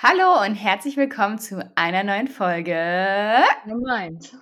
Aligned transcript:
Hallo 0.00 0.44
und 0.46 0.54
herzlich 0.54 0.96
willkommen 0.96 1.38
zu 1.38 1.72
einer 1.76 2.04
neuen 2.04 2.28
Folge. 2.28 2.72
Gemeint. 3.66 4.32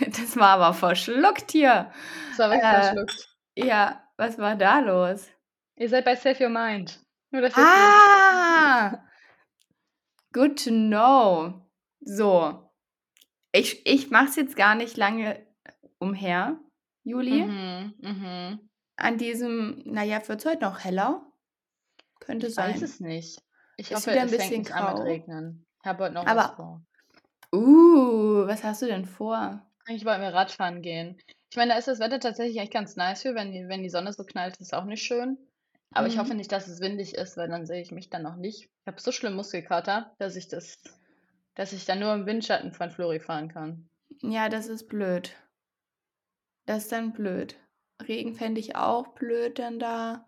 Das 0.00 0.36
war 0.36 0.50
aber 0.50 0.72
verschluckt 0.74 1.50
hier. 1.50 1.90
Das 2.30 2.38
war 2.38 2.50
wirklich 2.50 2.68
Äh, 2.70 2.82
verschluckt. 2.82 3.36
ja, 3.56 4.08
was 4.16 4.38
war 4.38 4.56
da 4.56 4.80
los? 4.80 5.28
Ihr 5.76 5.88
seid 5.88 6.04
bei 6.04 6.14
Save 6.16 6.44
Your 6.44 6.50
Mind. 6.50 7.00
Nur, 7.30 7.42
wisst. 7.42 7.56
Ah! 7.58 9.04
Good 10.32 10.62
to 10.64 10.70
know. 10.70 11.62
So. 12.00 12.70
Ich, 13.52 13.84
ich 13.86 14.10
mache 14.10 14.26
es 14.26 14.36
jetzt 14.36 14.56
gar 14.56 14.74
nicht 14.74 14.96
lange 14.96 15.44
umher, 15.98 16.60
Juli. 17.04 17.44
Mhm, 17.44 17.94
mhm. 17.98 18.70
An 18.96 19.18
diesem, 19.18 19.82
naja, 19.86 20.20
wird 20.28 20.40
es 20.40 20.46
heute 20.46 20.64
noch 20.64 20.84
heller? 20.84 21.26
Könnte 22.20 22.46
Ich 22.48 22.56
weiß 22.56 22.74
sein. 22.80 22.84
es 22.84 23.00
nicht. 23.00 23.43
Ich 23.76 23.90
Ist 23.90 23.96
hoffe, 23.96 24.12
wieder 24.12 24.22
ein 24.22 24.26
es 24.28 24.30
fängt 24.36 24.42
bisschen 24.50 24.58
nicht 24.62 24.72
an 24.74 24.84
mit 24.84 24.94
grau. 24.94 25.02
Regnen. 25.02 25.66
Ich 25.82 25.86
habe 25.88 26.04
heute 26.04 26.14
noch 26.14 26.26
Aber- 26.26 26.40
was 26.42 26.50
vor. 26.56 26.82
Uh, 27.54 28.46
was 28.46 28.64
hast 28.64 28.82
du 28.82 28.86
denn 28.86 29.04
vor? 29.04 29.64
Eigentlich 29.86 30.04
wollten 30.04 30.22
wir 30.22 30.32
Radfahren 30.34 30.82
gehen. 30.82 31.18
Ich 31.50 31.56
meine, 31.56 31.72
da 31.72 31.78
ist 31.78 31.86
das 31.88 32.00
Wetter 32.00 32.18
tatsächlich 32.18 32.58
echt 32.58 32.72
ganz 32.72 32.96
nice 32.96 33.22
für, 33.22 33.34
wenn 33.34 33.52
die, 33.52 33.68
wenn 33.68 33.82
die 33.82 33.90
Sonne 33.90 34.12
so 34.12 34.24
knallt, 34.24 34.56
ist 34.56 34.74
auch 34.74 34.84
nicht 34.84 35.02
schön. 35.04 35.38
Aber 35.92 36.08
ich 36.08 36.16
Mhm. 36.16 36.20
hoffe 36.20 36.34
nicht, 36.34 36.50
dass 36.50 36.66
es 36.66 36.80
windig 36.80 37.14
ist, 37.14 37.36
weil 37.36 37.48
dann 37.48 37.66
sehe 37.66 37.80
ich 37.80 37.92
mich 37.92 38.10
dann 38.10 38.22
noch 38.22 38.34
nicht. 38.36 38.62
Ich 38.62 38.86
habe 38.86 39.00
so 39.00 39.12
schlimm 39.12 39.34
Muskelkater, 39.36 40.12
dass 40.18 40.34
ich 40.34 40.48
das, 40.48 40.82
dass 41.54 41.72
ich 41.72 41.84
dann 41.84 42.00
nur 42.00 42.12
im 42.14 42.26
Windschatten 42.26 42.72
von 42.72 42.90
Flori 42.90 43.20
fahren 43.20 43.48
kann. 43.48 43.88
Ja, 44.22 44.48
das 44.48 44.66
ist 44.66 44.88
blöd. 44.88 45.36
Das 46.66 46.84
ist 46.84 46.92
dann 46.92 47.12
blöd. 47.12 47.56
Regen 48.02 48.34
fände 48.34 48.60
ich 48.60 48.74
auch 48.74 49.08
blöd 49.14 49.60
dann 49.60 49.78
da. 49.78 50.26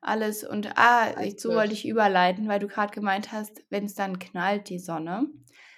Alles 0.00 0.44
und 0.44 0.76
ah, 0.78 1.20
ich, 1.22 1.40
so 1.40 1.54
wollte 1.54 1.72
ich 1.72 1.88
überleiten, 1.88 2.46
weil 2.48 2.60
du 2.60 2.68
gerade 2.68 2.92
gemeint 2.94 3.32
hast, 3.32 3.64
wenn 3.70 3.84
es 3.86 3.94
dann 3.94 4.18
knallt, 4.18 4.68
die 4.68 4.78
Sonne. 4.78 5.26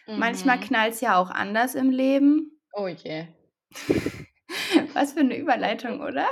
Manchmal 0.07 0.57
Mhm. 0.57 0.63
knallt 0.63 0.95
es 0.95 1.01
ja 1.01 1.17
auch 1.19 1.31
anders 1.31 1.75
im 1.75 1.91
Leben. 1.91 2.61
Oh 2.73 2.89
je. 2.89 3.27
Was 4.95 5.13
für 5.13 5.21
eine 5.21 5.37
Überleitung, 5.37 6.01
oder? 6.01 6.27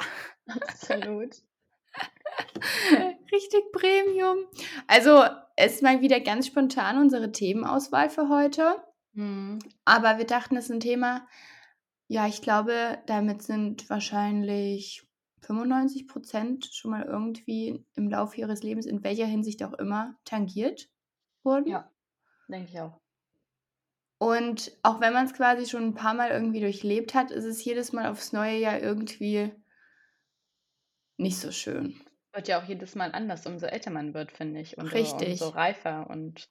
Absolut. 0.46 1.36
Richtig 3.32 3.72
Premium. 3.72 4.38
Also, 4.86 5.24
es 5.56 5.74
ist 5.76 5.82
mal 5.82 6.00
wieder 6.00 6.20
ganz 6.20 6.46
spontan 6.46 6.98
unsere 6.98 7.32
Themenauswahl 7.32 8.10
für 8.10 8.28
heute. 8.28 8.82
Mhm. 9.12 9.58
Aber 9.84 10.18
wir 10.18 10.26
dachten, 10.26 10.56
es 10.56 10.66
ist 10.66 10.70
ein 10.72 10.80
Thema, 10.80 11.26
ja, 12.08 12.26
ich 12.26 12.42
glaube, 12.42 12.98
damit 13.06 13.42
sind 13.42 13.88
wahrscheinlich 13.90 15.05
95 15.46 16.08
Prozent 16.08 16.66
schon 16.72 16.90
mal 16.90 17.04
irgendwie 17.04 17.84
im 17.94 18.08
Laufe 18.10 18.40
ihres 18.40 18.62
Lebens, 18.62 18.86
in 18.86 19.04
welcher 19.04 19.26
Hinsicht 19.26 19.62
auch 19.64 19.74
immer, 19.74 20.16
tangiert 20.24 20.88
wurden. 21.44 21.70
Ja. 21.70 21.90
Denke 22.48 22.68
ich 22.70 22.80
auch. 22.80 23.00
Und 24.18 24.72
auch 24.82 25.00
wenn 25.00 25.12
man 25.12 25.26
es 25.26 25.34
quasi 25.34 25.66
schon 25.66 25.84
ein 25.84 25.94
paar 25.94 26.14
Mal 26.14 26.30
irgendwie 26.30 26.60
durchlebt 26.60 27.14
hat, 27.14 27.30
ist 27.30 27.44
es 27.44 27.64
jedes 27.64 27.92
Mal 27.92 28.06
aufs 28.10 28.32
neue 28.32 28.58
Jahr 28.58 28.80
irgendwie 28.80 29.52
nicht 31.18 31.38
so 31.38 31.50
schön. 31.52 32.00
Wird 32.32 32.46
ja 32.46 32.60
auch 32.60 32.64
jedes 32.68 32.94
Mal 32.94 33.10
anders, 33.12 33.46
umso 33.46 33.66
älter 33.66 33.90
man 33.90 34.14
wird, 34.14 34.30
finde 34.30 34.60
ich. 34.60 34.78
Und 34.78 34.92
Richtig. 34.92 35.28
umso 35.40 35.48
reifer 35.48 36.08
und 36.08 36.48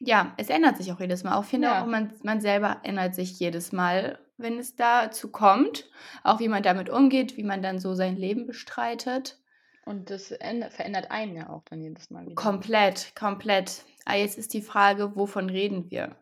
Ja, 0.00 0.34
es 0.38 0.48
ändert 0.50 0.76
sich 0.76 0.92
auch 0.92 1.00
jedes 1.00 1.24
Mal. 1.24 1.36
Auch 1.36 1.44
finde 1.44 1.68
Ja. 1.68 1.82
auch, 1.82 1.86
man, 1.86 2.12
man 2.22 2.40
selber 2.40 2.80
ändert 2.84 3.14
sich 3.14 3.38
jedes 3.38 3.72
Mal, 3.72 4.18
wenn 4.38 4.58
es 4.58 4.76
dazu 4.76 5.30
kommt. 5.30 5.90
Auch 6.22 6.40
wie 6.40 6.48
man 6.48 6.62
damit 6.62 6.88
umgeht, 6.88 7.36
wie 7.36 7.42
man 7.44 7.60
dann 7.62 7.78
so 7.78 7.94
sein 7.94 8.16
Leben 8.16 8.46
bestreitet. 8.46 9.38
und 9.84 10.10
das 10.10 10.32
änd- 10.32 10.70
verändert 10.70 11.10
einen 11.10 11.34
ja 11.36 11.48
auch 11.50 11.62
dann 11.64 11.80
jedes 11.82 12.10
Mal 12.10 12.24
wieder. 12.26 12.34
Komplett, 12.34 13.14
komplett. 13.14 13.84
Ah, 14.04 14.16
jetzt 14.16 14.36
ist 14.38 14.52
die 14.54 14.62
Frage, 14.62 15.16
wovon 15.16 15.48
reden 15.50 15.90
wir? 15.90 16.16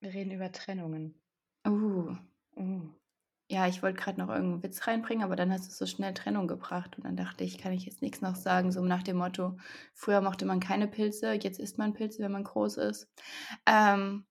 Wir 0.00 0.12
reden 0.12 0.30
über 0.32 0.52
Trennungen. 0.52 1.14
Uh, 1.66 2.14
Uh. 2.56 2.82
ja, 3.50 3.66
ich 3.66 3.82
wollte 3.82 3.98
gerade 4.00 4.20
noch 4.20 4.28
irgendeinen 4.28 4.62
Witz 4.62 4.86
reinbringen, 4.86 5.24
aber 5.24 5.34
dann 5.36 5.50
hast 5.52 5.66
du 5.68 5.72
so 5.74 5.86
schnell 5.86 6.12
Trennung 6.14 6.46
gebracht. 6.46 6.96
Und 6.98 7.04
dann 7.04 7.16
dachte 7.16 7.42
ich, 7.44 7.56
kann 7.58 7.72
ich 7.72 7.86
jetzt 7.86 8.02
nichts 8.02 8.20
noch 8.20 8.36
sagen, 8.36 8.70
so 8.70 8.84
nach 8.84 9.02
dem 9.02 9.16
Motto, 9.16 9.56
früher 9.94 10.20
mochte 10.20 10.44
man 10.44 10.60
keine 10.60 10.86
Pilze, 10.86 11.32
jetzt 11.32 11.58
isst 11.58 11.78
man 11.78 11.94
Pilze, 11.94 12.22
wenn 12.22 12.32
man 12.32 12.44
groß 12.44 12.76
ist. 12.76 13.10
Ähm, 13.66 14.26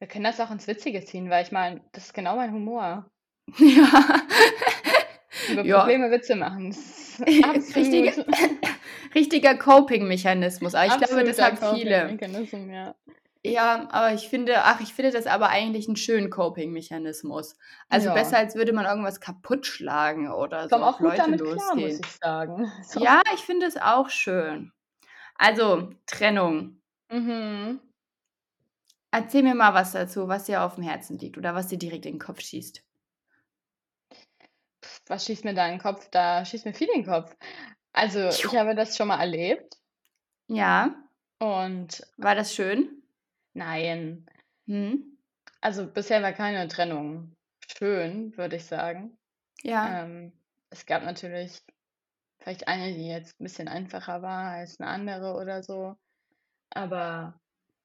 Wir 0.00 0.08
können 0.08 0.24
das 0.24 0.40
auch 0.40 0.50
ins 0.50 0.66
Witzige 0.66 1.04
ziehen, 1.04 1.30
weil 1.30 1.44
ich 1.44 1.52
meine, 1.52 1.82
das 1.92 2.06
ist 2.06 2.14
genau 2.14 2.34
mein 2.36 2.52
Humor. 2.52 3.08
ja. 3.58 4.04
Über 5.52 5.62
Ja. 5.64 5.78
Probleme 5.80 6.10
Witze 6.10 6.34
machen. 6.36 6.70
Das 6.70 6.78
ist 6.78 7.20
Richtige, 7.76 8.08
absolut, 8.08 8.26
richtiger 9.14 9.54
Coping-Mechanismus. 9.56 10.74
Aber 10.74 10.86
ich 10.86 10.98
glaube, 11.06 11.24
das 11.24 11.38
absoluter 11.38 11.66
haben 11.68 11.76
viele. 11.76 12.72
Ja. 12.72 12.94
Ja, 13.42 13.88
aber 13.90 14.12
ich 14.12 14.28
finde, 14.28 14.64
ach, 14.64 14.80
ich 14.82 14.92
finde 14.92 15.12
das 15.12 15.26
aber 15.26 15.48
eigentlich 15.48 15.86
einen 15.88 15.96
schönen 15.96 16.28
Coping-Mechanismus. 16.30 17.56
Also 17.88 18.08
Ja. 18.08 18.14
besser, 18.14 18.36
als 18.38 18.54
würde 18.54 18.72
man 18.74 18.84
irgendwas 18.84 19.20
kaputt 19.20 19.64
schlagen 19.66 20.30
oder 20.30 20.64
Ich 20.64 20.70
so 20.70 20.76
auch 20.76 21.00
Leute 21.00 21.16
damit 21.18 21.40
klar, 21.40 21.54
muss 21.54 21.74
losgehen. 21.74 22.00
ich 22.04 22.10
sagen. 22.22 22.72
So. 22.82 23.00
Ja, 23.02 23.22
ich 23.34 23.40
finde 23.40 23.66
es 23.66 23.76
auch 23.78 24.10
schön. 24.10 24.72
Also, 25.36 25.90
Trennung. 26.06 26.82
Mhm. 27.10 27.80
Erzähl 29.12 29.44
mir 29.44 29.54
mal 29.54 29.72
was 29.72 29.92
dazu, 29.92 30.26
was 30.26 30.46
dir 30.46 30.62
auf 30.64 30.74
dem 30.74 30.82
Herzen 30.82 31.16
liegt 31.18 31.38
oder 31.38 31.54
was 31.54 31.68
dir 31.68 31.78
direkt 31.78 32.06
in 32.06 32.14
den 32.14 32.18
Kopf 32.18 32.40
schießt. 32.40 32.82
Was 35.08 35.26
schießt 35.26 35.44
mir 35.44 35.52
da 35.54 35.66
in 35.66 35.72
den 35.72 35.80
Kopf? 35.80 36.08
Da 36.10 36.42
schießt 36.44 36.64
mir 36.64 36.72
viel 36.74 36.88
in 36.94 37.02
den 37.02 37.10
Kopf. 37.10 37.36
Also, 37.92 38.34
ich 38.44 38.54
habe 38.56 38.74
das 38.74 38.96
schon 38.96 39.08
mal 39.08 39.20
erlebt 39.20 39.76
Ja, 40.48 40.94
und 41.40 42.02
war 42.18 42.34
das 42.36 42.54
schön? 42.54 43.02
nein, 43.54 44.26
Hm? 44.66 45.18
also 45.60 45.86
bisher 45.86 46.22
war 46.22 46.32
keine 46.32 46.68
Trennung 46.68 47.34
schön, 47.66 48.36
würde 48.36 48.56
ich 48.56 48.64
sagen. 48.66 49.18
Ja, 49.62 50.00
Ähm, 50.02 50.32
es 50.70 50.86
gab 50.86 51.04
natürlich 51.04 51.62
vielleicht 52.40 52.68
eine, 52.68 52.94
die 52.94 53.08
jetzt 53.08 53.40
ein 53.40 53.44
bisschen 53.44 53.68
einfacher 53.68 54.22
war 54.22 54.52
als 54.52 54.80
eine 54.80 54.90
andere 54.90 55.34
oder 55.34 55.62
so, 55.62 55.96
aber 56.70 57.40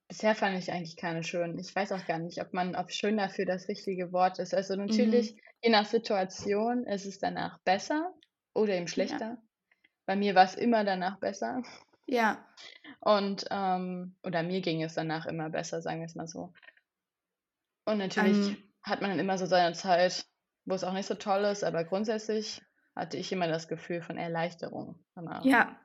bisher 0.07 0.35
fand 0.35 0.57
ich 0.57 0.71
eigentlich 0.71 0.97
keine 0.97 1.23
schön. 1.23 1.57
Ich 1.59 1.75
weiß 1.75 1.91
auch 1.91 2.05
gar 2.05 2.19
nicht, 2.19 2.41
ob 2.41 2.53
man, 2.53 2.75
ob 2.75 2.91
schön 2.91 3.17
dafür 3.17 3.45
das 3.45 3.67
richtige 3.67 4.11
Wort 4.11 4.39
ist. 4.39 4.53
Also 4.53 4.75
mhm. 4.75 4.85
natürlich, 4.85 5.35
je 5.63 5.69
nach 5.69 5.85
Situation 5.85 6.85
ist 6.85 7.05
es 7.05 7.19
danach 7.19 7.59
besser 7.59 8.13
oder 8.53 8.73
eben 8.73 8.87
Ja, 8.87 8.91
schlechter. 8.91 9.37
Bei 10.05 10.15
mir 10.15 10.35
war 10.35 10.45
es 10.45 10.55
immer 10.55 10.83
danach 10.83 11.19
besser 11.19 11.63
ja, 12.07 12.45
und 12.99 13.45
ähm, 13.49 14.15
oder 14.23 14.43
mir 14.43 14.61
ging 14.61 14.83
es 14.83 14.93
danach 14.93 15.25
immer 15.25 15.49
besser, 15.49 15.81
sagen 15.81 15.99
wir 15.99 16.05
es 16.05 16.15
mal 16.15 16.27
so. 16.27 16.53
Und 17.85 17.97
natürlich 17.97 18.49
ähm, 18.49 18.57
hat 18.83 19.01
man 19.01 19.11
dann 19.11 19.19
immer 19.19 19.37
so 19.37 19.45
seine 19.45 19.73
Zeit, 19.73 20.25
wo 20.65 20.75
es 20.75 20.83
auch 20.83 20.93
nicht 20.93 21.07
so 21.07 21.15
toll 21.15 21.43
ist, 21.45 21.63
aber 21.63 21.83
grundsätzlich 21.83 22.61
hatte 22.95 23.17
ich 23.17 23.31
immer 23.31 23.47
das 23.47 23.67
Gefühl 23.67 24.01
von 24.01 24.17
Erleichterung 24.17 25.03
danach. 25.15 25.43
ja. 25.45 25.79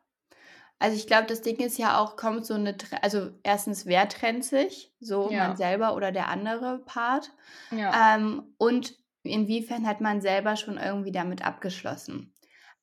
Also 0.81 0.97
ich 0.97 1.07
glaube, 1.07 1.27
das 1.29 1.43
Ding 1.43 1.59
ist 1.59 1.79
ja 1.79 1.99
auch, 2.01 2.17
kommt 2.17 2.47
so 2.47 2.55
eine, 2.55 2.77
also 3.03 3.33
erstens, 3.43 3.87
wer 3.87 4.09
trennt 4.09 4.45
sich? 4.45 4.95
So 5.01 5.33
man 5.33 5.55
Ja, 5.55 5.57
selber 5.57 5.95
oder 5.95 6.13
der 6.13 6.29
andere 6.29 6.81
Part? 6.81 7.33
ja, 7.71 7.95
Ähm, 7.95 8.55
und 8.59 8.97
inwiefern 9.23 9.87
hat 9.87 10.01
man 10.01 10.21
selber 10.23 10.57
schon 10.57 10.79
irgendwie 10.79 11.13
damit 11.13 11.45
abgeschlossen? 11.45 12.35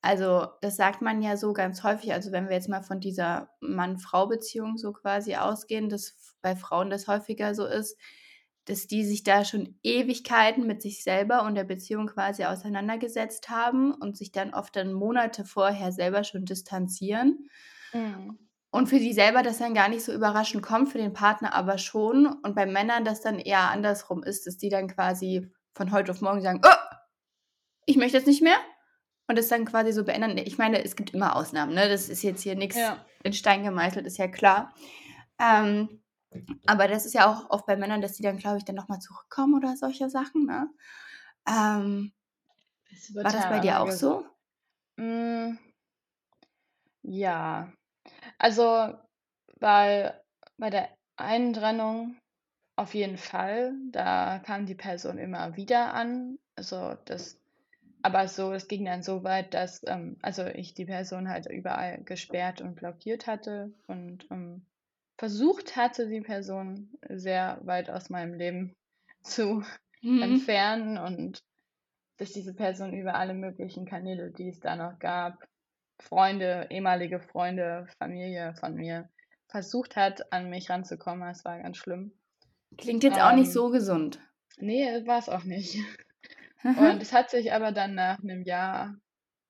Also, 0.01 0.47
das 0.61 0.75
sagt 0.77 1.01
man 1.01 1.23
ja 1.23 1.37
so 1.37 1.53
ganz 1.53 1.83
häufig. 1.83 2.13
Also, 2.13 2.31
wenn 2.31 2.47
wir 2.49 2.55
jetzt 2.55 2.69
mal 2.69 2.83
von 2.83 2.99
dieser 2.99 3.49
Mann-Frau-Beziehung 3.61 4.77
so 4.77 4.93
quasi 4.93 5.35
ausgehen, 5.35 5.89
dass 5.89 6.35
bei 6.41 6.55
Frauen 6.55 6.89
das 6.91 7.07
häufiger 7.07 7.55
so 7.55 7.65
ist, 7.65 7.97
dass 8.65 8.87
die 8.87 9.05
sich 9.05 9.23
da 9.23 9.45
schon 9.45 9.79
Ewigkeiten 9.83 10.67
mit 10.67 10.81
sich 10.81 11.03
selber 11.03 11.43
und 11.43 11.55
der 11.55 11.63
Beziehung 11.63 12.07
quasi 12.07 12.43
auseinandergesetzt 12.45 13.49
haben 13.49 13.93
und 13.93 14.17
sich 14.17 14.31
dann 14.33 14.53
oft 14.53 14.75
dann 14.75 14.93
Monate 14.93 15.45
vorher 15.45 15.91
selber 15.91 16.23
schon 16.25 16.45
distanzieren. 16.45 17.47
Mhm. 17.97 18.47
Und 18.69 18.87
für 18.87 18.99
sie 18.99 19.13
selber 19.13 19.43
das 19.43 19.57
dann 19.59 19.73
gar 19.73 19.87
nicht 19.87 20.03
so 20.03 20.13
überraschend 20.13 20.61
kommt, 20.61 20.89
für 20.89 20.97
den 20.97 21.13
Partner 21.13 21.53
aber 21.53 21.77
schon. 21.77 22.27
Und 22.27 22.53
bei 22.53 22.65
Männern 22.65 23.05
das 23.05 23.21
dann 23.21 23.39
eher 23.39 23.71
andersrum 23.71 24.23
ist, 24.23 24.45
dass 24.45 24.57
die 24.57 24.69
dann 24.69 24.87
quasi 24.87 25.49
von 25.73 25.91
heute 25.91 26.11
auf 26.11 26.21
morgen 26.21 26.41
sagen, 26.41 26.61
oh, 26.63 26.95
ich 27.85 27.97
möchte 27.97 28.17
jetzt 28.17 28.27
nicht 28.27 28.43
mehr. 28.43 28.57
Und 29.27 29.37
das 29.37 29.47
dann 29.47 29.65
quasi 29.65 29.91
so 29.91 30.03
beenden. 30.03 30.37
Ich 30.37 30.57
meine, 30.57 30.83
es 30.83 30.95
gibt 30.95 31.13
immer 31.13 31.35
Ausnahmen, 31.35 31.73
ne? 31.73 31.89
Das 31.89 32.07
ist 32.07 32.23
jetzt 32.23 32.43
hier 32.43 32.55
nichts 32.55 32.77
ja, 32.77 33.03
in 33.23 33.33
Stein 33.33 33.63
gemeißelt, 33.63 34.05
ist 34.05 34.17
ja 34.17 34.27
klar. 34.27 34.73
Ähm, 35.39 36.01
aber 36.65 36.87
das 36.87 37.05
ist 37.05 37.13
ja 37.13 37.29
auch 37.29 37.49
oft 37.49 37.65
bei 37.65 37.75
Männern, 37.77 38.01
dass 38.01 38.13
die 38.13 38.23
dann, 38.23 38.37
glaube 38.37 38.57
ich, 38.57 38.65
dann 38.65 38.75
nochmal 38.75 38.99
zurückkommen 38.99 39.55
oder 39.55 39.75
solche 39.75 40.09
Sachen, 40.09 40.45
ne? 40.45 40.69
Ähm, 41.47 42.13
wird 43.09 43.25
war 43.25 43.31
das 43.31 43.43
ja 43.43 43.49
bei 43.49 43.59
dir 43.59 43.79
auch 43.79 43.85
gesagt. 43.85 43.99
so? 44.97 45.03
Mm, 45.03 45.57
ja, 47.01 47.71
also 48.37 48.93
bei, 49.59 50.13
bei 50.57 50.69
der 50.69 50.89
einen 51.17 51.53
Trennung 51.53 52.17
auf 52.75 52.93
jeden 52.93 53.17
Fall, 53.17 53.73
da 53.91 54.39
kam 54.39 54.65
die 54.65 54.75
Person 54.75 55.17
immer 55.17 55.55
wieder 55.57 55.93
an. 55.93 56.37
Also 56.55 56.95
das 57.05 57.39
aber 58.03 58.27
so, 58.27 58.53
es 58.53 58.67
ging 58.67 58.85
dann 58.85 59.03
so 59.03 59.23
weit, 59.23 59.53
dass 59.53 59.81
ähm, 59.85 60.17
also 60.21 60.45
ich 60.45 60.73
die 60.73 60.85
Person 60.85 61.29
halt 61.29 61.47
überall 61.47 62.03
gesperrt 62.03 62.61
und 62.61 62.75
blockiert 62.75 63.27
hatte 63.27 63.73
und 63.87 64.27
ähm, 64.31 64.65
versucht 65.17 65.75
hatte, 65.75 66.07
die 66.07 66.21
Person 66.21 66.91
sehr 67.09 67.59
weit 67.63 67.89
aus 67.89 68.09
meinem 68.09 68.33
Leben 68.33 68.73
zu 69.23 69.63
Mhm. 70.03 70.21
entfernen 70.21 70.97
und 70.97 71.39
dass 72.17 72.31
diese 72.31 72.53
Person 72.53 72.93
über 72.93 73.15
alle 73.15 73.33
möglichen 73.33 73.85
Kanäle, 73.85 74.31
die 74.31 74.49
es 74.49 74.59
da 74.59 74.75
noch 74.75 74.99
gab, 74.99 75.45
Freunde, 75.99 76.67
ehemalige 76.69 77.19
Freunde, 77.19 77.87
Familie 77.99 78.55
von 78.59 78.75
mir, 78.75 79.09
versucht 79.47 79.95
hat, 79.95 80.31
an 80.33 80.49
mich 80.49 80.69
ranzukommen. 80.69 81.27
Das 81.27 81.45
war 81.45 81.59
ganz 81.61 81.77
schlimm. 81.77 82.13
Klingt 82.77 83.03
jetzt 83.03 83.19
auch 83.19 83.33
nicht 83.33 83.47
Ähm, 83.47 83.53
so 83.53 83.69
gesund. 83.69 84.19
nee, 84.57 84.85
war 85.05 85.19
es 85.19 85.29
auch 85.29 85.43
nicht. 85.43 85.77
Und 86.63 87.01
es 87.01 87.13
hat 87.13 87.29
sich 87.29 87.53
aber 87.53 87.71
dann 87.71 87.95
nach 87.95 88.19
einem 88.19 88.43
Jahr, 88.43 88.95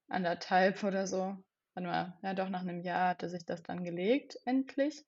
anderthalb 0.10 0.84
oder 0.84 1.08
so, 1.08 1.38
warte 1.74 1.88
mal, 1.88 2.18
ja 2.24 2.34
doch, 2.34 2.50
nach 2.50 2.62
einem 2.62 2.82
Jahr 2.82 3.10
hatte 3.10 3.30
sich 3.30 3.46
das 3.46 3.64
dann 3.64 3.84
gelegt, 3.84 4.38
endlich. 4.46 5.06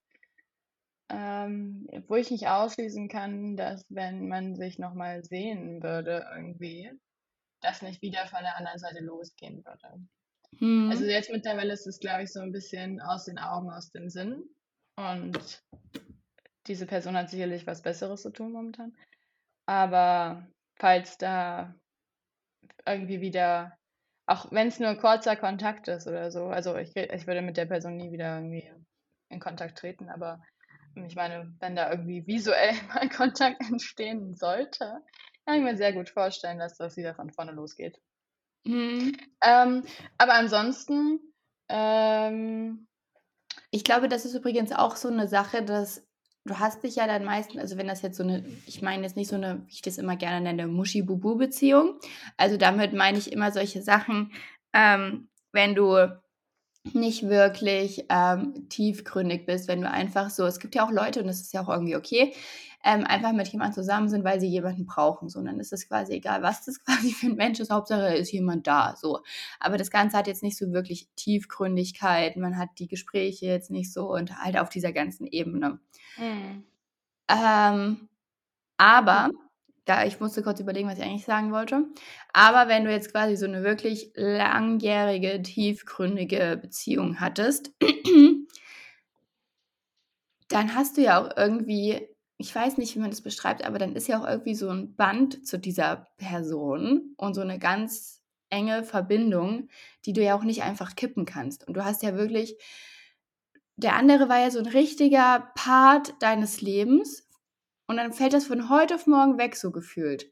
Ähm, 1.12 1.88
wo 2.08 2.16
ich 2.16 2.30
nicht 2.30 2.48
ausschließen 2.48 3.08
kann, 3.10 3.58
dass 3.58 3.84
wenn 3.90 4.28
man 4.28 4.56
sich 4.56 4.78
nochmal 4.78 5.24
sehen 5.24 5.82
würde 5.82 6.28
irgendwie, 6.36 6.92
das 7.62 7.82
nicht 7.82 8.02
wieder 8.02 8.28
von 8.28 8.42
der 8.44 8.58
anderen 8.58 8.78
Seite 8.80 9.00
losgehen 9.04 9.66
würde. 9.66 10.08
Also 10.60 11.04
Mhm. 11.04 11.10
jetzt 11.10 11.31
mittlerweile 11.31 11.74
ist 11.74 11.88
es, 11.88 12.00
glaube 12.00 12.24
ich, 12.24 12.34
so 12.34 12.42
ein 12.42 12.51
bisschen 12.51 13.01
aus 13.01 13.25
den 13.25 13.38
Augen, 13.38 13.69
aus 13.72 13.92
dem 13.92 14.10
Sinn. 14.10 14.44
Und 14.96 15.63
diese 16.68 16.86
Person 16.86 17.16
hat 17.16 17.30
sicherlich 17.30 17.66
was 17.68 17.81
Besseres 17.81 18.22
zu 18.22 18.31
tun 18.31 18.51
momentan. 18.51 18.96
Aber 19.66 20.48
falls 20.75 21.18
da 21.18 21.75
irgendwie 22.86 23.22
wieder, 23.22 23.78
auch 24.25 24.51
wenn 24.51 24.68
es 24.68 24.80
nur 24.80 24.96
kurzer 24.96 25.36
Kontakt 25.36 25.88
ist 25.88 26.07
oder 26.07 26.31
so, 26.31 26.48
also 26.48 26.75
ich, 26.78 26.95
ich 26.95 27.28
würde 27.28 27.42
mit 27.42 27.57
der 27.57 27.66
Person 27.66 27.98
nie 27.98 28.12
wieder 28.12 28.38
irgendwie 28.38 28.72
in 29.30 29.40
Kontakt 29.40 29.78
treten, 29.78 30.10
aber 30.10 30.44
ich 30.95 31.16
meine, 31.16 31.54
wenn 31.60 31.75
da 31.75 31.92
irgendwie 31.92 32.25
visuell 32.25 32.74
mal 32.94 33.10
Kontakt 33.10 33.62
entstehen 33.62 34.36
sollte, 34.36 35.02
kann 35.45 35.57
ich 35.57 35.63
mir 35.63 35.78
sehr 35.78 35.94
gut 35.94 36.10
vorstellen, 36.10 36.60
dass 36.60 36.78
das 36.78 36.98
wieder 36.98 37.16
von 37.16 37.31
vorne 37.31 37.52
losgeht. 37.52 38.00
Mhm. 38.66 39.16
Ähm, 39.44 39.84
aber 40.18 40.34
ansonsten, 40.36 41.20
ähm, 41.70 42.86
Ich 43.72 43.84
glaube, 43.86 44.10
das 44.10 44.26
ist 44.26 44.36
übrigens 44.36 44.72
auch 44.74 44.96
so 44.98 45.10
eine 45.10 45.28
Sache, 45.28 45.64
dass 45.64 46.08
du 46.46 46.60
hast 46.60 46.84
dich 46.84 46.96
ja 46.98 47.08
dann 47.08 47.26
meistens, 47.26 47.60
also 47.62 47.78
wenn 47.78 47.88
das 47.88 48.02
jetzt 48.04 48.18
so 48.18 48.24
eine, 48.24 48.46
ich 48.68 48.82
meine 48.82 49.04
jetzt 49.04 49.18
nicht 49.18 49.30
so 49.30 49.36
eine, 49.38 49.64
wie 49.68 49.74
ich 49.74 49.82
das 49.84 49.98
immer 50.00 50.16
gerne 50.18 50.42
nenne, 50.42 50.68
Muschi-Bubu-Beziehung. 50.68 52.00
Also 52.38 52.58
damit 52.58 52.94
meine 52.94 53.18
ich 53.20 53.32
immer 53.34 53.52
solche 53.52 53.82
Sachen, 53.84 54.34
ähm, 54.74 55.30
wenn 55.54 55.76
du 55.76 56.10
nicht 56.94 57.24
wirklich 57.30 58.06
ähm, 58.10 58.68
tiefgründig 58.70 59.46
bist, 59.46 59.68
wenn 59.68 59.82
du 59.82 59.90
einfach 59.92 60.30
so, 60.30 60.46
es 60.46 60.60
gibt 60.60 60.76
ja 60.76 60.86
auch 60.86 60.92
Leute, 60.92 61.22
und 61.22 61.28
das 61.28 61.42
ist 61.42 61.54
ja 61.54 61.62
auch 61.62 61.70
irgendwie 61.70 61.96
okay, 61.96 62.34
ähm, 62.84 63.04
einfach 63.06 63.34
mit 63.34 63.48
jemandem 63.50 63.74
zusammen 63.76 64.10
sind, 64.10 64.24
weil 64.24 64.40
sie 64.40 64.48
jemanden 64.48 64.86
brauchen. 64.86 65.30
So, 65.30 65.40
und 65.40 65.46
dann 65.46 65.60
ist 65.60 65.74
es 65.74 65.88
quasi 65.88 66.14
egal, 66.14 66.42
was 66.42 66.66
das 66.66 66.80
quasi 66.86 67.12
für 67.12 67.28
ein 67.28 67.36
Mensch 67.36 67.60
ist, 67.60 67.72
Hauptsache 67.72 68.16
ist 68.16 68.31
jemand 68.31 68.68
da. 68.68 68.96
So. 68.98 69.20
Aber 69.60 69.78
das 69.78 69.92
Ganze 69.92 70.18
hat 70.18 70.28
jetzt 70.28 70.44
nicht 70.44 70.58
so 70.58 70.72
wirklich 70.72 71.10
Tiefgründigkeit, 71.16 72.38
man 72.38 72.58
hat 72.58 72.70
die 72.80 72.88
Gespräche 72.88 73.46
jetzt 73.48 73.70
nicht 73.72 73.92
so 73.94 74.12
und 74.14 74.38
halt 74.40 74.58
auf 74.58 74.70
dieser 74.70 74.94
ganzen 74.94 75.28
Ebene. 75.28 75.80
hm, 76.16 76.64
Ähm, 77.30 78.10
aber, 78.78 79.31
da 79.86 80.06
ich 80.06 80.20
musste 80.22 80.44
kurz 80.44 80.60
überlegen, 80.62 80.90
was 80.90 81.00
ich 81.00 81.06
eigentlich 81.06 81.26
sagen 81.26 81.52
wollte. 81.54 81.86
Aber 82.34 82.70
wenn 82.70 82.86
du 82.86 82.92
jetzt 82.92 83.12
quasi 83.12 83.36
so 83.38 83.46
eine 83.48 83.64
wirklich 83.64 84.12
langjährige, 84.16 85.42
tiefgründige 85.44 86.60
Beziehung 86.62 87.20
hattest, 87.20 87.72
dann 90.50 90.76
hast 90.76 90.98
du 90.98 91.02
ja 91.02 91.22
auch 91.22 91.36
irgendwie, 91.38 92.08
ich 92.40 92.56
weiß 92.56 92.78
nicht, 92.78 92.96
wie 92.96 93.00
man 93.00 93.12
das 93.12 93.22
beschreibt, 93.22 93.64
aber 93.64 93.78
dann 93.78 93.96
ist 93.96 94.08
ja 94.08 94.20
auch 94.20 94.28
irgendwie 94.28 94.56
so 94.56 94.70
ein 94.70 94.96
Band 94.96 95.46
zu 95.46 95.60
dieser 95.60 96.08
Person 96.18 97.14
und 97.18 97.36
so 97.36 97.42
eine 97.42 97.60
ganz 97.60 98.24
enge 98.50 98.84
Verbindung, 98.84 99.70
die 100.06 100.14
du 100.14 100.24
ja 100.24 100.36
auch 100.36 100.44
nicht 100.44 100.64
einfach 100.64 100.96
kippen 100.96 101.26
kannst. 101.26 101.68
Und 101.68 101.76
du 101.76 101.86
hast 101.86 102.02
ja 102.02 102.16
wirklich 102.16 102.58
der 103.80 103.96
andere 103.96 104.28
war 104.28 104.40
ja 104.40 104.52
so 104.52 104.60
ein 104.60 104.66
richtiger 104.66 105.52
Part 105.56 106.14
deines 106.22 106.60
Lebens 106.60 107.26
und 107.88 107.96
dann 107.96 108.12
fällt 108.12 108.34
das 108.34 108.46
von 108.46 108.70
heute 108.70 108.96
auf 108.96 109.08
morgen 109.08 109.38
weg, 109.38 109.56
so 109.56 109.72
gefühlt. 109.72 110.30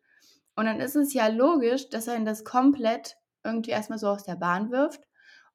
Und 0.58 0.66
dann 0.66 0.82
ist 0.82 0.98
es 0.98 1.14
ja 1.14 1.28
logisch, 1.28 1.90
dass 1.90 2.10
einen 2.10 2.26
das 2.26 2.44
komplett 2.44 3.16
irgendwie 3.46 3.72
erstmal 3.72 4.00
so 4.00 4.08
aus 4.08 4.26
der 4.26 4.36
Bahn 4.36 4.70
wirft 4.70 5.02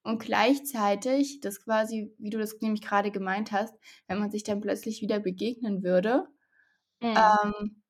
und 0.03 0.23
gleichzeitig 0.23 1.41
das 1.41 1.63
quasi, 1.63 2.15
wie 2.19 2.31
du 2.31 2.39
das 2.39 2.59
nämlich 2.63 2.81
gerade 2.81 3.11
gemeint 3.11 3.53
hast, 3.53 3.75
wenn 4.07 4.19
man 4.19 4.31
sich 4.31 4.43
dann 4.43 4.63
plötzlich 4.63 5.03
wieder 5.03 5.21
begegnen 5.21 5.83
würde, 5.83 6.29
hm, 7.03 7.17
ähm, 7.17 7.83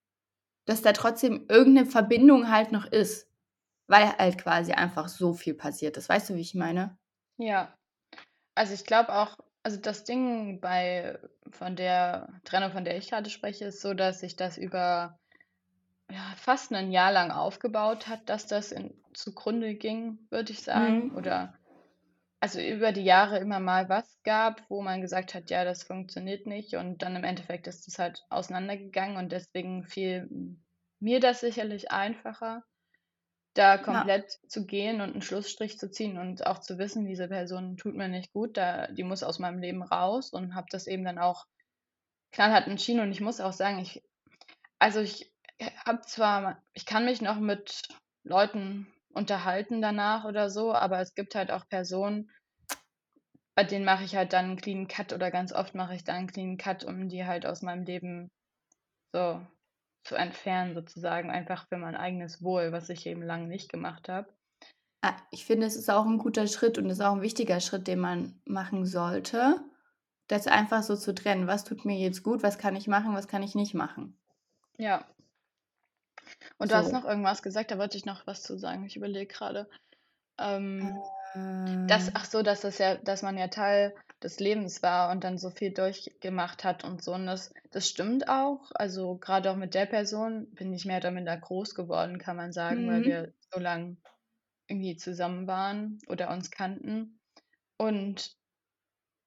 dass 0.67 0.82
da 0.82 0.93
trotzdem 0.93 1.47
irgendeine 1.49 1.87
Verbindung 1.87 2.50
halt 2.50 2.73
noch 2.73 2.87
ist, 2.87 3.29
weil 3.88 4.17
halt 4.17 4.38
quasi 4.38 4.73
einfach 4.73 5.09
so 5.09 5.35
viel 5.35 5.55
passiert 5.55 5.97
ist. 5.97 6.09
Weißt 6.09 6.31
du, 6.31 6.35
wie 6.37 6.41
ich 6.41 6.55
meine? 6.55 6.99
ja. 7.38 7.76
Also 8.55 8.75
ich 8.75 8.85
glaube 8.85 9.14
auch, 9.14 9.38
also 9.62 9.79
das 9.79 10.05
Ding 10.05 10.61
bei 10.61 11.19
von 11.50 11.76
der 11.76 12.29
Trennung, 12.44 12.73
von 12.73 12.85
der 12.85 12.97
ich 12.99 13.11
gerade 13.11 13.31
spreche, 13.31 13.67
ist 13.67 13.81
so, 13.81 13.94
dass 13.94 14.20
sich 14.20 14.37
das 14.37 14.59
über 14.59 15.19
ja, 16.11 16.35
fast 16.37 16.73
ein 16.73 16.93
Jahr 16.93 17.12
lang 17.12 17.31
aufgebaut 17.31 18.09
hat, 18.09 18.29
dass 18.29 18.47
das 18.47 18.73
in, 18.73 18.94
zugrunde 19.14 19.75
ging, 19.75 20.19
würde 20.31 20.53
ich 20.53 20.62
sagen. 20.62 21.09
Mhm. 21.09 21.17
Oder 21.17 21.55
also 22.42 22.60
über 22.60 22.90
die 22.90 23.04
Jahre 23.04 23.38
immer 23.38 23.60
mal 23.60 23.88
was 23.88 24.20
gab, 24.24 24.68
wo 24.68 24.82
man 24.82 25.00
gesagt 25.00 25.32
hat, 25.32 25.48
ja, 25.48 25.64
das 25.64 25.84
funktioniert 25.84 26.44
nicht. 26.44 26.74
Und 26.74 27.02
dann 27.02 27.14
im 27.14 27.22
Endeffekt 27.22 27.68
ist 27.68 27.86
es 27.86 28.00
halt 28.00 28.24
auseinandergegangen 28.30 29.16
und 29.16 29.30
deswegen 29.30 29.84
fiel 29.84 30.28
mir 30.98 31.20
das 31.20 31.38
sicherlich 31.38 31.92
einfacher, 31.92 32.64
da 33.54 33.76
Ja. 33.76 33.84
komplett 33.84 34.40
zu 34.48 34.66
gehen 34.66 35.00
und 35.00 35.12
einen 35.12 35.22
Schlussstrich 35.22 35.78
zu 35.78 35.88
ziehen 35.88 36.18
und 36.18 36.44
auch 36.44 36.58
zu 36.58 36.78
wissen, 36.78 37.06
diese 37.06 37.28
Person 37.28 37.76
tut 37.76 37.94
mir 37.94 38.08
nicht 38.08 38.32
gut, 38.32 38.56
da, 38.56 38.88
die 38.88 39.04
muss 39.04 39.22
aus 39.22 39.38
meinem 39.38 39.60
Leben 39.60 39.84
raus 39.84 40.32
und 40.32 40.56
habe 40.56 40.66
das 40.68 40.88
eben 40.88 41.04
dann 41.04 41.18
auch 41.20 41.46
knallhart 42.32 42.66
entschieden. 42.66 43.02
Und 43.02 43.12
ich 43.12 43.20
muss 43.20 43.40
auch 43.40 43.52
sagen, 43.52 43.78
ich, 43.78 44.02
also 44.80 44.98
ich 44.98 45.32
habe 45.86 46.00
zwar, 46.00 46.60
ich 46.72 46.86
kann 46.86 47.04
mich 47.04 47.22
noch 47.22 47.38
mit 47.38 47.86
Leuten 48.24 48.92
unterhalten 49.14 49.82
danach 49.82 50.25
oder 50.25 50.50
so, 50.50 50.75
aber 50.75 51.00
es 51.00 51.14
gibt 51.14 51.35
halt 51.35 51.50
auch 51.50 51.69
Personen, 51.69 52.31
bei 53.55 53.64
denen 53.64 53.85
mache 53.85 54.05
ich 54.05 54.17
halt 54.17 54.32
dann 54.32 54.47
einen 54.47 54.56
cleanen 54.56 54.88
Cut 54.88 55.12
oder 55.12 55.31
ganz 55.31 55.53
oft 55.53 55.75
mache 55.75 55.94
ich 55.94 56.05
dann 56.05 56.17
einen 56.17 56.26
cleanen 56.26 56.56
Cut, 56.56 56.85
um 56.85 57.09
die 57.09 57.26
halt 57.26 57.44
aus 57.44 57.62
meinem 57.62 57.85
Leben 57.85 58.31
so 59.12 59.40
zu 60.04 60.16
entfernen, 60.16 60.75
sozusagen, 60.75 61.31
einfach 61.31 61.69
für 61.69 61.76
mein 61.76 61.95
eigenes 61.95 62.42
Wohl, 62.42 62.73
was 62.73 62.88
ich 62.88 63.07
eben 63.07 63.23
lange 63.23 63.47
nicht 63.47 63.71
gemacht 63.71 64.09
habe. 64.09 64.33
Ah, 65.02 65.16
ich 65.31 65.45
finde, 65.45 65.66
es 65.66 65.76
ist 65.76 65.90
auch 65.90 66.07
ein 66.07 66.19
guter 66.19 66.47
Schritt 66.47 66.78
und 66.78 66.88
ist 66.88 67.00
auch 67.00 67.14
ein 67.14 67.23
wichtiger 67.23 67.61
Schritt, 67.61 67.87
den 67.88 67.99
man 67.99 68.40
machen 68.45 68.87
sollte, 68.87 69.61
das 70.28 70.47
einfach 70.47 70.83
so 70.83 70.97
zu 70.97 71.14
trennen. 71.14 71.47
Was 71.47 71.64
tut 71.64 71.85
mir 71.85 71.99
jetzt 71.99 72.23
gut? 72.23 72.42
Was 72.42 72.59
kann 72.59 72.76
ich 72.76 72.88
machen? 72.88 73.14
Was 73.14 73.28
kann 73.28 73.42
ich 73.42 73.54
nicht 73.54 73.75
machen? 73.75 74.16
Ja. 74.78 75.04
Und 76.59 76.71
du 76.71 76.76
hast 76.76 76.90
So. 76.90 76.92
noch 76.92 77.04
irgendwas 77.04 77.42
gesagt, 77.42 77.71
da 77.71 77.78
wollte 77.78 77.97
ich 77.97 78.04
noch 78.06 78.26
was 78.26 78.42
zu 78.42 78.59
sagen. 78.59 78.87
Ich 78.87 78.97
überlege 78.97 79.26
gerade. 79.26 79.68
Ähm, 80.38 80.99
Äh, 81.35 81.87
das, 81.87 82.11
ach 82.14 82.25
so, 82.25 82.42
dass 82.42 82.61
das 82.61 82.78
ja, 82.78 82.97
dass 82.97 83.23
man 83.23 83.38
ja 83.38 83.49
Teil 83.49 83.94
des 84.23 84.38
Lebens 84.38 84.82
war 84.82 85.11
und 85.11 85.25
dann 85.25 85.38
so 85.38 85.50
viel 85.50 85.73
durchgemacht 85.73 86.64
hat 86.64 86.85
und 86.85 87.02
so. 87.02 87.14
Und 87.14 87.26
das, 87.26 87.52
das 87.71 87.88
stimmt 87.88 88.28
auch. 88.28 88.71
Also 88.75 89.16
gerade 89.16 89.50
auch 89.50 89.56
mit 89.56 89.75
der 89.75 89.87
Person 89.87 90.50
bin 90.54 90.73
ich 90.73 90.85
mehr 90.85 90.99
oder 90.99 91.11
minder 91.11 91.37
groß 91.37 91.75
geworden, 91.75 92.18
kann 92.18 92.37
man 92.37 92.52
sagen, 92.52 92.87
weil 92.88 93.00
mhm. 93.00 93.04
wir 93.04 93.35
so 93.52 93.61
lang 93.61 93.97
irgendwie 94.68 94.97
zusammen 94.97 95.47
waren 95.47 95.99
oder 96.09 96.30
uns 96.30 96.50
kannten. 96.50 97.18
Und 97.78 98.37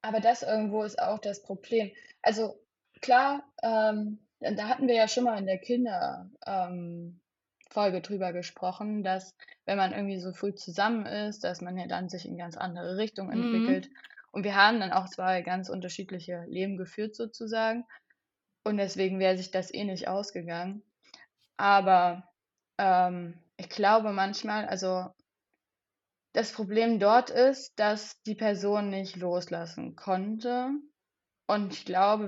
aber 0.01 0.19
das 0.19 0.43
irgendwo 0.43 0.83
ist 0.83 0.99
auch 1.01 1.19
das 1.19 1.41
Problem. 1.41 1.91
Also 2.21 2.63
klar, 3.01 3.43
ähm, 3.63 4.24
da 4.39 4.67
hatten 4.67 4.87
wir 4.87 4.95
ja 4.95 5.07
schon 5.07 5.23
mal 5.25 5.37
in 5.39 5.45
der 5.45 5.57
Kinder, 5.59 6.29
ähm, 6.45 7.19
Folge 7.69 8.01
drüber 8.01 8.31
gesprochen, 8.31 9.03
dass 9.03 9.35
wenn 9.65 9.77
man 9.77 9.91
irgendwie 9.91 10.19
so 10.19 10.31
früh 10.33 10.53
zusammen 10.53 11.05
ist, 11.05 11.43
dass 11.43 11.61
man 11.61 11.77
ja 11.77 11.87
dann 11.87 12.09
sich 12.09 12.25
in 12.25 12.37
ganz 12.37 12.55
andere 12.57 12.97
Richtungen 12.97 13.31
Mhm. 13.31 13.43
entwickelt. 13.43 13.89
Und 14.31 14.43
wir 14.43 14.55
haben 14.55 14.79
dann 14.79 14.91
auch 14.91 15.09
zwei 15.09 15.41
ganz 15.41 15.69
unterschiedliche 15.69 16.45
Leben 16.47 16.77
geführt 16.77 17.15
sozusagen. 17.15 17.85
Und 18.63 18.77
deswegen 18.77 19.19
wäre 19.19 19.37
sich 19.37 19.51
das 19.51 19.73
eh 19.73 19.83
nicht 19.83 20.07
ausgegangen. 20.07 20.83
Aber 21.57 22.29
ähm, 22.77 23.39
ich 23.57 23.69
glaube 23.69 24.11
manchmal, 24.11 24.65
also 24.67 25.07
das 26.33 26.51
Problem 26.51 26.99
dort 26.99 27.29
ist, 27.31 27.79
dass 27.79 28.21
die 28.23 28.35
Person 28.35 28.89
nicht 28.89 29.15
loslassen 29.15 29.95
konnte. 29.95 30.69
Und 31.47 31.73
ich 31.73 31.85
glaube, 31.85 32.25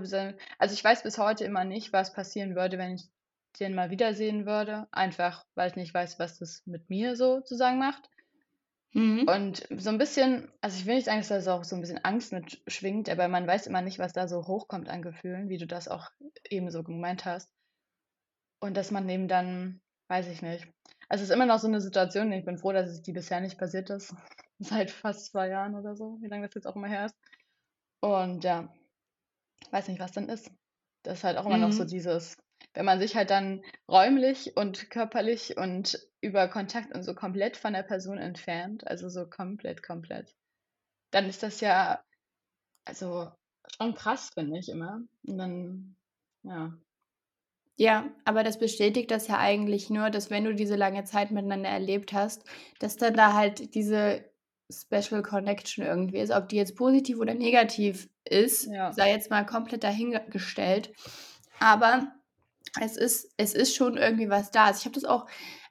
also 0.60 0.74
ich 0.74 0.84
weiß 0.84 1.04
bis 1.04 1.18
heute 1.18 1.44
immer 1.44 1.64
nicht, 1.64 1.92
was 1.94 2.14
passieren 2.14 2.56
würde, 2.56 2.78
wenn 2.78 2.96
ich 2.96 3.10
den 3.60 3.74
mal 3.74 3.90
wiedersehen 3.90 4.46
würde, 4.46 4.88
einfach 4.92 5.46
weil 5.56 5.70
ich 5.70 5.76
nicht 5.76 5.94
weiß, 5.94 6.20
was 6.20 6.38
das 6.38 6.62
mit 6.66 6.90
mir 6.90 7.16
sozusagen 7.16 7.80
macht. 7.80 8.10
Mhm. 8.94 9.28
Und 9.28 9.68
so 9.78 9.90
ein 9.90 9.98
bisschen 9.98 10.52
also, 10.62 10.78
ich 10.78 10.86
will 10.86 10.96
nicht 10.96 11.06
sagen, 11.06 11.24
dass 11.28 11.46
da 11.46 11.56
auch 11.56 11.64
so 11.64 11.76
ein 11.76 11.82
bisschen 11.82 12.04
Angst 12.04 12.32
mitschwingt, 12.32 13.10
aber 13.10 13.28
man 13.28 13.48
weiß 13.48 13.68
immer 13.68 13.82
nicht, 13.82 14.00
was 14.00 14.14
da 14.14 14.28
so 14.28 14.48
hochkommt 14.48 14.90
an 14.90 15.02
Gefühlen, 15.02 15.50
wie 15.50 15.58
du 15.58 15.68
das 15.68 15.88
auch 15.88 16.10
eben 16.50 16.72
so 16.72 16.84
gemeint 16.84 17.26
hast. 17.26 17.52
Und 18.60 18.76
dass 18.78 18.92
man 18.92 19.08
eben 19.10 19.28
dann 19.28 19.82
weiß 20.08 20.28
ich 20.28 20.42
nicht. 20.42 20.68
Also, 21.10 21.24
es 21.24 21.30
ist 21.30 21.36
immer 21.36 21.46
noch 21.46 21.60
so 21.60 21.68
eine 21.68 21.82
Situation, 21.82 22.32
ich 22.32 22.46
bin 22.46 22.58
froh, 22.58 22.72
dass 22.72 22.90
es 22.90 23.02
die 23.02 23.14
bisher 23.14 23.40
nicht 23.40 23.58
passiert 23.58 23.90
ist, 23.90 24.16
seit 24.60 24.92
fast 24.92 25.28
zwei 25.28 25.50
Jahren 25.50 25.76
oder 25.76 25.96
so, 25.96 26.18
wie 26.22 26.28
lange 26.28 26.48
das 26.48 26.56
jetzt 26.56 26.66
auch 26.66 26.76
immer 26.76 26.88
her 26.88 27.06
ist. 27.06 27.16
Und 28.00 28.44
ja, 28.44 28.74
weiß 29.72 29.88
nicht, 29.90 30.00
was 30.00 30.12
dann 30.12 30.30
ist. 30.30 30.52
Das 31.04 31.20
ist 31.20 31.24
halt 31.24 31.38
auch 31.38 31.46
immer 31.46 31.58
noch 31.58 31.72
so 31.72 31.84
Mhm. 31.84 31.86
dieses 31.86 32.36
wenn 32.74 32.86
man 32.86 33.00
sich 33.00 33.16
halt 33.16 33.32
dann 33.32 33.64
räumlich 33.90 34.56
und 34.56 34.92
körperlich 34.92 35.58
und 35.58 35.98
über 36.22 36.48
Kontakt 36.48 36.94
und 36.94 37.04
so 37.04 37.16
komplett 37.16 37.58
von 37.58 37.74
der 37.74 37.84
Person 37.84 38.20
entfernt, 38.20 38.86
also 38.86 39.10
so 39.10 39.28
komplett, 39.28 39.82
komplett, 39.82 40.36
dann 41.12 41.28
ist 41.30 41.44
das 41.44 41.62
ja 41.62 42.04
also 42.86 43.32
schon 43.78 43.94
krass, 43.96 44.32
finde 44.34 44.60
ich 44.60 44.70
immer. 44.70 45.02
Und 45.28 45.38
dann 45.38 45.96
ja. 46.44 46.74
Ja, 47.80 48.10
aber 48.26 48.44
das 48.44 48.58
bestätigt 48.60 49.12
das 49.12 49.28
ja 49.28 49.38
eigentlich 49.38 49.90
nur, 49.90 50.10
dass 50.10 50.30
wenn 50.32 50.44
du 50.46 50.56
diese 50.56 50.76
lange 50.76 51.04
Zeit 51.04 51.32
miteinander 51.32 51.70
erlebt 51.70 52.12
hast, 52.14 52.44
dass 52.80 52.98
dann 52.98 53.14
da 53.14 53.34
halt 53.34 53.76
diese 53.76 54.26
Special 54.72 55.22
Connection 55.22 55.86
irgendwie 55.86 56.18
ist. 56.20 56.32
Ob 56.32 56.50
die 56.50 56.58
jetzt 56.58 56.76
positiv 56.76 57.20
oder 57.20 57.34
negativ 57.34 58.10
ist, 58.26 58.66
Ja. 58.66 58.92
sei 58.94 59.12
jetzt 59.12 59.30
mal 59.30 59.46
komplett 59.46 59.84
dahingestellt. 59.84 60.92
Aber 61.60 62.12
es 62.82 62.98
ist 62.98 63.32
es 63.38 63.54
ist 63.54 63.76
schon 63.76 63.98
irgendwie 63.98 64.30
was 64.30 64.52
da. 64.52 64.66
Also, 64.66 64.80
ich 64.80 64.86
habe 64.86 64.96
das 64.96 65.06
auch, 65.06 65.26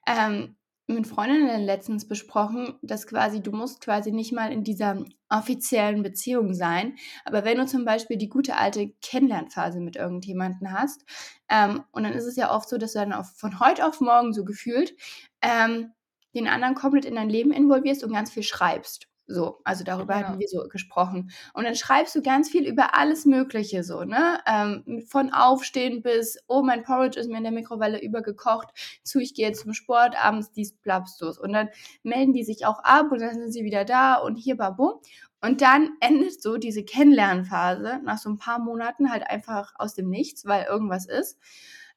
ähm, 0.06 0.56
mit 0.88 1.08
Freundinnen 1.08 1.64
letztens 1.64 2.06
besprochen, 2.06 2.78
dass 2.80 3.08
quasi 3.08 3.42
du 3.42 3.50
musst 3.50 3.80
quasi 3.80 4.12
nicht 4.12 4.32
mal 4.32 4.52
in 4.52 4.62
dieser 4.62 5.04
offiziellen 5.28 6.04
Beziehung 6.04 6.54
sein, 6.54 6.94
aber 7.24 7.44
wenn 7.44 7.58
du 7.58 7.66
zum 7.66 7.84
Beispiel 7.84 8.16
die 8.16 8.28
gute 8.28 8.56
alte 8.56 8.92
Kennenlernphase 9.02 9.80
mit 9.80 9.96
irgendjemanden 9.96 10.70
hast, 10.72 11.04
ähm, 11.48 11.82
und 11.90 12.04
dann 12.04 12.12
ist 12.12 12.24
es 12.26 12.36
ja 12.36 12.52
oft 12.54 12.68
so, 12.68 12.78
dass 12.78 12.92
du 12.92 13.00
dann 13.00 13.12
auf 13.12 13.26
von 13.36 13.58
heute 13.58 13.84
auf 13.84 14.00
morgen 14.00 14.32
so 14.32 14.44
gefühlt, 14.44 14.94
ähm, 15.42 15.92
den 16.36 16.48
anderen 16.48 16.74
komplett 16.74 17.04
in 17.04 17.14
dein 17.16 17.30
Leben 17.30 17.52
involvierst 17.52 18.04
und 18.04 18.12
ganz 18.12 18.30
viel 18.30 18.42
schreibst. 18.44 19.08
So, 19.28 19.58
also 19.64 19.82
darüber 19.82 20.14
hatten 20.14 20.32
Ja. 20.32 20.38
wir 20.38 20.46
so 20.48 20.68
gesprochen. 20.68 21.30
Und 21.52 21.64
dann 21.64 21.74
schreibst 21.74 22.14
du 22.14 22.22
ganz 22.22 22.48
viel 22.48 22.64
über 22.64 22.94
alles 22.94 23.24
Mögliche 23.26 23.82
so, 23.82 24.04
ne? 24.04 24.38
Ähm, 24.46 25.02
von 25.08 25.32
Aufstehen 25.32 26.00
bis: 26.02 26.38
„Oh, 26.46 26.62
mein 26.62 26.84
Porridge 26.84 27.18
ist 27.18 27.28
mir 27.28 27.38
in 27.38 27.42
der 27.42 27.52
Mikrowelle 27.52 28.00
übergekocht, 28.00 28.68
zu 29.02 29.18
ich 29.18 29.34
gehe 29.34 29.48
jetzt 29.48 29.62
zum 29.62 29.72
Sport, 29.74 30.14
abends 30.16 30.52
dies, 30.52 30.74
blabstus.“ 30.74 31.38
Und 31.40 31.52
dann 31.52 31.70
melden 32.04 32.34
die 32.34 32.44
sich 32.44 32.66
auch 32.66 32.78
ab 32.84 33.10
und 33.10 33.20
dann 33.20 33.34
sind 33.34 33.50
sie 33.52 33.64
wieder 33.64 33.84
da 33.84 34.14
und 34.14 34.36
hier 34.36 34.56
babum. 34.56 35.00
Und 35.42 35.60
dann 35.60 35.90
endet 36.00 36.40
so 36.42 36.56
diese 36.56 36.84
Kennenlernphase 36.84 38.00
nach 38.04 38.18
so 38.18 38.30
ein 38.30 38.38
paar 38.38 38.58
Monaten 38.60 39.10
halt 39.10 39.26
einfach 39.28 39.74
aus 39.76 39.94
dem 39.94 40.08
Nichts, 40.08 40.44
weil 40.46 40.64
irgendwas 40.66 41.06
ist, 41.06 41.38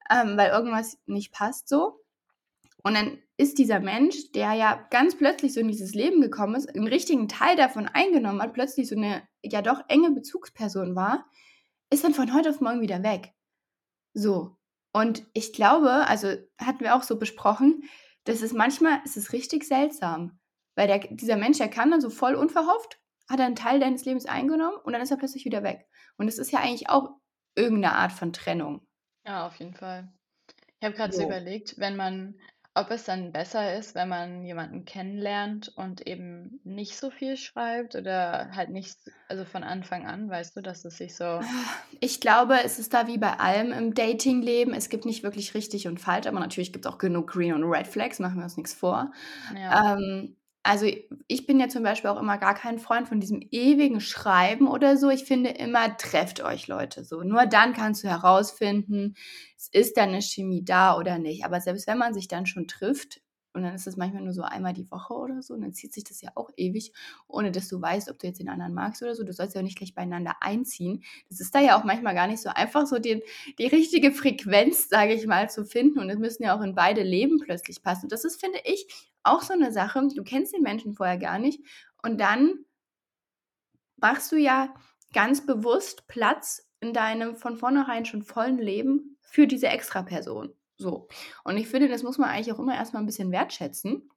ähm, 0.09 0.37
weil 0.37 0.49
irgendwas 0.49 0.97
nicht 1.05 1.31
passt 1.31 1.69
so. 1.69 2.01
Und 2.83 2.95
dann 2.95 3.19
ist 3.39 3.59
dieser 3.59 3.81
Mensch, 3.81 4.33
der 4.33 4.53
ja 4.55 4.87
ganz 4.91 5.17
plötzlich 5.17 5.53
so 5.55 5.61
in 5.61 5.69
dieses 5.69 5.95
Leben 5.95 6.21
gekommen 6.21 6.55
ist, 6.55 6.67
'n 6.75 6.87
richtigen 6.87 7.29
Teil 7.29 7.57
davon 7.57 7.87
eingenommen 7.87 8.41
hat, 8.43 8.53
plötzlich 8.53 8.89
so 8.89 8.95
'ne, 8.97 9.23
ja 9.43 9.63
doch 9.63 9.83
enge 9.89 10.11
Bezugsperson 10.11 10.95
war, 10.97 11.27
ist 11.91 12.03
dann 12.05 12.13
von 12.15 12.33
heute 12.35 12.51
auf 12.51 12.61
morgen 12.61 12.81
wieder 12.81 13.03
weg. 13.03 13.33
So. 14.15 14.57
Und 14.93 15.25
ich 15.33 15.53
glaube 15.53 15.91
also, 16.07 16.29
hatten 16.59 16.81
wir 16.81 16.95
auch 16.95 17.03
so 17.03 17.19
besprochen, 17.19 17.83
das 18.25 18.41
ist 18.43 18.53
manchmal 18.55 19.01
ist 19.05 19.17
es 19.17 19.33
richtig 19.33 19.65
seltsam, 19.65 20.39
weil 20.75 20.87
der 20.87 20.99
dieser 20.99 21.37
Mensch, 21.37 21.59
der 21.59 21.69
kam 21.69 21.91
dann 21.91 22.01
so 22.01 22.09
voll 22.11 22.35
unverhofft, 22.35 22.99
hat 23.29 23.39
er 23.41 23.47
'n 23.47 23.55
Teil 23.55 23.79
deines 23.81 24.05
Lebens 24.05 24.25
eingenommen 24.27 24.77
und 24.83 24.93
dann 24.93 25.01
ist 25.03 25.11
er 25.11 25.17
plötzlich 25.17 25.45
wieder 25.45 25.63
weg. 25.63 25.87
Und 26.17 26.27
das 26.27 26.39
ist 26.39 26.51
ja 26.51 26.59
eigentlich 26.61 26.89
auch 26.89 27.11
irgend 27.55 27.81
'ne 27.81 27.93
Art 27.93 28.13
von 28.13 28.33
Trennung. 28.33 28.85
Ja, 29.25 29.47
auf 29.47 29.55
jeden 29.59 29.73
Fall. 29.73 30.13
Ich 30.79 30.85
habe 30.85 30.95
gerade 30.95 31.13
so 31.13 31.21
So. 31.21 31.23
überlegt, 31.23 31.77
wenn 31.79 31.95
man 31.97 32.39
ob 32.79 32.91
es 32.91 33.03
dann 33.03 33.31
besser 33.31 33.77
ist, 33.77 33.95
wenn 33.95 34.07
man 34.07 34.45
jemanden 34.45 34.85
kennenlernt 34.85 35.71
und 35.75 36.07
eben 36.07 36.59
nicht 36.63 36.97
so 36.97 37.09
viel 37.09 37.35
schreibt 37.35 37.95
oder 37.95 38.51
halt 38.55 38.69
nicht 38.69 38.97
also 39.27 39.45
von 39.45 39.63
Anfang 39.63 40.07
an, 40.07 40.29
weißt 40.29 40.55
du, 40.55 40.61
dass 40.61 40.85
es 40.85 40.97
sich 40.97 41.15
so 41.15 41.41
Ich 41.99 42.21
glaube, 42.21 42.57
es 42.63 42.79
ist 42.79 42.93
da 42.93 43.07
wie 43.07 43.17
bei 43.17 43.33
allem 43.33 43.71
im 43.71 43.93
Datingleben. 43.93 44.73
Es 44.73 44.89
gibt 44.89 45.05
nicht 45.05 45.23
wirklich 45.23 45.53
richtig 45.53 45.87
und 45.87 45.99
falsch, 45.99 46.27
aber 46.27 46.39
natürlich 46.39 46.71
gibt's 46.71 46.87
auch 46.87 46.97
genug 46.97 47.27
Green 47.31 47.53
und 47.53 47.63
Red 47.63 47.87
Flags, 47.87 48.19
machen 48.19 48.37
wir 48.37 48.43
uns 48.43 48.57
nix 48.57 48.73
vor. 48.73 49.11
ja, 49.55 49.97
Ähm, 49.97 50.35
also, 50.69 50.85
ich 51.27 51.45
bin 51.47 51.59
ja 51.59 51.67
zum 51.69 51.83
Beispiel 51.83 52.09
auch 52.11 52.19
immer 52.21 52.37
gar 52.37 52.53
kein 52.55 52.79
Freund 52.79 53.07
von 53.09 53.19
diesem 53.19 53.41
ewigen 53.51 54.01
Schreiben 54.01 54.67
oder 54.67 54.97
so. 54.97 55.09
Ich 55.09 55.25
finde 55.25 55.49
immer, 55.51 55.97
trefft 55.97 56.41
euch 56.43 56.67
Leute 56.67 57.03
so. 57.03 57.23
Nur 57.23 57.45
dann 57.47 57.73
kannst 57.73 58.03
du 58.03 58.07
herausfinden, 58.09 59.15
ist 59.71 59.97
da 59.97 60.05
'ne 60.05 60.21
Chemie 60.21 60.63
da 60.65 60.97
oder 60.97 61.17
nicht. 61.19 61.45
Aber 61.45 61.61
selbst 61.61 61.87
wenn 61.87 61.97
man 61.97 62.13
sich 62.13 62.27
dann 62.27 62.45
schon 62.45 62.67
trifft 62.67 63.21
und 63.53 63.63
dann 63.63 63.73
ist 63.75 63.87
es 63.87 63.97
manchmal 63.97 64.23
nur 64.23 64.33
so 64.33 64.43
einmal 64.43 64.73
die 64.73 64.89
Woche 64.91 65.13
oder 65.13 65.41
so 65.41 65.53
und 65.53 65.61
dann 65.61 65.73
zieht 65.73 65.93
sich 65.93 66.03
das 66.03 66.21
ja 66.21 66.31
auch 66.35 66.49
ewig, 66.57 66.93
ohne 67.27 67.51
dass 67.51 67.67
du 67.69 67.81
weißt, 67.81 68.09
ob 68.11 68.19
du 68.19 68.27
jetzt 68.27 68.39
den 68.39 68.49
anderen 68.49 68.73
magst 68.73 69.01
oder 69.03 69.15
so. 69.15 69.23
Du 69.23 69.33
sollst 69.33 69.55
ja 69.55 69.61
auch 69.61 69.65
nicht 69.65 69.77
gleich 69.77 69.95
beieinander 69.95 70.35
einziehen. 70.41 71.03
Das 71.29 71.39
ist 71.39 71.53
da 71.55 71.59
ja 71.59 71.79
auch 71.79 71.83
manchmal 71.83 72.15
gar 72.15 72.27
nicht 72.27 72.41
so 72.41 72.49
einfach, 72.49 72.85
so 72.87 72.99
den 72.99 73.21
die 73.59 73.67
richtige 73.67 74.11
Frequenz, 74.11 74.89
sage 74.89 75.13
ich 75.13 75.25
mal, 75.27 75.49
zu 75.49 75.65
finden 75.65 75.99
und 75.99 76.09
es 76.09 76.17
müssen 76.19 76.43
ja 76.43 76.57
auch 76.57 76.61
in 76.61 76.75
beide 76.75 77.03
Leben 77.03 77.39
plötzlich 77.39 77.81
passen. 77.83 78.05
Und 78.05 78.11
das 78.11 78.23
ist, 78.25 78.39
finde 78.39 78.59
ich, 78.65 78.87
auch 79.23 79.41
so 79.41 79.53
'ne 79.55 79.71
Sache. 79.71 80.07
Du 80.15 80.23
kennst 80.23 80.53
den 80.53 80.61
Menschen 80.63 80.93
vorher 80.93 81.17
gar 81.17 81.39
nicht 81.39 81.61
und 82.03 82.19
dann 82.21 82.65
machst 83.97 84.31
du 84.31 84.37
ja 84.37 84.73
ganz 85.13 85.45
bewusst 85.45 86.07
Platz 86.07 86.69
in 86.79 86.93
deinem 86.93 87.35
von 87.35 87.57
vornherein 87.57 88.05
schon 88.05 88.23
vollen 88.23 88.57
Leben 88.57 89.17
für 89.21 89.47
diese 89.47 89.67
Extraperson. 89.67 90.53
So. 90.79 91.07
Und 91.43 91.57
ich 91.57 91.67
finde, 91.67 91.89
das 91.89 92.03
muss 92.03 92.17
man 92.17 92.29
eigentlich 92.29 92.53
auch 92.53 92.59
immer 92.59 92.75
erst 92.75 92.93
mal 92.93 93.01
'n 93.01 93.05
bisschen 93.05 93.31
wertschätzen, 93.31 94.09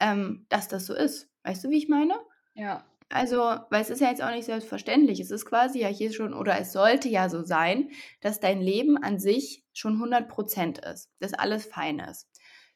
ähm, 0.00 0.46
dass 0.50 0.68
das 0.68 0.86
so 0.86 0.94
ist. 0.94 1.30
Weißt 1.44 1.64
du, 1.64 1.70
wie 1.70 1.78
ich 1.78 1.88
meine? 1.88 2.14
ja, 2.54 2.86
Also, 3.10 3.38
weil 3.70 3.82
es 3.82 3.90
ist 3.90 4.00
ja 4.00 4.08
jetzt 4.08 4.22
auch 4.22 4.30
nicht 4.30 4.46
selbstverständlich. 4.46 5.20
Es 5.20 5.30
ist 5.30 5.46
quasi 5.46 5.80
ja 5.80 5.88
hier 5.88 6.12
schon 6.12 6.34
oder 6.34 6.58
es 6.58 6.72
sollte 6.72 7.08
ja 7.08 7.28
so 7.28 7.42
sein, 7.44 7.90
dass 8.20 8.40
dein 8.40 8.60
Leben 8.62 8.96
an 8.98 9.18
sich 9.18 9.64
schon 9.72 10.00
100% 10.00 10.78
ist, 10.78 11.10
dass 11.20 11.34
alles 11.34 11.66
fein 11.66 11.98
ist. 12.00 12.28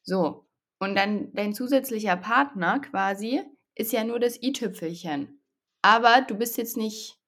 So, 0.02 0.46
und 0.78 0.94
dann 0.96 1.32
dein 1.34 1.54
zusätzlicher 1.54 2.16
Partner 2.16 2.80
quasi 2.80 3.42
ist 3.75 3.92
ja 3.92 4.04
nur 4.04 4.20
das 4.20 4.40
i-Tüpfelchen. 4.42 5.42
Aber 5.82 6.22
du 6.22 6.34
bist 6.37 6.56
jetzt 6.58 6.76
nicht 6.76 7.18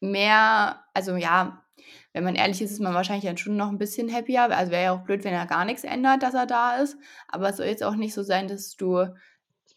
mehr 0.00 0.84
also 0.94 1.16
ja, 1.16 1.63
wenn 2.12 2.24
man 2.24 2.34
ehrlich 2.36 2.62
ist, 2.62 2.72
ist 2.72 2.80
man 2.80 2.94
wahrscheinlich 2.94 3.24
dann 3.26 3.36
schon 3.38 3.56
noch 3.56 3.68
'n 3.70 3.78
bisschen 3.78 4.12
happier. 4.12 4.44
Also, 4.56 4.72
wäre 4.72 4.84
ja 4.84 4.92
auch 4.94 5.04
blöd, 5.04 5.24
wenn 5.24 5.34
er 5.34 5.46
gar 5.46 5.64
nix 5.64 5.84
ändert, 5.84 6.22
dass 6.22 6.34
er 6.34 6.46
da 6.46 6.76
ist. 6.78 6.96
Aber 7.28 7.48
es 7.50 7.56
soll 7.58 7.66
jetzt 7.66 7.84
auch 7.84 7.96
nicht 7.96 8.14
so 8.14 8.22
sein, 8.22 8.48
dass 8.48 8.76
du 8.76 9.06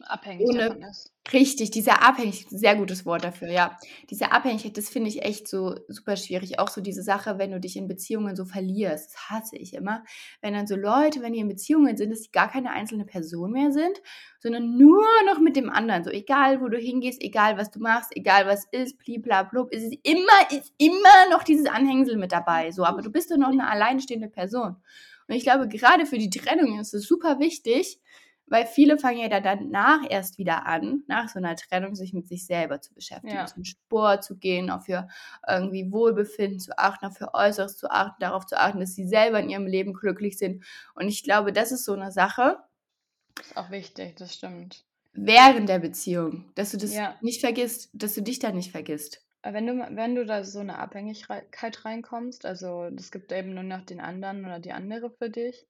abhängig 0.01 0.49
ohne 0.49 0.67
davon 0.67 0.81
ist. 0.83 1.09
Richtig, 1.33 1.71
diese 1.71 2.01
Abhängig 2.01 2.45
sehr 2.49 2.75
gutes 2.75 3.05
Wort 3.05 3.23
dafür, 3.23 3.49
ja. 3.51 3.77
Diese 4.09 4.31
Abhängigkeit, 4.31 4.77
das 4.77 4.89
finde 4.89 5.09
ich 5.09 5.23
echt 5.23 5.47
so 5.47 5.75
super 5.87 6.15
schwierig. 6.15 6.59
Auch 6.59 6.69
so 6.69 6.81
diese 6.81 7.03
Sache, 7.03 7.37
wenn 7.39 7.51
du 7.51 7.59
dich 7.59 7.75
in 7.77 7.87
Beziehungen 7.87 8.35
so 8.35 8.45
verlierst, 8.45 9.13
das 9.13 9.29
hasse 9.29 9.57
ich 9.57 9.73
immer. 9.73 10.03
Wenn 10.41 10.53
dann 10.53 10.67
so 10.67 10.75
Leute, 10.75 11.21
wenn 11.21 11.33
die 11.33 11.39
in 11.39 11.47
Beziehungen 11.47 11.97
sind, 11.97 12.11
dass 12.11 12.21
die 12.21 12.31
gar 12.31 12.49
keine 12.49 12.71
einzelne 12.71 13.05
Person 13.05 13.51
mehr 13.51 13.71
sind, 13.71 14.01
sondern 14.39 14.77
nur 14.77 15.03
noch 15.25 15.39
mit 15.39 15.55
dem 15.55 15.69
anderen. 15.69 16.03
So 16.03 16.09
egal, 16.11 16.61
wo 16.61 16.67
du 16.69 16.77
hingehst, 16.77 17.21
egal 17.21 17.57
was 17.57 17.71
du 17.71 17.79
machst, 17.79 18.15
egal 18.15 18.45
was 18.47 18.65
ist, 18.71 18.97
bliblablub, 18.99 19.69
es 19.73 19.83
ist 19.83 19.95
immer 20.03 20.51
ist 20.51 20.73
immer 20.77 21.29
noch 21.31 21.43
dieses 21.43 21.65
Anhängsel 21.67 22.17
mit 22.17 22.31
dabei, 22.31 22.71
so. 22.71 22.83
Aber 22.85 23.01
du 23.01 23.11
bist 23.11 23.31
doch 23.31 23.37
noch 23.37 23.51
'ne 23.51 23.67
alleinstehende 23.69 24.29
Person. 24.29 24.75
Und 25.29 25.35
ich 25.35 25.43
glaube, 25.43 25.67
grade 25.67 26.05
für 26.05 26.17
die 26.17 26.29
Trennung 26.29 26.79
ist 26.79 26.93
es 26.93 27.05
super 27.07 27.39
wichtig, 27.39 27.99
weil 28.47 28.65
viele 28.65 28.97
fangen 28.97 29.19
ja 29.19 29.29
da 29.29 29.39
danach 29.41 30.01
erst 30.09 30.37
wieder 30.37 30.65
an, 30.65 31.03
nach 31.07 31.29
so 31.29 31.39
'ner 31.39 31.55
Trennung, 31.55 31.95
sich 31.95 32.13
mit 32.13 32.27
sich 32.27 32.45
selber 32.45 32.81
zu 32.81 32.93
beschäftigen, 32.93 33.45
Ja, 33.45 33.47
zum 33.47 33.63
Sport 33.65 34.23
zu 34.23 34.37
gehen, 34.37 34.69
auf 34.69 34.87
ihr 34.89 35.07
irgendwie 35.47 35.91
Wohlbefinden 35.91 36.59
zu 36.59 36.77
achten, 36.77 37.05
auf 37.05 37.19
ihr 37.21 37.31
Äußeres 37.33 37.77
zu 37.77 37.89
achten, 37.91 38.15
darauf 38.21 38.45
zu 38.45 38.57
achten, 38.59 38.79
dass 38.79 38.95
sie 38.95 39.07
selber 39.07 39.39
in 39.39 39.49
ihrem 39.49 39.67
Leben 39.67 39.93
glücklich 39.93 40.37
sind. 40.37 40.65
Und 40.95 41.07
ich 41.07 41.23
glaube, 41.23 41.51
das 41.53 41.71
ist 41.71 41.85
so 41.85 41.95
'ne 41.95 42.11
Sache 42.11 42.57
ist 43.39 43.57
auch 43.57 43.69
wichtig, 43.71 44.15
das 44.15 44.35
stimmt. 44.35 44.85
während 45.13 45.67
der 45.69 45.79
Beziehung, 45.79 46.51
dass 46.55 46.71
du 46.71 46.77
das 46.77 46.99
Ja, 46.99 47.19
nicht 47.19 47.41
vergisst, 47.41 47.89
dass 47.93 48.13
du 48.15 48.21
dich 48.21 48.39
da 48.39 48.51
nicht 48.53 48.71
vergisst. 48.71 49.21
wenn 49.43 49.65
du 49.67 49.73
wenn 49.95 50.15
du 50.15 50.25
da 50.25 50.43
so 50.43 50.61
'ne 50.63 50.77
Abhängigkeit 50.77 51.85
reinkommst, 51.85 52.45
also 52.45 52.83
es 52.85 53.11
gibt 53.11 53.31
eben 53.31 53.53
nur 53.53 53.63
noch 53.63 53.81
den 53.85 53.99
anderen 53.99 54.45
oder 54.45 54.59
die 54.59 54.73
andere 54.73 55.09
für 55.11 55.29
dich 55.29 55.67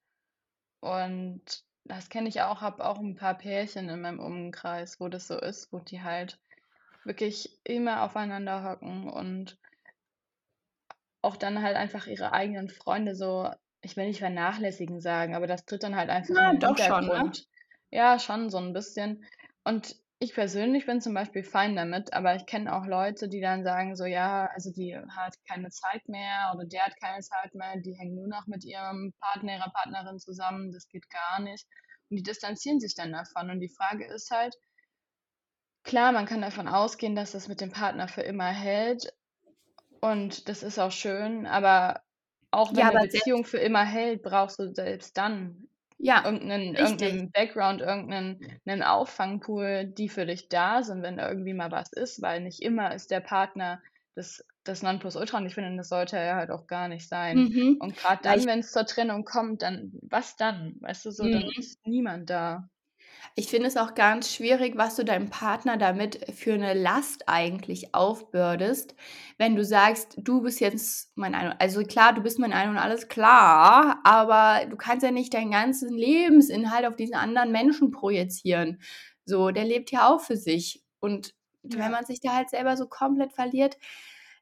und 0.82 1.66
das 1.88 2.10
kenne 2.10 2.30
ich 2.30 2.42
auch, 2.42 2.62
habe 2.62 2.86
auch 2.86 3.00
'n 3.00 3.16
paar 3.16 3.38
Pärchen 3.38 3.90
in 3.90 4.02
meinem 4.02 4.20
Umkreis, 4.20 5.00
wo 5.00 5.08
das 5.10 5.28
so 5.28 5.40
ist, 5.40 5.72
wo 5.74 5.80
die 5.80 6.02
halt 6.04 6.40
wirklich 7.06 7.60
immer 7.66 8.04
aufeinander 8.04 8.64
hocken 8.64 9.10
und 9.10 9.58
auch 11.22 11.36
dann 11.36 11.62
halt 11.62 11.76
einfach 11.76 12.08
ihre 12.08 12.32
eigenen 12.34 12.70
Freunde 12.70 13.16
so 13.16 13.50
ich 13.82 13.96
will 13.96 14.08
nicht 14.08 14.20
vernachlässigen 14.20 15.00
sagen, 15.00 15.36
aber 15.36 15.46
das 15.48 15.64
tritt 15.66 15.84
dann 15.84 15.96
halt 15.96 16.10
einfach 16.10 16.36
in 16.38 16.44
Ja, 16.44 16.54
den 16.54 16.60
doch 16.60 16.78
schon, 16.78 17.06
ne? 17.08 17.24
Hintergrund. 17.24 17.46
Ja, 17.92 18.18
schon 18.20 18.50
so 18.50 18.58
'n 18.58 18.74
bisschen. 18.74 19.24
Und 19.64 19.96
ich 20.20 20.34
persönlich 20.34 20.86
bin 20.88 21.02
zum 21.02 21.14
Beispiel 21.14 21.44
fein 21.44 21.76
damit, 21.76 22.14
aber 22.14 22.36
ich 22.36 22.46
kenne 22.48 22.74
auch 22.76 22.86
Leute, 22.88 23.30
die 23.30 23.42
dann 23.42 23.64
sagen 23.64 23.96
so: 23.96 24.06
„Ja, 24.06 24.48
also 24.54 24.72
die 24.72 24.96
hat 24.98 25.36
keine 25.48 25.70
Zeit 25.70 26.08
mehr 26.10 26.54
oder 26.56 26.66
der 26.66 26.86
hat 26.86 27.00
keine 27.00 27.22
Zeit 27.22 27.54
mehr, 27.56 27.78
die 27.80 27.94
hängen 27.98 28.16
nur 28.16 28.28
noch 28.28 28.48
mit 28.48 28.64
ihrem 28.66 29.14
Partner, 29.20 29.58
ihrer 29.58 29.72
Partnerin 29.72 30.20
zusammen, 30.20 30.72
das 30.72 30.88
geht 30.90 31.10
gar 31.10 31.40
nicht.“ 31.42 31.68
Und 32.10 32.18
die 32.18 32.24
distanzieren 32.24 32.80
sich 32.80 32.96
dann 32.96 33.12
davon. 33.14 33.50
Und 33.52 33.60
die 33.62 33.70
Frage 33.76 34.06
ist 34.08 34.32
halt 34.32 34.56
klar, 35.84 36.12
man 36.12 36.26
kann 36.26 36.42
davon 36.42 36.68
ausgehen, 36.68 37.16
dass 37.16 37.32
das 37.32 37.48
mit 37.48 37.62
dem 37.62 37.72
Partner 37.72 38.08
für 38.08 38.22
immer 38.22 38.46
hält 38.52 39.14
und 40.02 40.50
das 40.50 40.64
ist 40.64 40.80
auch 40.80 40.92
schön, 40.92 41.46
aber 41.48 42.04
auch 42.52 42.76
Ja, 42.76 42.78
wenn 42.78 42.90
'ne 42.90 42.98
aber 42.98 43.08
selbst 43.10 43.38
Beziehung 43.38 43.46
für 43.46 43.60
immer 43.60 43.86
hält, 43.86 44.24
brauchst 44.24 44.60
du 44.60 44.74
selbst 44.74 45.18
dann 45.18 45.70
Ja, 46.00 46.24
irgend 46.26 46.46
'nen 46.46 46.76
irgend 46.76 47.00
richtig. 47.00 47.02
'nen 47.02 47.32
Background, 47.32 47.82
irgend 47.82 48.08
'nen 48.10 48.40
'nen 48.66 48.84
Auffangpool, 48.84 49.86
die 49.88 50.10
für 50.10 50.26
dich 50.28 50.48
da 50.48 50.84
sind, 50.84 51.02
wenn 51.02 51.18
irgendwie 51.18 51.54
mal 51.56 51.72
was 51.72 51.92
ist, 51.92 52.22
weil 52.22 52.42
nicht 52.42 52.62
immer 52.62 52.94
ist 52.94 53.10
der 53.10 53.20
Partner 53.20 53.82
das 54.14 54.44
das 54.64 54.84
Nonplusultra 54.84 55.38
und 55.38 55.46
ich 55.48 55.56
finde, 55.56 55.76
das 55.78 55.90
sollte 55.90 56.18
er 56.18 56.36
halt 56.36 56.52
auch 56.52 56.68
gar 56.68 56.88
nicht 56.88 57.08
sein. 57.08 57.48
Mhm, 57.48 57.80
Und 57.80 57.96
grad 57.98 58.26
weil 58.26 58.38
dann, 58.38 58.40
ich 58.40 58.48
wenn's 58.48 58.72
zur 58.72 58.86
Trennung 58.86 59.24
kommt, 59.26 59.62
dann 59.64 59.92
was 60.04 60.36
dann? 60.36 60.76
Weißt 60.82 61.06
du, 61.06 61.12
so, 61.12 61.30
dann 61.30 61.42
Mhm. 61.42 61.52
ist 61.56 61.80
niemand 61.86 62.30
da. 62.30 62.70
Ich 63.36 63.48
finde 63.50 63.68
es 63.68 63.78
auch 63.78 63.94
ganz 63.94 64.34
schwierig, 64.34 64.78
was 64.78 64.96
du 64.96 65.04
deinem 65.06 65.30
Partner 65.30 65.78
damit 65.78 66.20
für 66.34 66.58
'ne 66.58 66.74
Last 66.74 67.24
eigentlich 67.28 67.94
aufbürdest, 67.94 68.96
wenn 69.38 69.56
du 69.56 69.64
sagst: 69.66 70.16
„Du 70.18 70.42
bist 70.42 70.60
jetzt 70.60 71.12
mein 71.16 71.36
Ein“ 71.36 71.54
also 71.60 71.84
klar, 71.84 72.14
du 72.14 72.22
bist 72.22 72.40
mein 72.40 72.54
Ein 72.54 72.70
und 72.70 72.78
alles, 72.78 73.08
klar, 73.10 74.00
aber 74.04 74.66
du 74.68 74.76
kannst 74.78 75.04
ja 75.04 75.12
nicht 75.12 75.34
deinen 75.34 75.52
ganzen 75.52 75.96
Lebensinhalt 75.96 76.86
auf 76.86 76.96
diesen 76.96 77.16
anderen 77.16 77.52
Menschen 77.52 77.92
projizieren. 77.92 78.80
So, 79.26 79.52
der 79.52 79.66
lebt 79.66 79.92
ja 79.92 80.08
auch 80.10 80.22
für 80.22 80.38
sich. 80.38 80.84
Und 81.00 81.34
wenn 81.64 81.80
Ja. 81.80 81.90
man 81.92 82.06
sich 82.06 82.20
da 82.22 82.34
halt 82.36 82.50
selber 82.50 82.78
so 82.78 82.88
komplett 82.88 83.34
verliert 83.34 83.78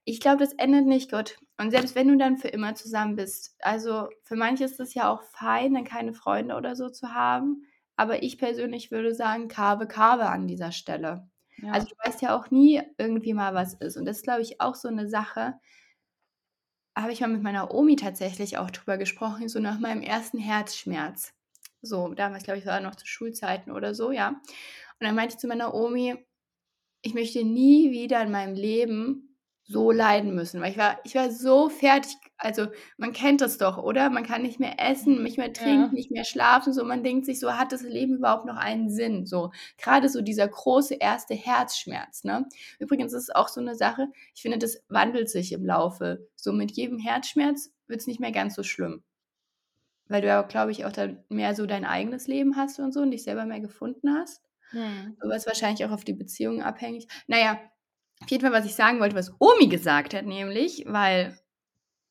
ich 0.08 0.20
glaube, 0.20 0.38
das 0.38 0.54
endet 0.54 0.86
nicht 0.86 1.12
gut. 1.12 1.38
Und 1.60 1.72
selbst 1.72 1.96
wenn 1.96 2.08
du 2.08 2.16
dann 2.18 2.38
für 2.38 2.48
immer 2.50 2.76
zusammen 2.76 3.16
bist 3.16 3.56
also, 3.60 4.08
für 4.24 4.36
manche 4.36 4.64
ist 4.66 4.80
es 4.80 4.94
ja 4.94 5.10
auch 5.12 5.24
fein, 5.24 5.74
dann 5.74 5.84
keine 5.84 6.14
Freunde 6.14 6.56
oder 6.56 6.76
so 6.76 6.90
zu 6.90 7.14
haben, 7.16 7.64
aber 7.98 8.24
ich 8.24 8.38
persönlich 8.38 8.92
würde 8.92 9.16
sagen: 9.16 9.48
„Kave, 9.50 9.88
Kave“ 9.88 10.28
an 10.30 10.48
dieser 10.48 10.72
Stelle. 10.72 11.30
Also, 11.70 11.88
Ja. 11.88 11.90
du 11.90 11.96
weißt 12.10 12.22
ja 12.22 12.38
auch 12.38 12.52
nie 12.52 12.82
irgendwie 12.98 13.34
mal, 13.34 13.54
was 13.56 13.74
ist. 13.76 13.98
Und 13.98 14.06
das 14.06 14.18
ist, 14.18 14.24
glaube 14.24 14.42
ich, 14.42 14.62
auch 14.62 14.76
so 14.76 14.90
'ne 14.90 15.08
Sache 15.10 15.60
habe 16.98 17.12
ich 17.12 17.20
mal 17.20 17.28
mit 17.28 17.44
meiner 17.44 17.74
Omi 17.74 17.98
tatsächlich 17.98 18.58
auch 18.58 18.72
drüber 18.72 18.98
gesprochen, 18.98 19.50
so 19.50 19.60
nach 19.60 19.80
meinem 19.80 20.02
1. 20.02 20.40
Herzschmerz. 20.40 21.34
So, 21.82 22.14
damals, 22.14 22.44
glaube 22.46 22.60
ich, 22.60 22.66
war 22.66 22.80
noch 22.80 22.96
zu 22.96 23.06
Schulzeiten 23.06 23.72
oder 23.72 23.94
so, 23.94 24.12
ja. 24.12 24.30
Und 24.30 24.38
dann 25.02 25.14
meinte 25.16 25.36
ich 25.36 25.40
zu 25.40 25.48
meiner 25.48 25.74
Omi: 25.74 26.16
„Ich 27.04 27.14
möchte 27.16 27.44
nie 27.46 27.92
wieder 27.92 28.22
in 28.24 28.32
meinem 28.32 28.56
Leben 28.56 29.35
so 29.68 29.92
leiden 29.92 30.36
müssen“, 30.36 30.62
weil 30.62 30.72
ich 30.72 30.78
war 30.78 31.00
ich 31.04 31.16
war 31.16 31.32
so 31.32 31.70
fertig. 31.70 32.16
Also, 32.38 32.68
man 32.98 33.14
kennt 33.14 33.42
das 33.42 33.58
doch, 33.58 33.78
oder? 33.78 34.10
Man 34.10 34.26
kann 34.26 34.42
nicht 34.44 34.60
mehr 34.60 34.76
essen, 34.80 35.24
nicht 35.24 35.38
mehr 35.38 35.54
trinken, 35.54 35.88
Ja. 35.88 35.96
nicht 35.96 36.12
mehr 36.12 36.24
schlafen, 36.26 36.74
so. 36.74 36.84
Man 36.86 37.04
denkt 37.04 37.26
sich 37.26 37.40
so: 37.40 37.54
„Hat 37.54 37.72
das 37.72 37.82
Leben 37.84 38.18
überhaupt 38.18 38.46
noch 38.46 38.58
einen 38.58 38.90
Sinn?“ 38.90 39.26
So, 39.26 39.52
grade 39.82 40.10
so 40.10 40.22
dieser 40.22 40.48
große 40.48 40.96
1. 41.02 41.34
Herzschmerz, 41.36 42.24
ne? 42.26 42.48
Übrigens 42.80 43.14
ist 43.14 43.24
es 43.24 43.36
auch 43.36 43.48
so 43.50 43.62
'ne 43.62 43.76
Sache, 43.76 44.08
ich 44.36 44.42
finde, 44.42 44.58
das 44.60 44.84
wandelt 44.90 45.30
sich 45.30 45.52
im 45.54 45.66
Laufe. 45.66 46.28
So 46.36 46.52
mit 46.54 46.72
jedem 46.74 47.00
Herzschmerz 47.00 47.72
wird's 47.88 48.08
nicht 48.08 48.20
mehr 48.20 48.32
ganz 48.32 48.56
so 48.56 48.64
schlimm. 48.64 49.04
Weil 50.10 50.22
du 50.22 50.28
ja, 50.28 50.42
glaube 50.44 50.72
ich, 50.72 50.86
auch 50.86 50.92
dann 50.92 51.24
mehr 51.30 51.56
so 51.56 51.66
dein 51.66 51.84
eigenes 51.86 52.28
Leben 52.28 52.56
hast 52.56 52.80
und 52.80 52.94
so 52.94 53.02
und 53.02 53.12
dich 53.12 53.24
selber 53.24 53.46
mehr 53.46 53.60
gefunden 53.60 54.14
hast. 54.14 54.42
Mhm. 54.74 55.18
Aber 55.20 55.36
ist 55.36 55.48
wahrscheinlich 55.48 55.86
auch 55.86 55.92
auf 55.92 56.04
die 56.06 56.14
Beziehung 56.14 56.62
abhängig. 56.64 57.08
Na 57.28 57.40
ja, 57.40 57.60
auf 58.26 58.32
jeden 58.32 58.42
Fall, 58.42 58.52
was 58.52 58.66
ich 58.66 58.74
sagen 58.74 59.00
wollte, 59.00 59.16
was 59.16 59.32
Omi 59.40 59.68
gesagt 59.68 60.16
hat 60.16 60.26
nämlich, 60.26 60.84
weil 60.88 61.40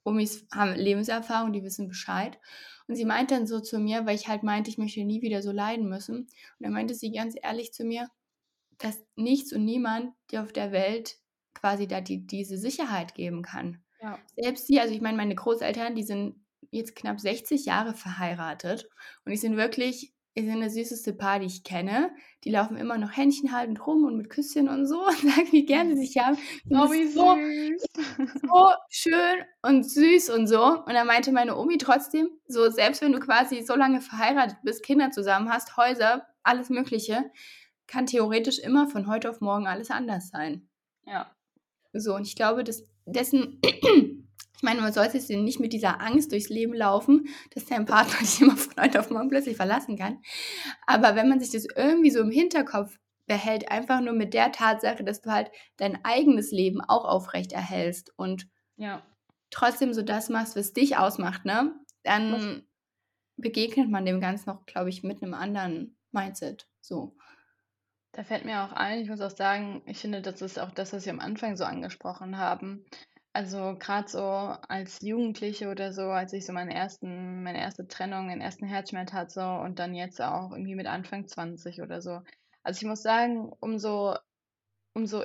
Omis 0.05 0.47
haben 0.53 0.75
Lebenserfahrung, 0.75 1.53
die 1.53 1.65
wissen 1.65 1.89
Bescheid. 1.89 2.39
Und 2.87 2.95
sie 2.95 3.05
meint 3.05 3.33
dann 3.33 3.49
so 3.49 3.59
zu 3.59 3.81
mir, 3.81 4.07
weil 4.07 4.15
ich 4.15 4.29
halt 4.29 4.45
meinte, 4.45 4.71
ich 4.71 4.79
möchte 4.79 5.03
nie 5.03 5.23
wieder 5.23 5.43
so 5.43 5.51
leiden 5.51 5.89
müssen. 5.89 6.19
Und 6.19 6.29
dann 6.61 6.73
meinte 6.73 6.95
sie 6.95 7.11
ganz 7.11 7.35
ehrlich 7.43 7.73
zu 7.73 7.85
mir, 7.85 8.09
dass 8.79 9.05
nichts 9.17 9.53
und 9.53 9.65
niemand 9.65 10.13
dir 10.31 10.43
auf 10.43 10.53
der 10.53 10.71
Welt 10.71 11.17
quasi 11.53 11.89
da 11.89 12.01
die 12.01 12.25
diese 12.25 12.59
Sicherheit 12.59 13.15
geben 13.15 13.43
kann. 13.43 13.83
Ja. 14.01 14.21
Selbst 14.37 14.69
sie 14.69 14.79
also, 14.79 14.95
ich 14.95 15.01
meine, 15.01 15.17
meine 15.17 15.35
Großeltern, 15.35 15.97
die 15.97 16.05
sind 16.05 16.37
jetzt 16.71 16.95
knapp 16.95 17.19
60 17.19 17.65
Jahre 17.65 17.95
verheiratet 17.95 18.89
und 19.25 19.33
die 19.33 19.39
sind 19.39 19.57
wirklich 19.57 20.14
sind 20.43 20.61
das 20.61 20.75
süßeste 20.75 21.13
Paar, 21.13 21.39
die 21.39 21.47
ich 21.47 21.63
kenne. 21.63 22.11
Die 22.43 22.51
laufen 22.51 22.77
immer 22.77 22.99
noch 22.99 23.17
händchenhaltend 23.17 23.87
rum 23.87 24.05
und 24.05 24.17
mit 24.17 24.31
Küsschen 24.31 24.69
und 24.69 24.87
so 24.87 24.99
und 25.07 25.17
sagen, 25.19 25.53
wie 25.53 25.65
gern 25.65 25.95
sie 25.95 26.07
sich 26.07 26.19
haben. 26.19 26.37
Oh, 26.71 26.91
wie 26.91 27.07
so 27.07 27.37
süß. 27.37 28.43
so 28.43 28.71
schön 28.89 29.45
und 29.63 29.89
süß 29.89 30.31
und 30.31 30.47
so. 30.49 30.63
Und 30.65 30.93
dann 30.93 31.07
meinte 31.07 31.31
meine 31.31 31.57
Omi 31.57 31.79
trotzdem, 31.79 32.29
so: 32.49 32.69
„Selbst 32.69 33.01
wenn 33.01 33.13
du 33.13 33.21
quasi 33.21 33.63
so 33.63 33.77
lange 33.77 34.01
verheiratet 34.01 34.59
bist, 34.65 34.83
Kinder 34.83 35.11
zusammen 35.11 35.51
hast, 35.51 35.77
Häuser, 35.77 36.27
alles 36.43 36.69
Mögliche, 36.69 37.31
kann 37.87 38.07
theoretisch 38.07 38.59
immer 38.59 38.89
von 38.89 39.07
heute 39.07 39.31
auf 39.31 39.41
morgen 39.41 39.67
alles 39.67 39.91
anders 39.91 40.31
sein.“ 40.31 40.69
Ja. 41.07 41.31
So, 41.93 42.17
und 42.17 42.27
ich 42.27 42.35
glaube, 42.35 42.65
dass 42.65 42.85
dessen 43.07 43.61
meine, 44.65 44.83
man 44.83 44.93
sollte 44.93 45.19
jetzt 45.19 45.31
nicht 45.31 45.61
mit 45.61 45.73
dieser 45.73 46.01
Angst 46.03 46.33
durchs 46.33 46.51
Leben 46.51 46.75
laufen, 46.75 47.29
dass 47.55 47.67
dein 47.67 47.87
Partner 47.87 48.19
dich 48.21 48.41
immer 48.43 48.57
von 48.57 48.75
heute 48.83 49.01
auf 49.01 49.11
morgen 49.11 49.31
plötzlich 49.31 49.57
verlassen 49.57 49.99
kann. 49.99 50.21
Aber 50.87 51.17
wenn 51.17 51.29
man 51.29 51.41
sich 51.41 51.51
das 51.53 51.67
irgendwie 51.77 52.11
so 52.11 52.21
im 52.21 52.33
Hinterkopf 52.33 52.99
behält, 53.27 53.71
einfach 53.71 54.01
nur 54.03 54.15
mit 54.15 54.35
der 54.35 54.53
Tatsache, 54.53 55.05
dass 55.05 55.23
du 55.23 55.31
halt 55.33 55.51
dein 55.79 56.05
eigenes 56.05 56.53
Leben 56.53 56.81
auch 56.83 57.05
aufrechterhältst 57.07 58.13
und 58.19 58.49
Ja. 58.77 59.03
trotzdem 59.51 59.93
so 59.95 60.03
das 60.03 60.29
machst, 60.29 60.57
was 60.57 60.73
dich 60.73 60.97
ausmacht, 60.99 61.45
ne, 61.45 61.75
Was 62.29 62.43
dann 62.43 62.69
begegnet 63.37 63.91
man 63.91 64.07
dem 64.07 64.21
Ganzen 64.21 64.51
noch, 64.51 64.67
glaube 64.67 64.91
ich, 64.91 65.03
mit 65.05 65.23
'nem 65.23 65.35
anderen 65.35 65.99
Mindset, 66.13 66.69
so. 66.81 67.17
Da 68.13 68.25
fällt 68.25 68.47
mir 68.47 68.63
auch 68.65 68.73
ein, 68.73 69.01
ich 69.03 69.11
muss 69.11 69.21
auch 69.21 69.31
sagen, 69.31 69.83
ich 69.85 69.99
finde, 69.99 70.23
das 70.23 70.41
ist 70.41 70.59
auch 70.59 70.71
das, 70.71 70.95
was 70.95 71.05
wir 71.05 71.13
am 71.13 71.21
Anfang 71.21 71.55
so 71.59 71.65
angesprochen 71.65 72.39
haben. 72.39 72.87
Also, 73.35 73.77
grad 73.79 74.09
so 74.09 74.21
als 74.23 75.01
Jugendliche 75.03 75.69
oder 75.69 75.93
so, 75.93 76.03
als 76.03 76.33
ich 76.33 76.47
so 76.47 76.53
meinen 76.53 76.71
ersten 76.71 77.43
meine 77.43 77.59
erste 77.61 77.87
Trennung, 77.89 78.29
den 78.29 78.41
ersten 78.41 78.65
Herzschmerz 78.67 79.13
hatte 79.13 79.31
so 79.35 79.41
und 79.43 79.79
dann 79.81 79.93
jetzt 79.95 80.21
auch 80.23 80.53
irgendwie 80.53 80.77
mit 80.77 80.87
Anfang 80.87 81.27
20 81.27 81.83
oder 81.83 82.01
so. 82.01 82.21
Also, 82.63 82.79
ich 82.81 82.87
muss 82.89 83.03
sagen, 83.03 83.53
umso 83.61 84.17
umso 84.95 85.25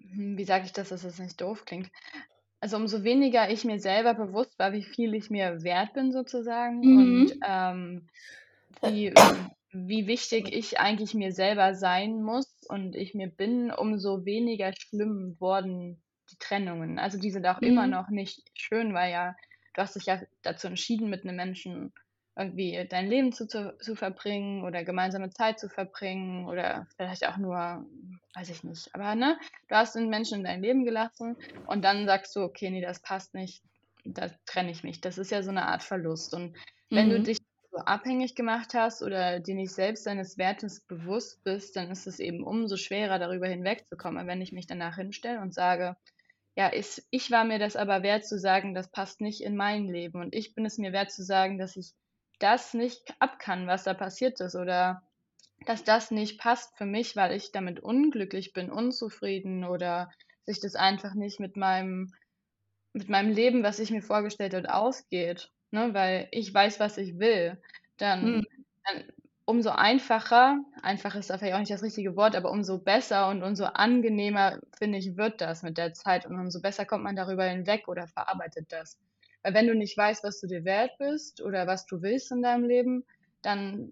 hm, 0.00 0.36
wie 0.38 0.44
sage 0.44 0.66
ich 0.66 0.72
das, 0.72 0.88
dass 0.90 1.02
das 1.02 1.18
nicht 1.18 1.40
doof 1.40 1.64
klingt? 1.64 1.90
Also, 2.60 2.76
umso 2.76 3.04
weniger 3.04 3.50
ich 3.50 3.64
mir 3.64 3.80
selber 3.80 4.14
bewusst 4.14 4.58
war, 4.58 4.72
wie 4.72 4.84
viel 4.84 5.14
ich 5.14 5.30
mir 5.30 5.62
wert 5.64 5.94
bin 5.94 6.12
sozusagen 6.12 6.88
und, 6.90 7.32
Mhm. 7.32 7.44
ähm, 7.46 8.08
wie 8.82 9.12
w 9.12 9.50
wie 9.72 10.06
wichtig 10.08 10.52
ich 10.54 10.80
eigentlich 10.80 11.14
mir 11.14 11.32
selber 11.32 11.74
sein 11.74 12.22
muss 12.22 12.60
und 12.68 12.96
ich 12.96 13.14
mir 13.14 13.28
bin, 13.28 13.72
umso 13.72 14.24
weniger 14.26 14.72
schlimm 14.74 15.36
wurden 15.40 16.03
die 16.34 16.38
Trennungen. 16.38 16.98
Also, 16.98 17.18
die 17.18 17.30
sind 17.30 17.46
auch 17.46 17.62
immer 17.62 17.86
Mhm. 17.86 17.98
noch 17.98 18.08
nicht 18.10 18.42
schön, 18.58 18.94
weil 18.94 19.12
ja 19.12 19.36
du 19.74 19.82
hast 19.82 19.96
dich 19.96 20.06
ja 20.06 20.22
dazu 20.42 20.68
entschieden, 20.68 21.10
mit 21.10 21.24
'nem 21.24 21.36
Menschen 21.36 21.92
irgendwie 22.36 22.86
dein 22.90 23.08
Leben 23.08 23.32
zu 23.32 23.46
zu 23.48 23.76
zu 23.78 23.96
verbringen 23.96 24.64
oder 24.64 24.84
gemeinsame 24.84 25.30
Zeit 25.30 25.60
zu 25.60 25.68
verbringen 25.68 26.46
oder 26.46 26.86
vielleicht 26.96 27.26
auch 27.28 27.36
nur 27.38 27.86
weiß 28.34 28.50
ich 28.50 28.64
nicht. 28.64 28.88
Aber, 28.94 29.14
ne, 29.16 29.38
du 29.68 29.76
hast 29.76 29.96
'n 29.96 30.08
Menschen 30.10 30.38
in 30.40 30.44
dein 30.44 30.62
Leben 30.62 30.84
gelassen 30.84 31.36
und 31.64 31.82
dann 31.84 32.06
sagst 32.06 32.34
du: 32.36 32.42
„Okay, 32.42 32.70
ne, 32.70 32.80
das 32.82 33.02
passt 33.02 33.34
nicht, 33.34 33.62
da 34.04 34.28
trenne 34.46 34.70
ich 34.72 34.82
mich.“ 34.84 35.00
Das 35.00 35.18
ist 35.18 35.30
ja 35.32 35.42
so 35.44 35.52
'ne 35.52 35.66
Art 35.66 35.82
Verlust. 35.84 36.34
Und 36.34 36.56
wenn 36.92 37.10
du 37.10 37.20
Mhm. 37.20 37.22
dich 37.22 37.38
so 37.72 37.78
abhängig 37.78 38.34
gemacht 38.36 38.74
hast 38.74 39.02
oder 39.02 39.40
dir 39.40 39.54
nicht 39.56 39.72
selbst 39.74 40.06
deines 40.06 40.38
Wertes 40.38 40.84
bewusst 40.86 41.42
bist, 41.44 41.76
dann 41.76 41.90
ist 41.90 42.06
es 42.08 42.20
eben 42.20 42.44
umso 42.44 42.76
schwerer, 42.76 43.18
darüber 43.20 43.48
hinwegzukommen. 43.48 44.22
Und 44.22 44.28
wenn 44.28 44.42
ich 44.42 44.52
mich 44.52 44.66
danach 44.68 44.96
hinstelle 44.96 45.40
und 45.40 45.54
sage: 45.54 45.96
„Ja, 46.56 46.68
is 46.68 47.04
ich 47.10 47.30
war 47.32 47.44
mir 47.44 47.58
das 47.58 47.74
aber 47.76 48.02
wert 48.02 48.26
zu 48.26 48.38
sagen, 48.38 48.74
das 48.74 48.90
passt 48.90 49.20
nicht 49.20 49.40
in 49.42 49.56
mein 49.56 49.88
Leben. 49.88 50.20
Und 50.20 50.34
ich 50.34 50.54
bin 50.54 50.64
es 50.64 50.78
mir 50.78 50.92
wert 50.92 51.10
zu 51.10 51.24
sagen, 51.24 51.58
dass 51.58 51.76
ich 51.76 51.92
das 52.38 52.74
nicht 52.74 53.14
ab 53.20 53.38
kann, 53.38 53.66
was 53.66 53.84
da 53.84 53.94
passiert 53.94 54.40
ist 54.40 54.54
oder 54.54 55.02
dass 55.66 55.84
das 55.84 56.10
nicht 56.10 56.38
passt 56.40 56.76
für 56.76 56.86
mich, 56.86 57.16
weil 57.16 57.32
ich 57.36 57.52
damit 57.52 57.80
unglücklich 57.80 58.52
bin, 58.52 58.70
unzufrieden 58.70 59.64
oder 59.64 60.10
sich 60.46 60.60
das 60.60 60.76
einfach 60.76 61.14
nicht 61.14 61.40
mit 61.40 61.56
meinem 61.56 62.12
mit 62.94 63.08
meinem 63.08 63.32
Leben, 63.32 63.62
was 63.64 63.80
ich 63.80 63.90
mir 63.90 64.02
vorgestellt 64.02 64.54
habe, 64.54 64.72
ausgeht, 64.74 65.50
ne, 65.72 65.94
weil 65.94 66.28
ich 66.32 66.52
weiß, 66.54 66.80
was 66.80 66.98
ich 66.98 67.18
will“, 67.18 67.60
dann 67.98 68.44
dann 68.84 69.04
umso 69.46 69.70
einfacher 69.70 70.58
einfach 70.82 71.14
ist 71.16 71.30
da 71.30 71.38
vielleicht 71.38 71.54
auch 71.54 71.58
nicht 71.58 71.70
das 71.70 71.82
richtige 71.82 72.16
Wort, 72.16 72.34
aber 72.34 72.50
umso 72.50 72.78
besser 72.78 73.28
und 73.28 73.42
umso 73.42 73.64
angenehmer, 73.64 74.58
finde 74.78 74.98
ich, 74.98 75.16
wird 75.16 75.40
das 75.40 75.62
mit 75.62 75.76
der 75.76 75.92
Zeit 75.92 76.26
und 76.26 76.38
umso 76.38 76.60
besser 76.60 76.86
kommt 76.86 77.04
man 77.04 77.16
darüber 77.16 77.44
hinweg 77.44 77.88
oder 77.88 78.08
verarbeitet 78.08 78.66
das. 78.70 78.98
Weil 79.42 79.54
wenn 79.54 79.66
du 79.66 79.74
nicht 79.74 79.96
weißt, 79.96 80.24
was 80.24 80.40
du 80.40 80.46
dir 80.46 80.64
wert 80.64 80.92
bist 80.98 81.42
oder 81.42 81.66
was 81.66 81.84
du 81.86 82.00
willst 82.00 82.32
in 82.32 82.40
deinem 82.40 82.64
Leben, 82.64 83.04
dann, 83.42 83.90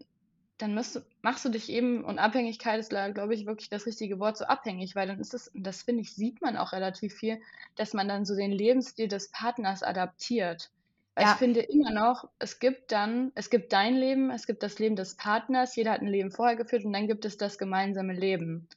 dann 0.56 0.74
du, 0.74 1.04
machst 1.20 1.44
du 1.44 1.50
dich 1.50 1.68
eben, 1.68 2.02
und 2.04 2.18
Abhängigkeit 2.18 2.80
ist, 2.80 2.88
glaube 2.88 3.34
ich, 3.34 3.44
wirklich 3.44 3.68
das 3.68 3.84
richtige 3.84 4.18
Wort, 4.18 4.38
so 4.38 4.46
abhängig, 4.46 4.96
weil 4.96 5.06
dann 5.06 5.20
ist 5.20 5.34
es, 5.34 5.48
und 5.48 5.64
das 5.66 5.82
finde 5.82 6.00
ich, 6.00 6.14
sieht 6.14 6.40
man 6.40 6.56
auch 6.56 6.72
relativ 6.72 7.14
viel, 7.14 7.42
dass 7.76 7.92
man 7.92 8.08
dann 8.08 8.24
so 8.24 8.34
den 8.34 8.52
Lebensstil 8.52 9.08
des 9.08 9.30
Partners 9.30 9.82
adaptiert. 9.82 10.70
Weil 11.14 11.24
Ja. 11.24 11.32
ich 11.32 11.38
finde 11.38 11.60
immer 11.60 11.90
noch, 11.90 12.28
es 12.38 12.58
gibt 12.58 12.92
dann, 12.92 13.32
es 13.34 13.50
gibt 13.50 13.72
dein 13.72 13.94
Leben, 13.94 14.30
es 14.30 14.46
gibt 14.46 14.62
das 14.62 14.78
Leben 14.78 14.96
des 14.96 15.16
Partners, 15.16 15.76
jeder 15.76 15.92
hat 15.92 16.00
ein 16.00 16.06
Leben 16.08 16.30
vorher 16.30 16.56
geführt 16.56 16.84
und 16.84 16.92
dann 16.92 17.06
gibt 17.06 17.24
es 17.24 17.36
das 17.36 17.58
gemeinsame 17.58 18.14
Leben. 18.14 18.68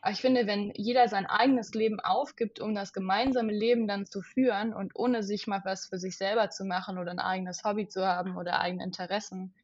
Aber 0.00 0.12
ich 0.12 0.20
finde, 0.20 0.46
wenn 0.46 0.72
jeder 0.74 1.08
sein 1.08 1.26
eigenes 1.26 1.74
Leben 1.74 2.00
aufgibt, 2.00 2.60
um 2.60 2.74
das 2.74 2.92
gemeinsame 2.92 3.52
Leben 3.52 3.86
dann 3.86 4.06
zu 4.06 4.20
führen 4.22 4.74
und 4.74 4.92
ohne 4.96 5.22
sich 5.22 5.46
mal 5.46 5.60
was 5.64 5.86
für 5.86 5.98
sich 5.98 6.16
selber 6.16 6.50
zu 6.50 6.64
machen 6.64 6.98
oder 6.98 7.12
ein 7.12 7.20
eigenes 7.20 7.62
Hobby 7.64 7.86
zu 7.88 8.04
haben 8.06 8.36
oder 8.36 8.60
eigene 8.60 8.84
Interessen, 8.84 9.54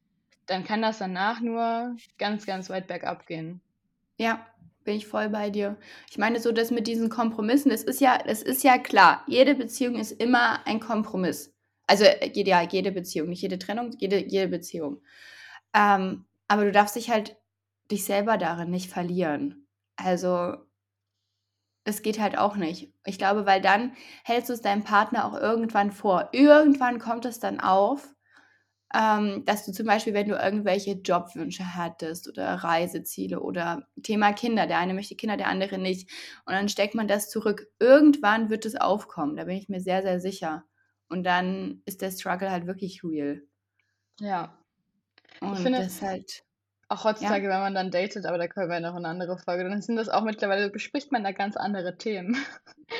dann 0.46 0.64
kann 0.64 0.82
das 0.82 0.98
danach 0.98 1.40
nur 1.40 1.96
ganz, 2.18 2.46
ganz 2.46 2.70
weit 2.70 2.86
bergab 2.88 3.26
gehen. 3.26 3.62
Ja, 4.18 4.46
bin 4.84 4.96
ich 4.96 5.06
voll 5.06 5.28
bei 5.28 5.50
dir. 5.50 5.76
Ich 6.10 6.18
meine, 6.18 6.40
so 6.40 6.52
das 6.52 6.70
mit 6.70 6.86
diesen 6.86 7.08
Kompromissen, 7.08 7.70
das 7.70 7.82
ist 7.84 8.00
ja, 8.00 8.18
das 8.18 8.42
ist 8.42 8.62
ja 8.64 8.78
klar. 8.78 9.24
Jede 9.26 9.54
Beziehung 9.54 9.96
ist 9.96 10.12
immer 10.12 10.66
ein 10.66 10.78
Kompromiss. 10.80 11.52
Also 11.88 12.04
äh, 12.04 12.30
jede, 12.32 12.50
ja, 12.50 12.62
jede 12.62 12.92
Beziehung, 12.92 13.30
nicht 13.30 13.42
jede 13.42 13.58
Trennung, 13.58 13.92
jede, 13.98 14.18
jede 14.24 14.48
Beziehung. 14.48 15.02
Ähm, 15.74 16.26
aber 16.48 16.64
du 16.66 16.72
darfst 16.72 16.96
dich 16.96 17.10
halt 17.10 17.36
dich 17.90 18.04
selber 18.04 18.38
darin 18.38 18.70
nicht 18.70 18.90
verlieren. 18.90 19.66
Also 19.96 20.56
es 21.84 22.02
geht 22.02 22.20
halt 22.20 22.36
auch 22.38 22.56
nicht. 22.56 22.92
Ich 23.06 23.18
glaube, 23.18 23.46
weil 23.46 23.60
dann 23.60 23.92
hältst 24.24 24.50
du 24.50 24.54
es 24.54 24.60
deinem 24.60 24.84
Partner 24.84 25.24
auch 25.24 25.34
irgendwann 25.34 25.90
vor. 25.92 26.28
Irgendwann 26.32 26.98
kommt 26.98 27.24
es 27.24 27.40
dann 27.40 27.60
auf, 27.60 28.14
ähm, 28.94 29.44
dass 29.46 29.66
du 29.66 29.72
zum 29.72 29.86
Beispiel, 29.86 30.14
wenn 30.14 30.28
du 30.28 30.36
irgendwelche 30.36 30.92
Jobwünsche 30.92 31.74
hattest 31.76 32.28
oder 32.28 32.54
Reiseziele 32.56 33.40
oder 33.40 33.88
Thema 34.02 34.32
Kinder, 34.32 34.66
der 34.66 34.78
eine 34.78 34.94
möchte 34.94 35.16
Kinder, 35.16 35.36
der 35.36 35.48
andere 35.48 35.78
nicht, 35.78 36.10
und 36.46 36.54
dann 36.54 36.68
steckt 36.70 36.94
man 36.94 37.08
das 37.08 37.30
zurück. 37.30 37.68
Irgendwann 37.80 38.50
wird 38.50 38.66
es 38.66 38.76
aufkommen, 38.76 39.36
da 39.36 39.44
bin 39.44 39.56
ich 39.58 39.68
mir 39.70 39.80
sehr, 39.80 40.02
sehr 40.02 40.20
sicher. 40.20 40.64
Und 41.08 41.24
dann 41.24 41.82
ist 41.86 42.02
der 42.02 42.10
Struggle 42.10 42.50
halt 42.50 42.66
wirklich 42.66 43.02
real. 43.02 43.42
Ja. 44.20 44.56
Und 45.40 45.54
ich 45.54 45.60
finde, 45.60 45.78
das 45.80 46.02
halt, 46.02 46.42
auch 46.88 47.04
heutzutage, 47.04 47.44
ja. 47.44 47.50
wenn 47.50 47.60
man 47.60 47.74
dann 47.74 47.90
datet, 47.90 48.24
aber 48.26 48.38
da 48.38 48.48
können 48.48 48.70
wir 48.70 48.80
noch 48.80 48.94
eine 48.94 49.08
andere 49.08 49.38
Folge, 49.38 49.68
dann 49.68 49.82
sind 49.82 49.96
das 49.96 50.08
auch 50.08 50.22
mittlerweile, 50.22 50.70
bespricht 50.70 51.12
man 51.12 51.22
da 51.22 51.32
ganz 51.32 51.56
andere 51.56 51.96
Themen. 51.96 52.36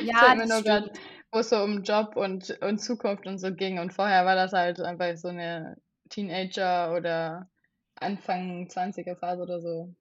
Ja, 0.02 0.34
das 0.34 0.50
nur 0.50 0.62
gerade, 0.62 0.92
wo 1.32 1.38
es 1.38 1.48
so 1.48 1.62
um 1.62 1.82
Job 1.82 2.14
und, 2.14 2.58
und 2.60 2.78
Zukunft 2.78 3.26
und 3.26 3.38
so 3.38 3.54
ging. 3.54 3.78
Und 3.78 3.94
vorher 3.94 4.26
war 4.26 4.36
das 4.36 4.52
halt 4.52 4.78
einfach 4.80 5.16
so 5.16 5.28
eine 5.28 5.78
Teenager- 6.10 6.94
oder 6.94 7.48
Anfang 7.94 8.68
20er 8.68 9.16
Phase 9.16 9.42
oder 9.42 9.62
so. 9.62 9.94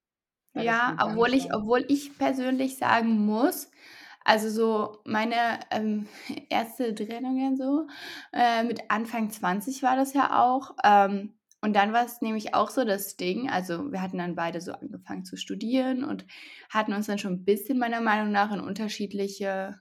Ja, 0.53 0.97
obwohl 1.01 1.33
ich, 1.33 1.53
obwohl 1.53 1.85
ich 1.87 2.17
persönlich 2.17 2.77
sagen 2.77 3.25
muss, 3.25 3.71
also 4.27 4.49
so 4.49 4.97
meine 5.05 5.59
ähm, 5.71 6.05
erste 6.49 6.93
Trennungen 6.93 7.55
so, 7.55 7.87
äh, 8.33 8.63
mit 8.63 8.91
Anfang 8.91 9.31
20 9.31 9.81
war 9.83 9.95
das 9.95 10.13
ja 10.13 10.43
auch. 10.43 10.75
Ähm, 10.83 11.33
und 11.61 11.75
dann 11.75 11.93
war 11.93 12.05
es 12.05 12.21
nämlich 12.21 12.53
auch 12.53 12.69
so 12.69 12.83
das 12.83 13.15
Ding, 13.17 13.49
also 13.49 13.91
wir 13.91 14.01
hatten 14.01 14.19
dann 14.19 14.35
beide 14.35 14.61
so 14.61 14.73
angefangen 14.73 15.25
zu 15.25 15.37
studieren 15.37 16.03
und 16.03 16.25
hatten 16.69 16.93
uns 16.93 17.07
dann 17.07 17.17
schon 17.17 17.33
ein 17.33 17.45
bisschen 17.45 17.79
meiner 17.79 18.01
Meinung 18.01 18.31
nach 18.31 18.51
in 18.51 18.59
unterschiedliche 18.59 19.79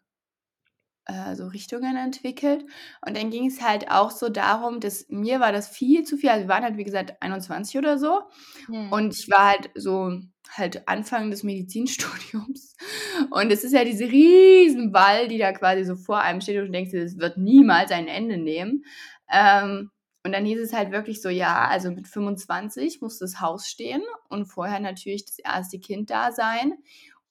äh, 1.07 1.35
so 1.35 1.47
Richtungen 1.47 1.97
entwickelt. 1.97 2.65
Und 3.07 3.17
dann 3.17 3.31
ging 3.31 3.47
es 3.47 3.63
halt 3.63 3.91
auch 3.91 4.11
so 4.11 4.29
darum, 4.29 4.81
dass 4.81 5.07
mir 5.09 5.41
war 5.41 5.53
das 5.53 5.69
viel 5.69 6.05
zu 6.05 6.17
viel. 6.17 6.31
Also 6.31 6.45
wir 6.45 6.49
waren 6.49 6.65
halt, 6.65 6.77
wie 6.77 6.85
gesagt, 6.85 7.15
21 7.21 7.79
oder 7.79 7.99
so. 7.99 8.21
Hm. 8.67 8.93
Und 8.93 9.15
ich 9.15 9.29
war 9.31 9.51
halt 9.51 9.71
so 9.75 10.19
halt 10.51 10.87
Anfang 10.89 11.31
des 11.31 11.43
Medizinstudiums. 11.43 12.77
Und 13.31 13.51
es 13.51 13.65
ist 13.65 13.73
ja 13.73 13.85
diese 13.85 14.05
riesen 14.05 14.93
Wall, 14.93 15.29
die 15.29 15.39
da 15.39 15.53
quasi 15.53 15.85
so 15.85 15.97
vor 15.97 16.21
einem 16.21 16.41
steht 16.41 16.59
und 16.59 16.67
du 16.67 16.73
denkst, 16.73 16.93
es 16.95 17.19
wird 17.19 17.37
niemals 17.37 17.91
ein 17.91 18.07
Ende 18.07 18.37
nehmen. 18.37 18.85
Ähm, 19.33 19.91
und 20.23 20.33
dann 20.33 20.45
hieß 20.45 20.59
es 20.59 20.73
halt 20.73 20.91
wirklich 20.91 21.23
so, 21.23 21.29
ja, 21.29 21.67
also 21.69 21.91
mit 21.91 22.09
25 22.09 23.01
muss 23.01 23.19
das 23.19 23.41
Haus 23.41 23.69
stehen 23.69 24.03
und 24.29 24.47
vorher 24.47 24.81
natürlich 24.81 25.25
das 25.25 25.39
erste 25.39 25.79
Kind 25.79 26.11
da 26.11 26.33
sein. 26.33 26.75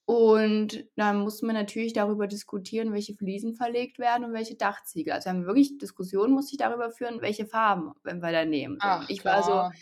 Und 0.08 0.86
dann 0.96 1.22
mussten 1.22 1.48
wir 1.48 1.54
natürlich 1.54 1.94
darüber 1.94 2.28
diskutieren, 2.28 2.94
welche 2.94 3.16
Fliesen 3.16 3.56
verlegt 3.56 3.98
werden 3.98 4.24
und 4.24 4.34
welche 4.34 4.56
Dachziegel. 4.56 5.14
Also 5.14 5.32
haben 5.32 5.42
wir 5.42 5.48
wirklich 5.48 5.80
Diskussionen 5.80 6.32
musste 6.32 6.54
ich 6.54 6.60
darüber 6.60 6.92
führen, 6.92 7.22
welche 7.22 7.48
Farben, 7.48 7.94
wenn 8.04 8.22
wir 8.22 8.32
da 8.32 8.46
nehmen. 8.46 8.78
Ach, 8.82 9.10
ich 9.10 9.20
klar. 9.20 9.38
war 9.38 9.44
so, 9.44 9.80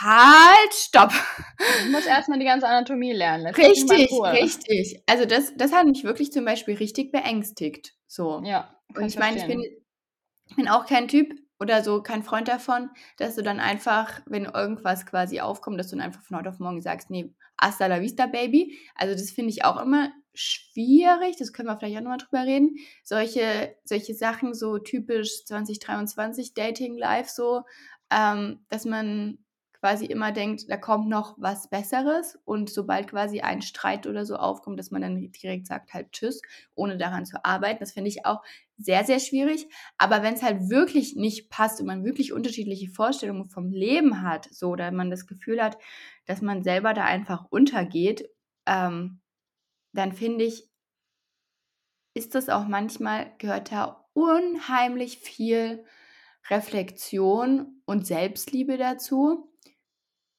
halt, 0.00 0.72
stopp. 0.72 1.12
Ich 1.80 1.90
muss 1.90 2.06
erstmal 2.06 2.38
die 2.38 2.46
ganze 2.46 2.66
Anatomie 2.66 3.12
lernen. 3.12 3.44
Lass 3.44 3.58
richtig, 3.58 4.10
richtig. 4.10 5.02
Also 5.06 5.26
das, 5.26 5.54
das 5.56 5.72
hat 5.72 5.86
mich 5.86 6.02
wirklich 6.02 6.32
zum 6.32 6.46
Beispiel 6.46 6.76
richtig 6.76 7.12
beängstigt. 7.12 7.94
So. 8.06 8.40
Ja. 8.44 8.74
Und 8.94 9.04
ich 9.04 9.18
meine, 9.18 9.36
ich 9.36 9.46
bin, 9.46 9.62
ich 10.46 10.56
bin 10.56 10.68
auch 10.68 10.86
kein 10.86 11.08
Typ 11.08 11.34
oder 11.60 11.82
so, 11.82 12.02
kein 12.02 12.22
Freund 12.22 12.48
davon, 12.48 12.88
dass 13.18 13.34
du 13.34 13.42
dann 13.42 13.60
einfach, 13.60 14.20
wenn 14.26 14.44
irgendwas 14.44 15.04
quasi 15.04 15.40
aufkommt, 15.40 15.78
dass 15.78 15.88
du 15.88 15.96
dann 15.96 16.06
einfach 16.06 16.22
von 16.22 16.38
heute 16.38 16.48
auf 16.48 16.58
morgen 16.58 16.80
sagst, 16.80 17.10
nee, 17.10 17.34
hasta 17.60 17.86
la 17.86 18.00
vista, 18.00 18.26
Baby. 18.26 18.78
Also 18.94 19.14
das 19.14 19.30
finde 19.30 19.50
ich 19.50 19.64
auch 19.64 19.80
immer 19.80 20.10
schwierig, 20.34 21.36
das 21.36 21.52
können 21.52 21.68
wir 21.68 21.76
vielleicht 21.78 21.96
auch 21.96 22.02
nochmal 22.02 22.18
drüber 22.18 22.44
reden. 22.44 22.76
Solche, 23.02 23.74
solche 23.84 24.14
Sachen, 24.14 24.54
so 24.54 24.78
typisch 24.78 25.44
2023 25.44 26.54
Dating 26.54 26.96
Life, 26.96 27.30
so, 27.34 27.62
ähm, 28.10 28.60
dass 28.68 28.84
man 28.84 29.38
quasi 29.80 30.06
immer 30.06 30.32
denkt, 30.32 30.68
da 30.68 30.76
kommt 30.76 31.08
noch 31.08 31.36
was 31.38 31.70
Besseres 31.70 32.36
und 32.44 32.68
sobald 32.68 33.08
quasi 33.08 33.40
ein 33.40 33.62
Streit 33.62 34.06
oder 34.06 34.26
so 34.26 34.36
aufkommt, 34.36 34.78
dass 34.78 34.90
man 34.90 35.02
dann 35.02 35.30
direkt 35.32 35.66
sagt 35.66 35.94
halt 35.94 36.10
Tschüss, 36.12 36.42
ohne 36.74 36.98
daran 36.98 37.26
zu 37.26 37.44
arbeiten. 37.44 37.78
Das 37.80 37.92
finde 37.92 38.08
ich 38.08 38.26
auch 38.26 38.42
sehr, 38.76 39.04
sehr 39.04 39.20
schwierig. 39.20 39.68
Aber 39.96 40.22
wenn 40.22 40.34
es 40.34 40.42
halt 40.42 40.68
wirklich 40.68 41.14
nicht 41.14 41.48
passt 41.48 41.80
und 41.80 41.86
man 41.86 42.04
wirklich 42.04 42.32
unterschiedliche 42.32 42.88
Vorstellungen 42.90 43.48
vom 43.50 43.70
Leben 43.70 44.22
hat, 44.22 44.48
so, 44.50 44.70
oder 44.70 44.90
man 44.90 45.10
das 45.10 45.26
Gefühl 45.26 45.62
hat, 45.62 45.78
dass 46.28 46.42
man 46.42 46.62
selber 46.62 46.92
da 46.92 47.04
einfach 47.04 47.46
untergeht, 47.50 48.28
ähm, 48.66 49.20
dann 49.92 50.12
finde 50.12 50.44
ich, 50.44 50.70
ist 52.14 52.34
das 52.34 52.50
auch 52.50 52.66
manchmal, 52.66 53.32
gehört 53.38 53.72
da 53.72 54.04
unheimlich 54.12 55.18
viel 55.18 55.84
Reflexion 56.50 57.82
und 57.86 58.06
Selbstliebe 58.06 58.76
dazu, 58.76 59.50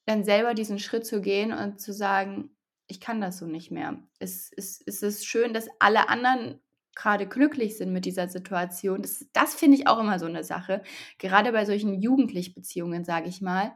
dann 0.06 0.24
selber 0.24 0.54
diesen 0.54 0.80
Schritt 0.80 1.06
zu 1.06 1.22
gehen 1.22 1.52
und 1.52 1.82
zu 1.82 1.92
sagen, 1.92 2.56
ich 2.88 3.00
kann 3.00 3.20
das 3.20 3.40
so 3.40 3.48
nicht 3.48 3.72
mehr. 3.72 3.98
Es, 4.20 4.52
es, 4.56 4.82
es 4.86 5.02
ist 5.02 5.26
schön, 5.26 5.54
dass 5.54 5.68
alle 5.80 6.08
anderen 6.10 6.62
gerade 6.96 7.28
glücklich 7.28 7.78
sind 7.78 7.94
mit 7.94 8.06
dieser 8.06 8.28
Situation. 8.28 9.02
Das, 9.02 9.26
das 9.34 9.56
finde 9.56 9.78
ich 9.78 9.88
auch 9.88 10.00
immer 10.00 10.20
so 10.20 10.26
eine 10.26 10.44
Sache. 10.44 10.84
Gerade 11.18 11.52
bei 11.52 11.66
solchen 11.66 12.00
jugendlichen 12.00 12.54
Beziehungen, 12.54 13.06
sage 13.06 13.30
ich 13.30 13.42
mal, 13.42 13.76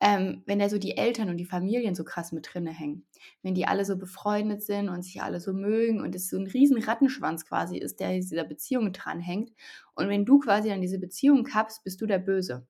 ähm, 0.00 0.42
wenn 0.46 0.58
da 0.58 0.68
so 0.68 0.78
die 0.78 0.96
Eltern 0.96 1.28
und 1.30 1.38
die 1.38 1.44
Familien 1.46 1.94
so 1.94 2.04
krass 2.04 2.32
mit 2.32 2.48
drinne 2.52 2.70
hängen. 2.70 3.06
Wenn 3.42 3.54
die 3.54 3.66
alle 3.66 3.84
so 3.84 3.96
befreundet 3.96 4.62
sind 4.62 4.88
und 4.88 5.02
sich 5.02 5.22
alle 5.22 5.40
so 5.40 5.52
mögen 5.54 6.00
und 6.02 6.14
es 6.14 6.28
so 6.28 6.38
ein 6.38 6.46
riesen 6.46 6.82
Rattenschwanz 6.82 7.46
quasi 7.46 7.78
ist, 7.78 8.00
der 8.00 8.12
dieser 8.12 8.44
Beziehung 8.44 8.92
dranhängt. 8.92 9.52
Und 9.94 10.08
wenn 10.08 10.24
du 10.26 10.38
quasi 10.38 10.70
an 10.70 10.82
diese 10.82 10.98
Beziehung 10.98 11.44
kappst, 11.44 11.82
bist 11.84 12.00
du 12.00 12.06
der 12.06 12.18
Böse. 12.18 12.66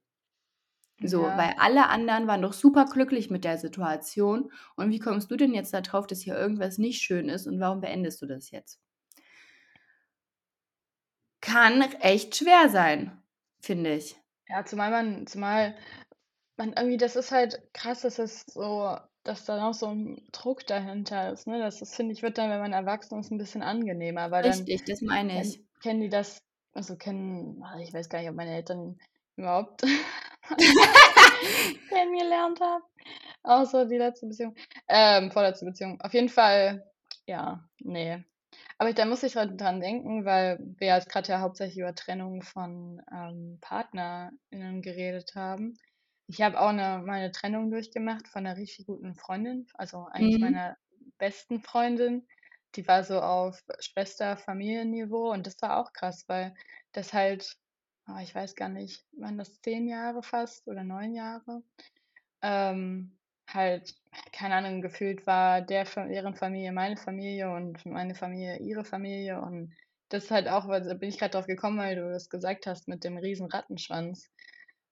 So, 1.02 1.22
Ja. 1.22 1.36
weil 1.36 1.54
alle 1.58 1.88
anderen 1.88 2.26
waren 2.26 2.42
doch 2.42 2.52
super 2.52 2.84
glücklich 2.84 3.30
mit 3.30 3.44
der 3.44 3.56
Situation. 3.58 4.52
Und 4.76 4.90
wie 4.90 4.98
kommst 4.98 5.30
du 5.30 5.36
denn 5.36 5.54
jetzt 5.54 5.72
darauf, 5.72 6.06
dass 6.06 6.20
hier 6.20 6.36
irgendwas 6.36 6.76
nicht 6.78 7.00
schön 7.02 7.28
ist 7.30 7.46
und 7.46 7.60
warum 7.60 7.80
beendest 7.80 8.20
du 8.22 8.26
das 8.26 8.50
jetzt? 8.50 8.78
Kann 11.40 11.80
echt 12.00 12.36
schwer 12.36 12.68
sein, 12.68 13.22
finde 13.62 13.94
ich. 13.94 14.16
Ja, 14.48 14.64
zumal 14.64 14.90
man, 14.90 15.26
zumal 15.26 15.74
man 16.56 16.72
irgendwie, 16.72 16.96
das 16.96 17.16
ist 17.16 17.32
halt 17.32 17.60
krass, 17.72 18.02
dass 18.02 18.18
es 18.18 18.42
so, 18.46 18.96
dass 19.24 19.44
da 19.44 19.60
noch 19.60 19.74
so 19.74 19.88
ein 19.88 20.22
Druck 20.32 20.66
dahinter 20.66 21.32
ist, 21.32 21.46
ne? 21.46 21.58
Das, 21.58 21.80
das 21.80 21.94
finde 21.94 22.12
ich, 22.12 22.22
wird 22.22 22.38
dann, 22.38 22.50
wenn 22.50 22.60
man 22.60 22.72
erwachsen 22.72 23.20
ist, 23.20 23.30
ein 23.30 23.38
bisschen 23.38 23.62
angenehmer, 23.62 24.30
weil 24.30 24.42
dann 24.42 24.52
Richtig, 24.52 24.84
das 24.86 25.02
meine 25.02 25.34
dann 25.34 25.42
ich. 25.42 25.62
kennen 25.82 26.00
die 26.00 26.08
das, 26.08 26.38
also 26.72 26.96
kennen, 26.96 27.62
ach, 27.64 27.78
ich 27.78 27.92
weiß 27.92 28.08
gar 28.08 28.20
nicht, 28.20 28.30
ob 28.30 28.36
meine 28.36 28.54
Eltern 28.54 28.98
überhaupt 29.36 29.82
kennengelernt 31.88 32.60
haben. 32.60 32.84
Außer 33.42 33.86
die 33.86 33.98
letzte 33.98 34.26
Beziehung. 34.26 34.54
Ähm, 34.88 35.30
vorletzte 35.30 35.66
Beziehung. 35.66 36.00
Auf 36.00 36.14
jeden 36.14 36.28
Fall, 36.28 36.90
ja, 37.26 37.68
nee. 37.78 38.24
Aber 38.78 38.92
da 38.92 39.04
muss 39.04 39.22
ich 39.22 39.34
gerade 39.34 39.56
dran 39.56 39.80
denken, 39.80 40.24
weil 40.24 40.58
wir 40.78 40.88
jetzt 40.88 41.08
gerade 41.08 41.28
ja 41.28 41.40
hauptsächlich 41.40 41.78
über 41.78 41.94
Trennung 41.94 42.42
von 42.42 43.02
ähm, 43.12 43.58
PartnerInnen 43.60 44.82
geredet 44.82 45.34
haben. 45.34 45.78
Ich 46.28 46.40
habe 46.42 46.60
auch 46.60 46.68
eine, 46.68 47.02
meine 47.04 47.30
Trennung 47.32 47.70
durchgemacht 47.70 48.28
von 48.28 48.46
einer 48.46 48.56
richtig 48.56 48.86
guten 48.86 49.14
Freundin, 49.14 49.66
also 49.74 50.06
eigentlich 50.10 50.38
Mhm. 50.38 50.40
meiner 50.40 50.76
besten 51.18 51.60
Freundin. 51.62 52.26
Die 52.74 52.86
war 52.88 53.04
so 53.04 53.20
auf 53.20 53.62
Schwester-Familienniveau 53.80 55.32
und 55.32 55.46
das 55.46 55.60
war 55.62 55.78
auch 55.78 55.92
krass, 55.92 56.24
weil 56.28 56.54
das 56.92 57.12
halt 57.12 57.56
oh, 58.08 58.18
ich 58.22 58.34
weiß 58.34 58.54
gar 58.54 58.68
nicht, 58.68 59.04
waren 59.12 59.36
das 59.38 59.60
zehn 59.62 59.88
Jahre 59.88 60.22
fast 60.22 60.68
oder 60.68 60.84
neun 60.84 61.12
Jahre? 61.14 61.62
Ähm, 62.42 63.18
halt, 63.48 63.94
keine 64.32 64.54
Ahnung, 64.56 64.82
gefühlt 64.82 65.26
war 65.26 65.62
der 65.62 65.84
deren 65.84 66.34
Familie 66.36 66.72
meine 66.72 66.96
Familie 66.96 67.50
und 67.54 67.84
meine 67.86 68.14
Familie 68.14 68.58
ihre 68.60 68.84
Familie 68.84 69.40
und 69.40 69.74
das 70.08 70.24
ist 70.24 70.30
halt 70.30 70.48
auch, 70.48 70.68
weil 70.68 70.82
da 70.82 70.94
bin 70.94 71.08
ich 71.08 71.18
gerade 71.18 71.32
drauf 71.32 71.46
gekommen, 71.46 71.78
weil 71.78 71.96
du 71.96 72.08
das 72.10 72.28
gesagt 72.30 72.66
hast 72.66 72.88
mit 72.88 73.02
dem 73.04 73.16
riesen 73.18 73.46
Rattenschwanz. 73.50 74.30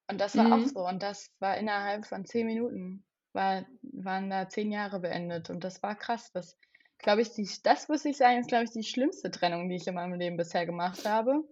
Und 0.08 0.20
das 0.20 0.36
war 0.36 0.52
auch 0.52 0.64
Mhm. 0.64 0.66
so 0.66 0.86
und 0.86 1.02
das 1.02 1.30
war 1.40 1.56
innerhalb 1.58 2.06
von 2.06 2.24
10 2.24 2.46
Minuten 2.46 3.04
war 3.32 3.66
waren 3.82 4.30
da 4.30 4.48
10 4.48 4.70
Jahre 4.72 5.00
beendet 5.00 5.50
und 5.50 5.64
das 5.64 5.82
war 5.82 5.94
krass. 5.96 6.30
Das 6.32 6.56
glaube 6.98 7.22
ich, 7.22 7.32
die 7.32 7.48
das 7.62 7.88
muss 7.88 8.04
ich 8.04 8.16
sagen, 8.16 8.40
ist, 8.40 8.48
glaube 8.48 8.64
ich, 8.64 8.70
die 8.70 8.82
schlimmste 8.84 9.30
Trennung, 9.30 9.68
die 9.68 9.76
ich 9.76 9.86
in 9.86 9.94
meinem 9.94 10.14
Leben 10.18 10.36
bisher 10.36 10.66
gemacht 10.66 11.04
habe, 11.06 11.42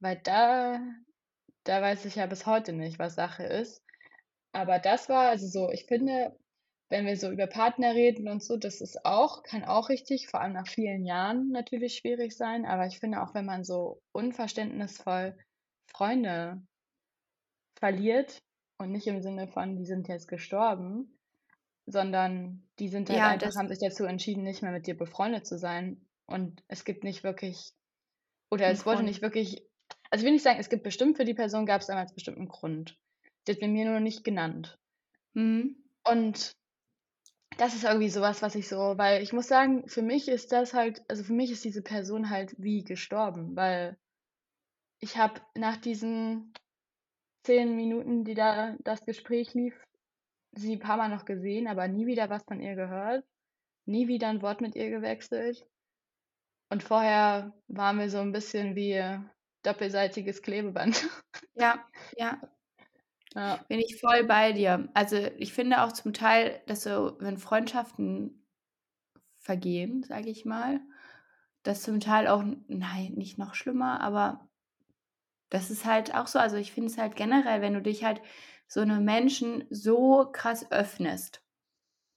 weil 0.00 0.20
da 0.24 0.80
da 1.64 1.82
weiß 1.82 2.04
ich 2.06 2.16
ja 2.16 2.26
bis 2.26 2.46
heute 2.46 2.72
nicht, 2.72 2.98
was 2.98 3.14
Sache 3.14 3.44
ist. 3.44 3.82
Aber 4.52 4.78
das 4.78 5.08
war 5.08 5.28
also 5.30 5.46
so 5.48 5.70
ich 5.72 5.86
finde, 5.86 6.36
wenn 6.90 7.06
wir 7.06 7.16
so 7.16 7.30
über 7.30 7.46
Partner 7.48 7.94
reden 7.94 8.28
und 8.28 8.42
so, 8.42 8.56
das 8.56 8.80
ist 8.80 9.04
auch 9.04 9.42
kann 9.44 9.64
auch 9.64 9.88
richtig, 9.90 10.28
vor 10.28 10.40
allem 10.40 10.54
nach 10.54 10.68
vielen 10.68 11.04
Jahren 11.06 11.50
natürlich 11.50 11.96
schwierig 11.96 12.36
sein, 12.36 12.66
aber 12.66 12.86
ich 12.86 12.98
finde 13.00 13.22
auch, 13.22 13.34
wenn 13.34 13.46
man 13.46 13.64
so 13.64 14.00
unverständnisvoll 14.12 15.36
Freunde 15.90 16.62
verliert 17.78 18.38
und 18.78 18.92
nicht 18.92 19.06
im 19.06 19.22
Sinne 19.22 19.48
von, 19.48 19.76
die 19.76 19.86
sind 19.86 20.08
jetzt 20.08 20.28
gestorben, 20.28 21.18
sondern 21.86 22.68
die 22.80 22.88
sind 22.88 23.10
halt 23.10 23.24
Ja, 23.24 23.26
einfach 23.26 23.50
das 23.50 23.54
haben 23.56 23.68
sich 23.68 23.78
dazu 23.78 24.04
entschieden, 24.04 24.42
nicht 24.42 24.62
mehr 24.62 24.72
mit 24.72 24.86
dir 24.88 24.96
befreundet 24.96 25.46
zu 25.46 25.58
sein 25.58 26.06
und 26.26 26.64
es 26.66 26.84
gibt 26.84 27.04
nicht 27.04 27.22
wirklich 27.22 27.70
oder 28.50 28.68
'n 28.68 28.72
es 28.72 28.86
wurde 28.86 29.02
nicht 29.04 29.22
wirklich 29.22 29.68
also, 30.10 30.22
ich 30.22 30.26
will 30.26 30.32
nicht 30.34 30.42
sagen, 30.44 30.60
es 30.60 30.68
gibt 30.70 30.84
bestimmt 30.84 31.16
für 31.16 31.24
die 31.24 31.34
Person 31.34 31.66
gab's 31.66 31.86
damals 31.86 32.14
bestimmt 32.14 32.38
'n 32.38 32.48
Grund. 32.48 32.98
Der 33.48 33.56
wird 33.60 33.70
mir 33.70 33.86
nur 33.90 34.00
nicht 34.00 34.24
genannt. 34.24 34.78
Mhm. 35.34 35.84
Und 36.04 36.52
das 37.58 37.74
ist 37.74 37.84
irgendwie 37.84 38.10
so 38.10 38.20
was, 38.20 38.42
was 38.42 38.54
ich 38.54 38.68
so 38.68 38.76
weil 38.98 39.22
ich 39.22 39.32
muss 39.32 39.48
sagen, 39.48 39.88
für 39.88 40.02
mich 40.02 40.28
ist 40.28 40.52
das 40.52 40.74
halt 40.74 41.02
also, 41.08 41.24
für 41.24 41.32
mich 41.32 41.50
ist 41.50 41.64
diese 41.64 41.82
Person 41.82 42.28
halt 42.30 42.54
wie 42.58 42.84
gestorben, 42.84 43.56
weil 43.56 43.96
ich 45.02 45.16
habe 45.18 45.40
nach 45.54 45.76
diesen 45.76 46.54
10 47.46 47.76
Minuten, 47.76 48.24
die 48.24 48.34
da 48.34 48.76
das 48.80 49.04
Gespräch 49.04 49.54
lief, 49.54 49.74
sie 50.52 50.74
'n 50.74 50.80
paarmal 50.80 51.10
noch 51.10 51.24
gesehen, 51.26 51.68
aber 51.68 51.88
nie 51.88 52.06
wieder 52.06 52.30
was 52.30 52.44
von 52.44 52.60
ihr 52.60 52.76
gehört, 52.76 53.24
nie 53.86 54.08
wieder 54.08 54.28
'n 54.30 54.42
Wort 54.42 54.60
mit 54.62 54.76
ihr 54.76 54.90
gewechselt. 54.90 55.66
Und 56.72 56.82
vorher 56.82 57.52
waren 57.68 57.98
wir 57.98 58.10
so 58.10 58.18
'n 58.18 58.32
bisschen 58.32 58.74
wie 58.74 59.00
doppelseitiges 59.62 60.42
Klebeband. 60.42 61.08
Ja, 61.58 61.86
ja. 62.16 62.40
Ja. 63.34 63.66
Bin 63.70 63.80
ich 63.80 63.98
voll 64.00 64.24
bei 64.24 64.52
dir. 64.52 64.88
Also, 64.94 65.16
ich 65.38 65.52
finde 65.52 65.82
auch 65.82 65.92
zum 65.92 66.12
Teil, 66.12 66.62
dass 66.66 66.84
so, 66.84 67.16
wenn 67.20 67.36
Freundschaften 67.38 68.46
vergehen, 69.40 70.02
sage 70.04 70.30
ich 70.30 70.44
mal, 70.44 70.80
das 71.62 71.82
zum 71.82 72.00
Teil 72.00 72.28
auch 72.28 72.44
nein, 72.68 73.14
nicht 73.16 73.38
noch 73.38 73.54
schlimmer, 73.54 74.00
aber 74.00 74.48
das 75.50 75.70
ist 75.70 75.84
halt 75.86 76.14
auch 76.14 76.26
so 76.28 76.38
also, 76.38 76.56
ich 76.56 76.72
finde 76.72 76.90
es 76.90 76.98
halt 76.98 77.16
generell, 77.16 77.60
wenn 77.62 77.74
du 77.74 77.82
dich 77.82 78.04
halt 78.04 78.20
so 78.68 78.84
'nem 78.84 79.04
Menschen 79.04 79.64
so 79.70 80.28
krass 80.32 80.70
öffnest, 80.72 81.42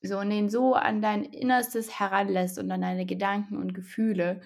so 0.01 0.19
und 0.19 0.29
den 0.31 0.49
so 0.49 0.75
an 0.75 1.01
dein 1.01 1.25
Innerstes 1.25 1.99
heranlässt 1.99 2.59
und 2.59 2.71
an 2.71 2.81
deine 2.81 3.05
Gedanken 3.07 3.57
und 3.57 3.73
Gefühle 3.75 4.41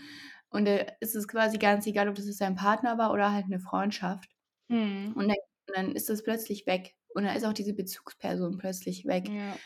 und, 0.50 0.68
äh, 0.68 0.88
ist 1.02 1.16
es 1.16 1.28
quasi 1.30 1.58
ganz 1.60 1.88
egal, 1.88 2.10
ob 2.10 2.16
das 2.16 2.28
jetzt 2.28 2.42
dein 2.42 2.56
Partner 2.56 2.98
war 3.00 3.12
oder 3.14 3.34
halt 3.34 3.50
'ne 3.50 3.60
Freundschaft. 3.62 4.30
Mhm. 4.70 5.16
Und 5.16 5.30
dann 5.30 5.38
dann 5.76 5.96
ist 5.96 6.10
das 6.10 6.24
plötzlich 6.24 6.68
weg 6.68 6.96
und 7.16 7.24
dann 7.26 7.36
ist 7.38 7.46
auch 7.46 7.54
diese 7.54 7.74
Bezugsperson 7.76 8.58
plötzlich 8.60 9.06
weg. 9.08 9.32
Ja. 9.32 9.64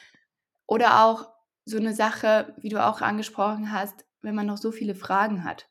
Oder 0.70 1.06
auch 1.06 1.32
so 1.66 1.80
'ne 1.80 1.94
Sache, 1.94 2.56
wie 2.60 2.70
du 2.70 2.86
auch 2.86 3.02
angesprochen 3.02 3.72
hast, 3.72 4.06
wenn 4.22 4.36
man 4.36 4.46
noch 4.48 4.58
so 4.58 4.72
viele 4.74 4.96
Fragen 4.96 5.44
hat. 5.46 5.68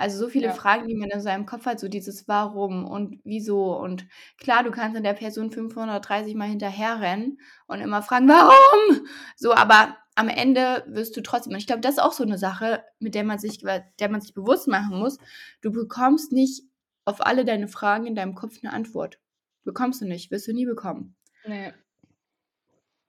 Also, 0.00 0.18
so 0.18 0.28
viele 0.30 0.46
Ja. 0.46 0.54
Fragen, 0.54 0.88
die 0.88 0.94
man 0.96 1.10
in 1.10 1.20
seinem 1.20 1.44
Kopf 1.44 1.66
hat, 1.66 1.78
so 1.78 1.86
dieses 1.88 2.26
Warum 2.26 2.86
und 2.86 3.20
Wieso 3.24 3.76
und 3.78 4.06
klar, 4.38 4.62
du 4.64 4.70
kannst 4.70 4.96
dann 4.96 5.04
der 5.04 5.12
Person 5.12 5.50
530 5.50 6.34
Mal 6.36 6.48
hinterherrennen 6.48 7.38
und 7.66 7.80
immer 7.82 8.02
fragen: 8.02 8.26
„Warum?“ 8.28 9.06
So, 9.36 9.52
aber 9.54 9.96
am 10.16 10.28
Ende 10.30 10.84
wirst 10.88 11.16
du 11.18 11.20
trotzdem 11.22 11.52
und 11.52 11.58
ich 11.58 11.66
glaube, 11.66 11.82
das 11.82 11.94
ist 11.96 12.02
auch 12.02 12.12
so 12.12 12.24
'ne 12.24 12.38
Sache, 12.38 12.82
mit 12.98 13.14
der 13.14 13.24
man 13.24 13.38
sich 13.38 13.58
der 13.60 14.08
man 14.10 14.22
sich 14.22 14.32
bewusst 14.34 14.68
machen 14.68 14.98
muss. 14.98 15.18
Du 15.60 15.70
bekommst 15.70 16.32
nicht 16.32 16.62
auf 17.04 17.24
alle 17.26 17.44
deine 17.44 17.68
Fragen 17.68 18.06
in 18.06 18.14
deinem 18.14 18.34
Kopf 18.34 18.62
'ne 18.62 18.72
Antwort. 18.72 19.18
Bekommst 19.64 20.00
du 20.00 20.06
nicht, 20.06 20.30
wirst 20.30 20.48
du 20.48 20.54
nie 20.54 20.64
bekommen. 20.66 21.14
Ne. 21.44 21.72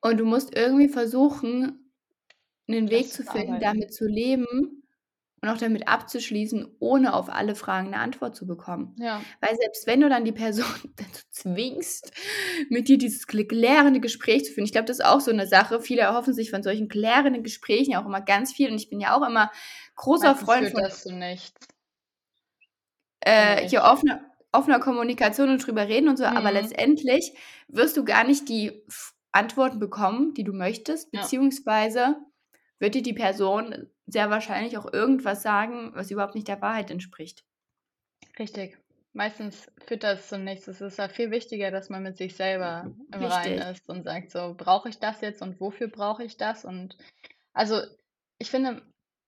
Und 0.03 0.17
du 0.19 0.25
musst 0.25 0.55
irgendwie 0.55 0.89
versuchen, 0.89 1.91
'nen 2.67 2.89
Das 2.89 2.91
Weg 2.91 3.13
zu 3.13 3.23
finden, 3.23 3.59
damit 3.59 3.93
zu 3.93 4.07
leben 4.07 4.80
und 5.41 5.49
auch 5.49 5.57
damit 5.57 5.87
abzuschließen, 5.87 6.75
ohne 6.79 7.13
auf 7.13 7.29
alle 7.29 7.55
Fragen 7.55 7.91
'ne 7.91 7.97
Antwort 7.99 8.35
zu 8.35 8.47
bekommen. 8.47 8.95
Ja. 8.97 9.31
Weil 9.41 9.55
selbst 9.57 9.87
wenn 9.87 10.01
du 10.01 10.09
dann 10.09 10.25
die 10.25 10.31
Person 10.33 10.65
dazu 10.97 11.23
zwingst, 11.31 12.11
mit 12.69 12.87
dir 12.89 12.97
dieses 12.97 13.27
kl 13.27 13.45
klärende 13.47 13.99
Gespräch 14.01 14.45
zu 14.45 14.53
führen 14.53 14.65
ich 14.65 14.71
glaube, 14.73 14.85
das 14.87 14.99
ist 14.99 15.05
auch 15.05 15.21
so 15.21 15.31
'ne 15.31 15.47
Sache. 15.47 15.81
Viele 15.81 16.01
erhoffen 16.03 16.33
sich 16.33 16.51
von 16.51 16.63
solchen 16.63 16.89
klärenden 16.89 17.43
Gesprächen 17.43 17.91
ja 17.91 18.01
auch 18.01 18.05
immer 18.07 18.21
ganz 18.21 18.53
viel 18.53 18.69
und 18.71 18.75
ich 18.77 18.89
bin 18.89 18.99
ja 19.01 19.15
auch 19.17 19.27
immer 19.27 19.51
großer 19.95 20.35
Meistens 20.35 20.35
Freund 20.35 20.69
von 20.69 20.83
das 20.83 21.05
nichts. 21.05 21.67
Finde 23.35 23.61
äh, 23.61 23.67
hier 23.67 23.83
offener 23.83 24.21
offener 24.53 24.79
Kommunikation 24.79 25.49
und 25.49 25.65
drüber 25.65 25.87
reden 25.87 26.09
und 26.09 26.17
so, 26.17 26.25
aber 26.25 26.51
Mhm. 26.51 26.51
letztendlich 26.51 27.31
wirst 27.69 27.95
du 27.95 28.03
gar 28.03 28.25
nicht 28.25 28.49
die 28.49 28.83
Antworten 29.31 29.79
bekommen, 29.79 30.33
die 30.33 30.43
du 30.43 30.51
möchtest, 30.51 31.09
Ja. 31.13 31.31
Wird 32.81 32.95
dir 32.95 33.03
die 33.03 33.13
Person 33.13 33.89
sehr 34.07 34.29
wahrscheinlich 34.31 34.77
auch 34.77 34.91
irgendwas 34.93 35.43
sagen, 35.43 35.91
was 35.95 36.11
überhaupt 36.11 36.35
nicht 36.35 36.49
der 36.49 36.61
Wahrheit 36.61 36.91
entspricht. 36.91 37.45
Richtig. 38.39 38.77
Meistens 39.13 39.69
führt 39.85 40.03
das 40.03 40.29
zu 40.29 40.37
nichts. 40.39 40.67
Es 40.67 40.79
ist 40.81 40.97
ja 40.97 41.09
viel 41.09 41.31
wichtiger, 41.31 41.69
dass 41.71 41.89
man 41.89 42.03
mit 42.03 42.17
sich 42.17 42.35
selber 42.35 42.95
im 43.11 43.25
Reinen 43.25 43.57
ist 43.57 43.89
und 43.89 44.03
sagt 44.03 44.31
so: 44.31 44.53
„Brauche 44.57 44.89
ich 44.89 44.99
das 44.99 45.21
jetzt 45.21 45.41
und 45.41 45.59
wofür 45.59 45.87
brauche 45.89 46.23
ich 46.23 46.37
das?“ 46.37 46.63
Und 46.65 46.97
also, 47.53 47.81
ich 48.39 48.49
finde, 48.51 48.83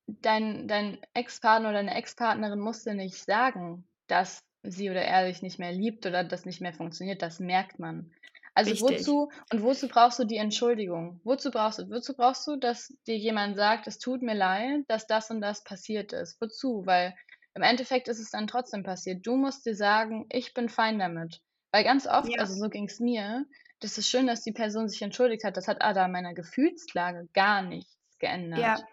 dein 0.07 0.67
dein 0.67 0.99
Ex-Partner 1.13 1.69
oder 1.69 1.79
deine 1.79 1.95
Ex-Partnerin 1.95 2.59
muss 2.59 2.83
dir 2.83 2.93
nicht 2.95 3.15
sagen, 3.25 3.87
dass 4.07 4.43
sie 4.63 4.89
oder 4.89 5.01
er 5.03 5.27
dich 5.27 5.41
nicht 5.41 5.59
mehr 5.59 5.73
liebt 5.73 6.05
oder 6.05 6.23
das 6.23 6.45
nicht 6.45 6.61
mehr 6.61 6.73
funktioniert. 6.73 7.21
Das 7.21 7.39
merkt 7.39 7.79
man. 7.79 8.13
Also, 8.55 8.79
Richtig. 8.79 8.81
wozu 8.81 9.31
und 9.51 9.63
wozu 9.63 9.87
brauchst 9.87 10.19
du 10.19 10.25
die 10.25 10.37
Entschuldigung? 10.37 11.21
Wozu 11.23 11.49
brauchst 11.51 11.79
du 11.79 11.89
wozu 11.89 12.15
brauchst 12.15 12.45
du, 12.47 12.55
dass 12.55 12.93
dir 13.07 13.17
jemand 13.17 13.55
sagt: 13.55 13.87
„Es 13.87 13.97
tut 13.99 14.21
mir 14.21 14.35
leid, 14.35 14.81
dass 14.87 15.07
das 15.07 15.29
und 15.31 15.41
das 15.41 15.63
passiert 15.63 16.13
ist.“ 16.13 16.39
Wozu? 16.41 16.83
Weil 16.85 17.15
im 17.55 17.61
Endeffekt 17.63 18.07
ist 18.07 18.19
es 18.19 18.29
dann 18.31 18.47
trotzdem 18.47 18.83
passiert. 18.83 19.25
Du 19.25 19.35
musst 19.37 19.65
dir 19.65 19.75
sagen: 19.75 20.27
„Ich 20.31 20.53
bin 20.53 20.69
fein 20.69 20.99
damit.“ 20.99 21.41
Weil 21.71 21.83
ganz 21.83 22.05
oft 22.07 22.37
Ja. 22.37 22.39
also, 22.39 22.53
so 22.55 22.69
ging's 22.69 22.99
mir, 22.99 23.45
das 23.79 23.97
ist 23.97 24.09
schön, 24.09 24.27
dass 24.27 24.41
die 24.43 24.51
Person 24.53 24.87
sich 24.87 25.01
entschuldigt 25.01 25.43
hat. 25.43 25.57
Das 25.57 25.67
hat 25.67 25.81
aber 25.81 26.03
an 26.03 26.11
meiner 26.11 26.33
Gefühlslage 26.35 27.29
gar 27.33 27.61
nichts 27.63 27.97
geändert. 28.19 28.77
Ja, 28.77 28.87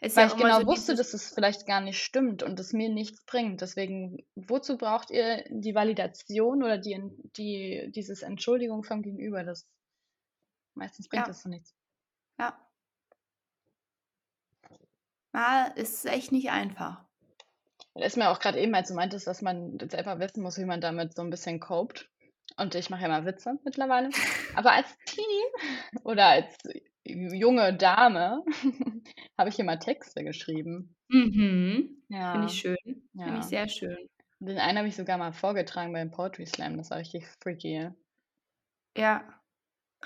ist 0.00 0.16
Weil 0.16 0.26
ja 0.26 0.28
ich 0.28 0.36
immer 0.36 0.52
so 0.52 0.62
genau 0.62 0.66
wusste, 0.66 0.94
dass 0.94 1.12
es 1.14 1.32
vielleicht 1.34 1.66
gar 1.66 1.80
nicht 1.80 2.02
stimmt 2.02 2.42
und 2.42 2.58
es 2.60 2.72
mir 2.72 2.88
nichts 2.88 3.24
bringt. 3.24 3.60
Deswegen, 3.60 4.24
wozu 4.36 4.76
braucht 4.78 5.10
ihr 5.10 5.44
die 5.50 5.74
Validation 5.74 6.62
oder 6.62 6.78
die 6.78 7.00
die 7.36 7.90
dieses 7.94 8.22
Entschuldigung 8.22 8.84
vom 8.84 9.02
Gegenüber? 9.02 9.44
Das 9.44 9.62
meistens 10.76 11.08
bringt 11.08 11.26
Ja. 11.26 11.28
das 11.28 11.42
so 11.42 11.48
nichts. 11.48 11.74
Ja. 12.38 12.58
Ja, 15.34 15.66
ist 15.76 16.06
echt 16.06 16.32
nicht 16.32 16.50
einfach. 16.50 17.04
Da 17.94 18.04
ist 18.04 18.16
mir 18.16 18.30
auch 18.30 18.38
grad 18.40 18.56
eben, 18.56 18.74
als 18.74 18.88
du 18.88 18.94
meintest, 18.94 19.26
dass 19.26 19.42
man 19.42 19.78
selber 19.90 20.18
wissen 20.20 20.42
muss, 20.42 20.58
wie 20.58 20.64
man 20.64 20.80
damit 20.80 21.14
so 21.14 21.22
'n 21.22 21.30
bisschen 21.30 21.60
copt. 21.60 22.10
Und 22.56 22.74
ich 22.74 22.90
mache 22.90 23.02
ja 23.02 23.06
immer 23.08 23.24
Witze 23.26 23.58
mittlerweile. 23.64 24.14
Aber 24.54 24.72
als 24.72 24.86
Teenie 25.04 25.44
oder 26.04 26.26
als 26.26 26.56
junge 27.08 27.74
Dame 27.74 28.44
habe 29.38 29.48
ich 29.50 29.58
immer 29.58 29.78
Texte 29.78 30.24
geschrieben. 30.24 30.94
Mhm. 31.10 32.02
Finde 32.30 32.46
ich 32.46 32.52
Ja. 32.52 32.58
schön. 32.58 32.76
Finde 33.22 33.40
ich 33.40 33.46
Ja. 33.46 33.48
sehr 33.48 33.68
schön. 33.68 34.08
Den 34.40 34.58
einen 34.58 34.78
habe 34.78 34.88
ich 34.88 34.96
sogar 34.96 35.18
mal 35.18 35.32
vorgetragen 35.32 35.92
beim 35.92 36.10
Poetry 36.10 36.46
Slam. 36.46 36.76
Das 36.78 36.90
war 36.90 36.98
richtig 36.98 37.26
freaky. 37.42 37.90
Ja. 38.96 39.24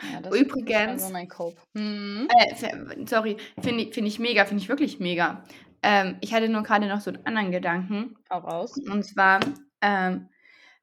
Ja, 0.03 0.21
das 0.21 0.41
Übrigens 0.41 1.09
mein 1.11 1.29
Cope. 1.29 1.61
Mhm. 1.75 2.29
äh, 2.29 3.07
sorry, 3.07 3.37
finde 3.61 3.85
i 3.85 3.93
finde 3.93 4.09
ich 4.09 4.19
mega, 4.19 4.45
finde 4.45 4.63
ich 4.63 4.69
wirklich 4.69 5.01
mega. 5.01 5.45
Ähm, 5.83 6.17
ich 6.21 6.33
hatte 6.35 6.49
nur 6.49 6.63
grade 6.63 6.87
noch 6.89 7.01
so 7.01 7.11
'n 7.11 7.19
anderen 7.27 7.51
Gedanken. 7.53 8.17
Hau 8.31 8.39
raus. 8.41 8.83
Und 8.91 9.05
zwar, 9.05 9.41
ähm, 9.83 10.29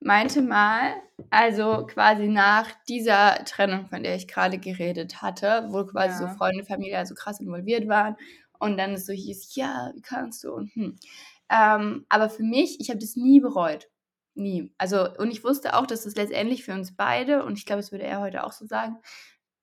meinte 0.02 0.42
mal 0.42 0.94
also, 1.32 1.86
quasi 1.88 2.28
nach 2.28 2.70
dieser 2.88 3.44
Trennung, 3.46 3.88
von 3.90 4.04
der 4.04 4.16
ich 4.16 4.28
grade 4.28 4.58
geredet 4.60 5.22
hatte, 5.22 5.68
wo 5.72 5.86
quasi 5.86 6.18
so 6.18 6.28
Ja. 6.28 6.36
Freunde, 6.38 6.66
Familie, 6.66 6.98
also, 6.98 7.16
krass 7.16 7.40
involviert 7.42 7.88
waren 7.90 8.16
und 8.60 8.78
dann 8.78 8.94
es 8.94 9.06
so 9.06 9.14
hieß: 9.14 9.56
„Ja, 9.56 9.92
wie 9.96 10.02
kannst 10.02 10.44
du?“ 10.44 10.54
und 10.54 10.74
hm. 10.76 10.98
Ähm, 11.52 12.06
aber 12.10 12.30
für 12.30 12.44
mich 12.44 12.80
ich 12.82 12.90
habe 12.90 13.00
das 13.00 13.16
nie 13.18 13.40
bereut. 13.42 13.88
nie. 14.36 14.74
Also, 14.78 15.10
und 15.18 15.32
ich 15.32 15.44
wusste 15.44 15.76
auch, 15.76 15.86
dass 15.88 16.06
es 16.06 16.16
letztendlich 16.16 16.64
für 16.64 16.74
uns 16.74 16.96
beide, 16.96 17.44
und 17.46 17.58
ich 17.58 17.66
glaube, 17.66 17.82
das 17.82 17.92
würde 17.92 18.06
er 18.06 18.22
heute 18.22 18.44
auch 18.46 18.52
so 18.54 18.66
sagen, 18.66 18.98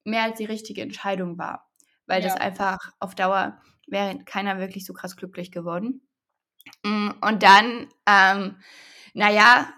mehr 0.05 0.25
als 0.25 0.39
die 0.39 0.45
richtige 0.47 0.83
Entscheidung 0.83 1.39
war. 1.39 1.69
Weil 2.07 2.23
das 2.23 2.35
Ja. 2.35 2.41
einfach 2.41 2.79
auf 3.01 3.15
Dauer 3.15 3.61
wäre 3.89 4.19
keiner 4.25 4.59
wirklich 4.61 4.85
so 4.87 4.93
krass 4.95 5.17
glücklich 5.17 5.51
geworden. 5.53 6.03
Mm, 6.85 7.11
Und 7.23 7.43
dann, 7.43 7.89
ähm, 8.07 8.57
naja, 9.15 9.69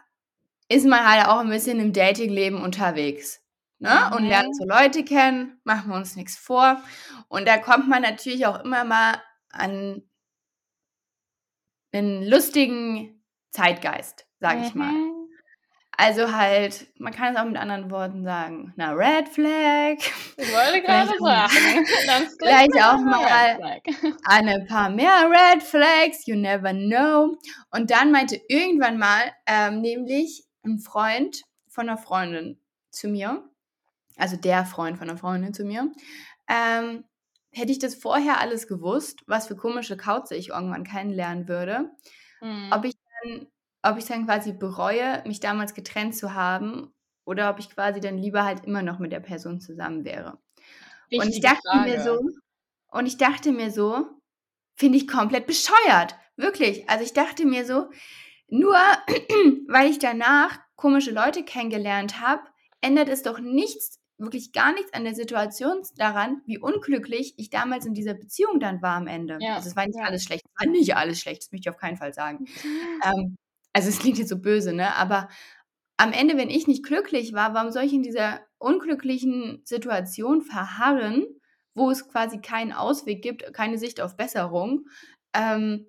ist 0.68 0.86
man 0.86 1.04
halt 1.06 1.26
auch 1.26 1.38
ein 1.38 1.48
bisschen 1.50 1.80
im 1.80 1.92
Datingleben 1.92 2.60
unterwegs. 2.60 3.40
Ne? 3.78 4.10
Und 4.16 4.24
lernt 4.24 4.48
Mhm. 4.48 4.54
so 4.54 4.64
Leute 4.66 5.04
kennen, 5.04 5.60
machen 5.64 5.90
wir 5.90 5.96
uns 5.96 6.16
nichts 6.16 6.36
vor. 6.36 6.82
Und 7.28 7.46
da 7.46 7.58
kommt 7.58 7.88
man 7.88 8.02
natürlich 8.02 8.46
auch 8.46 8.62
immer 8.64 8.84
mal 8.84 9.22
an 9.50 10.02
einen 11.92 12.22
lustigen 12.24 13.22
Zeitgeist, 13.50 14.26
sage 14.40 14.62
ich 14.66 14.74
mal. 14.74 14.92
Mhm. 14.92 15.14
Also 16.00 16.32
halt, 16.32 16.86
man 16.98 17.12
kann 17.12 17.34
es 17.34 17.40
auch 17.40 17.44
mit 17.44 17.56
anderen 17.56 17.90
Worten 17.90 18.22
sagen, 18.22 18.72
na 18.76 18.92
Red 18.92 19.28
Flag, 19.28 19.96
Ich 20.36 20.52
wollte 20.52 20.80
gerade 20.82 21.08
sagen. 21.18 21.86
Dann 22.06 22.28
vielleicht 22.38 22.74
auch 22.84 22.98
mal 22.98 23.58
ein 24.24 24.66
paar 24.66 24.90
mehr 24.90 25.28
Red 25.28 25.62
Flags, 25.62 26.24
you 26.26 26.36
never 26.36 26.72
know. 26.72 27.36
Und 27.72 27.90
dann 27.90 28.12
meinte 28.12 28.40
irgendwann 28.48 28.98
mal 28.98 29.32
ähm, 29.46 29.80
nämlich 29.80 30.44
ein 30.68 30.80
Freund 30.80 31.42
von 31.68 31.88
einer 31.88 31.98
Freundin 31.98 32.60
zu 32.90 33.08
mir, 33.08 33.48
also 34.16 34.36
der 34.36 34.66
Freund 34.66 34.98
von 34.98 35.08
einer 35.08 35.18
Freundin 35.18 35.54
zu 35.54 35.64
mir, 35.64 35.92
ähm, 36.48 37.04
hätte 37.52 37.72
ich 37.72 37.78
das 37.78 37.94
vorher 37.94 38.40
alles 38.40 38.66
gewusst, 38.68 39.22
was 39.26 39.48
für 39.48 39.56
komische 39.56 39.96
Kauze 39.96 40.34
ich 40.36 40.50
irgendwann 40.50 40.84
kennenlernen 40.84 41.48
würde, 41.48 41.90
Mhm. 42.40 42.72
ob 42.72 42.84
ich 42.84 42.94
dann, 43.24 43.48
ob 43.82 43.98
ich 43.98 44.06
dann 44.06 44.26
quasi 44.26 44.52
bereue, 44.52 45.22
mich 45.26 45.40
damals 45.40 45.74
getrennt 45.74 46.16
zu 46.16 46.34
haben 46.34 46.94
oder 47.24 47.50
ob 47.50 47.58
ich 47.58 47.70
quasi 47.70 48.00
dann 48.00 48.18
lieber 48.18 48.44
halt 48.44 48.64
immer 48.64 48.82
noch 48.82 48.98
mit 48.98 49.12
der 49.12 49.20
Person 49.20 49.60
zusammen 49.60 50.04
wäre. 50.04 50.38
Und 51.14 51.28
ich 51.30 51.40
Wichtige 51.40 51.40
dachte 51.40 51.78
mir 51.78 52.00
Frage. 52.00 52.02
so, 52.02 52.20
und 52.88 53.06
ich 53.06 53.18
dachte 53.18 53.52
mir 53.52 53.70
so, 53.72 54.06
finde 54.76 54.98
ich 54.98 55.08
komplett 55.08 55.46
bescheuert. 55.46 56.16
Wirklich. 56.36 56.88
Also 56.90 57.04
ich 57.04 57.12
dachte 57.14 57.46
mir 57.46 57.66
so, 57.66 57.90
nur 58.48 58.74
weil 59.68 59.90
ich 59.90 59.98
danach 59.98 60.58
komische 60.76 61.10
Leute 61.10 61.44
kennengelernt 61.44 62.20
habe, 62.20 62.42
ändert 62.80 63.08
es 63.08 63.22
doch 63.22 63.40
nichts, 63.40 63.98
wirklich 64.18 64.52
gar 64.52 64.72
nichts 64.72 64.92
an 64.92 65.04
der 65.04 65.14
Situation 65.14 65.82
daran, 65.96 66.42
wie 66.46 66.58
unglücklich 66.58 67.34
ich 67.36 67.50
damals 67.50 67.86
in 67.86 67.94
dieser 67.94 68.14
Beziehung 68.14 68.60
dann 68.60 68.82
war 68.82 68.96
am 68.96 69.06
Ende. 69.06 69.38
Ja, 69.40 69.56
Also 69.56 69.68
es 69.68 69.76
war 69.76 69.86
nicht 69.86 69.98
ja. 69.98 70.04
alles 70.04 70.24
schlecht, 70.24 70.44
es 70.44 70.66
war 70.66 70.72
nicht 70.72 70.96
alles 70.96 71.20
schlecht, 71.20 71.42
das 71.42 71.52
möchte 71.52 71.68
ich 71.68 71.74
auf 71.74 71.80
keinen 71.80 71.96
Fall 71.96 72.12
sagen. 72.12 72.46
Ähm, 73.04 73.36
also 73.72 73.88
es 73.88 73.98
klingt 73.98 74.18
jetzt 74.18 74.30
so 74.30 74.38
böse, 74.38 74.72
ne? 74.72 74.94
Aber 74.96 75.28
am 75.98 76.12
Ende, 76.12 76.36
wenn 76.36 76.50
ich 76.50 76.66
nicht 76.66 76.84
glücklich 76.84 77.32
war, 77.32 77.54
warum 77.54 77.70
soll 77.70 77.84
ich 77.84 77.92
in 77.92 78.02
dieser 78.02 78.40
unglücklichen 78.58 79.62
Situation 79.64 80.42
verharren, 80.42 81.26
wo 81.74 81.90
es 81.90 82.08
quasi 82.08 82.40
keinen 82.40 82.72
Ausweg 82.72 83.22
gibt, 83.22 83.52
keine 83.52 83.78
Sicht 83.78 84.00
auf 84.00 84.16
Besserung, 84.16 84.86
ähm, 85.34 85.86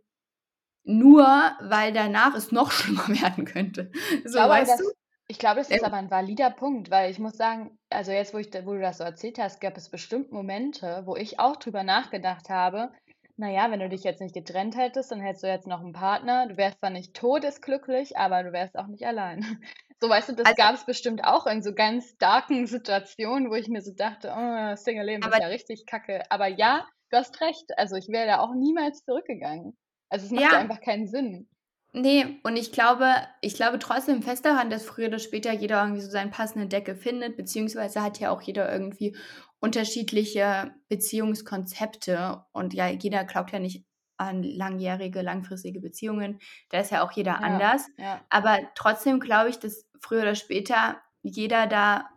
nur 0.89 1.23
weil 1.61 1.93
danach 1.93 2.35
es 2.35 2.51
noch 2.51 2.71
schlimmer 2.71 3.07
werden 3.21 3.45
könnte. 3.45 3.91
Ich 3.93 4.23
So, 4.25 4.39
glaube, 4.39 4.49
weißt 4.55 4.71
das, 4.71 4.79
du? 4.79 4.85
ich 5.27 5.39
glaube, 5.39 5.57
das 5.57 5.69
ist 5.69 5.81
Ja. 5.81 5.87
aber 5.87 5.97
ein 5.97 6.09
valider 6.11 6.49
Punkt, 6.49 6.89
weil 6.91 7.11
ich 7.11 7.19
muss 7.19 7.37
sagen, 7.37 7.77
also 7.89 8.11
jetzt, 8.11 8.33
wo, 8.33 8.37
ich, 8.39 8.47
wo 8.65 8.73
du 8.73 8.81
das 8.81 8.97
so 8.97 9.03
erzählt 9.03 9.37
hast, 9.39 9.61
gab 9.61 9.77
es 9.77 9.89
bestimmt 9.89 10.31
Momente, 10.31 11.03
wo 11.05 11.15
ich 11.15 11.39
auch 11.39 11.55
drüber 11.57 11.83
nachgedacht 11.83 12.49
habe, 12.49 12.91
naja, 13.37 13.71
wenn 13.71 13.79
du 13.79 13.87
dich 13.87 14.03
jetzt 14.03 14.19
nicht 14.19 14.33
getrennt 14.35 14.75
hättest, 14.75 15.11
dann 15.11 15.21
hättest 15.21 15.43
du 15.43 15.47
jetzt 15.47 15.65
noch 15.67 15.79
einen 15.79 15.93
Partner. 15.93 16.47
Du 16.47 16.57
wärst 16.57 16.79
zwar 16.79 16.89
nicht 16.89 17.13
todesglücklich, 17.15 18.17
aber 18.17 18.43
du 18.43 18.51
wärst 18.51 18.77
auch 18.77 18.87
nicht 18.87 19.05
allein. 19.05 19.39
So, 20.01 20.07
weißt 20.07 20.29
du, 20.29 20.33
das 20.33 20.45
Also- 20.45 20.55
gab 20.55 20.75
es 20.75 20.85
bestimmt 20.85 21.25
auch 21.25 21.45
in 21.45 21.61
so 21.61 21.73
ganz 21.73 22.15
darken 22.19 22.67
Situationen, 22.67 23.49
wo 23.49 23.55
ich 23.55 23.67
mir 23.67 23.81
so 23.81 23.91
dachte, 23.93 24.33
oh, 24.33 24.75
Single-Leben 24.77 25.21
ist 25.29 25.37
ja 25.37 25.47
richtig 25.47 25.85
kacke. 25.85 26.21
Aber 26.29 26.47
ja, 26.47 26.85
du 27.11 27.17
hast 27.17 27.41
recht. 27.41 27.65
Also 27.77 27.97
ich 27.97 28.07
wäre 28.07 28.25
da 28.25 28.39
auch 28.39 28.53
niemals 28.55 29.03
zurückgegangen. 29.03 29.77
Also 30.09 30.25
es 30.25 30.31
macht 30.31 30.51
ja 30.51 30.53
Ja. 30.53 30.59
einfach 30.59 30.81
keinen 30.81 31.07
Sinn. 31.07 31.47
Nee, 31.91 32.39
und 32.43 32.55
ich 32.55 32.71
glaube, 32.71 33.11
ich 33.41 33.55
glaube 33.55 33.79
trotzdem 33.79 34.21
fest 34.21 34.45
daran, 34.45 34.69
dass 34.69 34.85
früher 34.85 35.07
oder 35.07 35.17
später 35.19 35.51
jeder 35.53 35.81
irgendwie 35.81 36.01
so 36.01 36.09
seinen 36.11 36.29
passenden 36.29 36.69
Deckel 36.69 36.95
findet, 36.95 37.35
beziehungsweise 37.35 38.03
hat 38.03 38.19
ja 38.19 38.29
auch 38.29 38.41
jeder 38.43 38.71
irgendwie 38.71 39.17
unterschiedliche 39.59 40.71
Beziehungskonzepte 40.87 42.43
und 42.51 42.73
ja, 42.75 42.87
jeder 42.89 43.23
glaubt 43.25 43.51
ja 43.51 43.59
nicht 43.59 43.85
an 44.17 44.43
langjährige, 44.43 45.21
langfristige 45.21 45.79
Beziehungen. 45.79 46.39
Da 46.69 46.79
ist 46.81 46.91
ja 46.91 47.03
auch 47.03 47.11
jeder 47.11 47.33
Ja. 47.33 47.37
anders. 47.39 47.87
Ja. 47.97 48.21
Aber 48.29 48.59
trotzdem 48.75 49.19
glaube 49.19 49.49
ich, 49.49 49.57
dass 49.59 49.87
früher 49.99 50.21
oder 50.21 50.35
später 50.35 51.01
jeder 51.23 51.65
da 51.67 52.09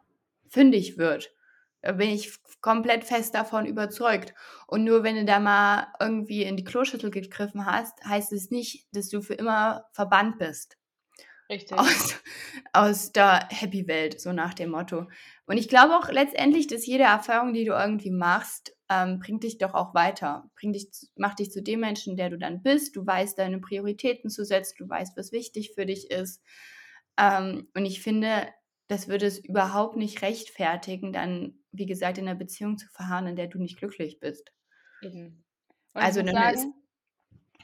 fündig 0.48 0.98
wird. 0.98 1.30
Da 1.82 1.92
bin 1.92 2.10
ich 2.10 2.32
komplett 2.60 3.04
fest 3.04 3.34
davon 3.34 3.66
überzeugt. 3.66 4.34
Und 4.66 4.84
nur 4.84 5.02
wenn 5.02 5.16
du 5.16 5.24
da 5.24 5.40
mal 5.40 5.88
irgendwie 6.00 6.44
in 6.44 6.56
die 6.56 6.64
Kloschüssel 6.64 7.10
gegriffen 7.10 7.66
hast, 7.66 8.04
heißt 8.04 8.32
es 8.32 8.50
nicht, 8.50 8.86
dass 8.92 9.08
du 9.08 9.20
für 9.20 9.34
immer 9.34 9.84
verbannt 9.92 10.38
bist 10.38 10.78
Richtig. 11.50 11.78
aus, 11.78 12.14
aus 12.72 13.12
der 13.12 13.48
Happy-Welt, 13.50 14.20
so 14.20 14.32
nach 14.32 14.54
dem 14.54 14.70
Motto. 14.70 15.08
Und 15.46 15.58
ich 15.58 15.68
glaube 15.68 15.96
auch 15.96 16.08
letztendlich, 16.08 16.66
dass 16.66 16.86
jede 16.86 17.04
Erfahrung, 17.04 17.52
die 17.52 17.64
du 17.64 17.72
irgendwie 17.72 18.10
machst, 18.10 18.74
ähm, 18.88 19.18
bringt 19.18 19.42
dich 19.42 19.58
doch 19.58 19.74
auch 19.74 19.94
weiter. 19.94 20.50
Bringt 20.58 20.76
dich, 20.76 20.88
macht 21.16 21.40
dich 21.40 21.50
zu 21.50 21.62
dem 21.62 21.80
Menschen, 21.80 22.16
der 22.16 22.30
du 22.30 22.38
dann 22.38 22.62
bist. 22.62 22.96
Du 22.96 23.06
weißt, 23.06 23.38
deine 23.38 23.58
Prioritäten 23.58 24.30
zu 24.30 24.44
setzen. 24.44 24.76
Du 24.78 24.88
weißt, 24.88 25.16
was 25.16 25.32
wichtig 25.32 25.72
für 25.74 25.84
dich 25.84 26.10
ist. 26.10 26.42
Ähm, 27.18 27.68
und 27.74 27.84
ich 27.84 28.02
finde, 28.02 28.48
das 28.88 29.08
würde 29.08 29.26
es 29.26 29.38
überhaupt 29.38 29.96
nicht 29.96 30.22
rechtfertigen, 30.22 31.12
dann, 31.12 31.58
wie 31.72 31.86
gesagt, 31.86 32.18
in 32.18 32.28
einer 32.28 32.38
Beziehung 32.38 32.78
zu 32.78 32.88
verharren, 32.88 33.28
in 33.28 33.36
der 33.36 33.46
du 33.48 33.58
nicht 33.58 33.78
glücklich 33.78 34.20
bist. 34.20 34.52
Eben. 35.00 35.44
Und 35.94 36.02
Also 36.02 36.22
dann 36.22 36.28
ist- 36.54 36.60
sagen, 36.62 36.74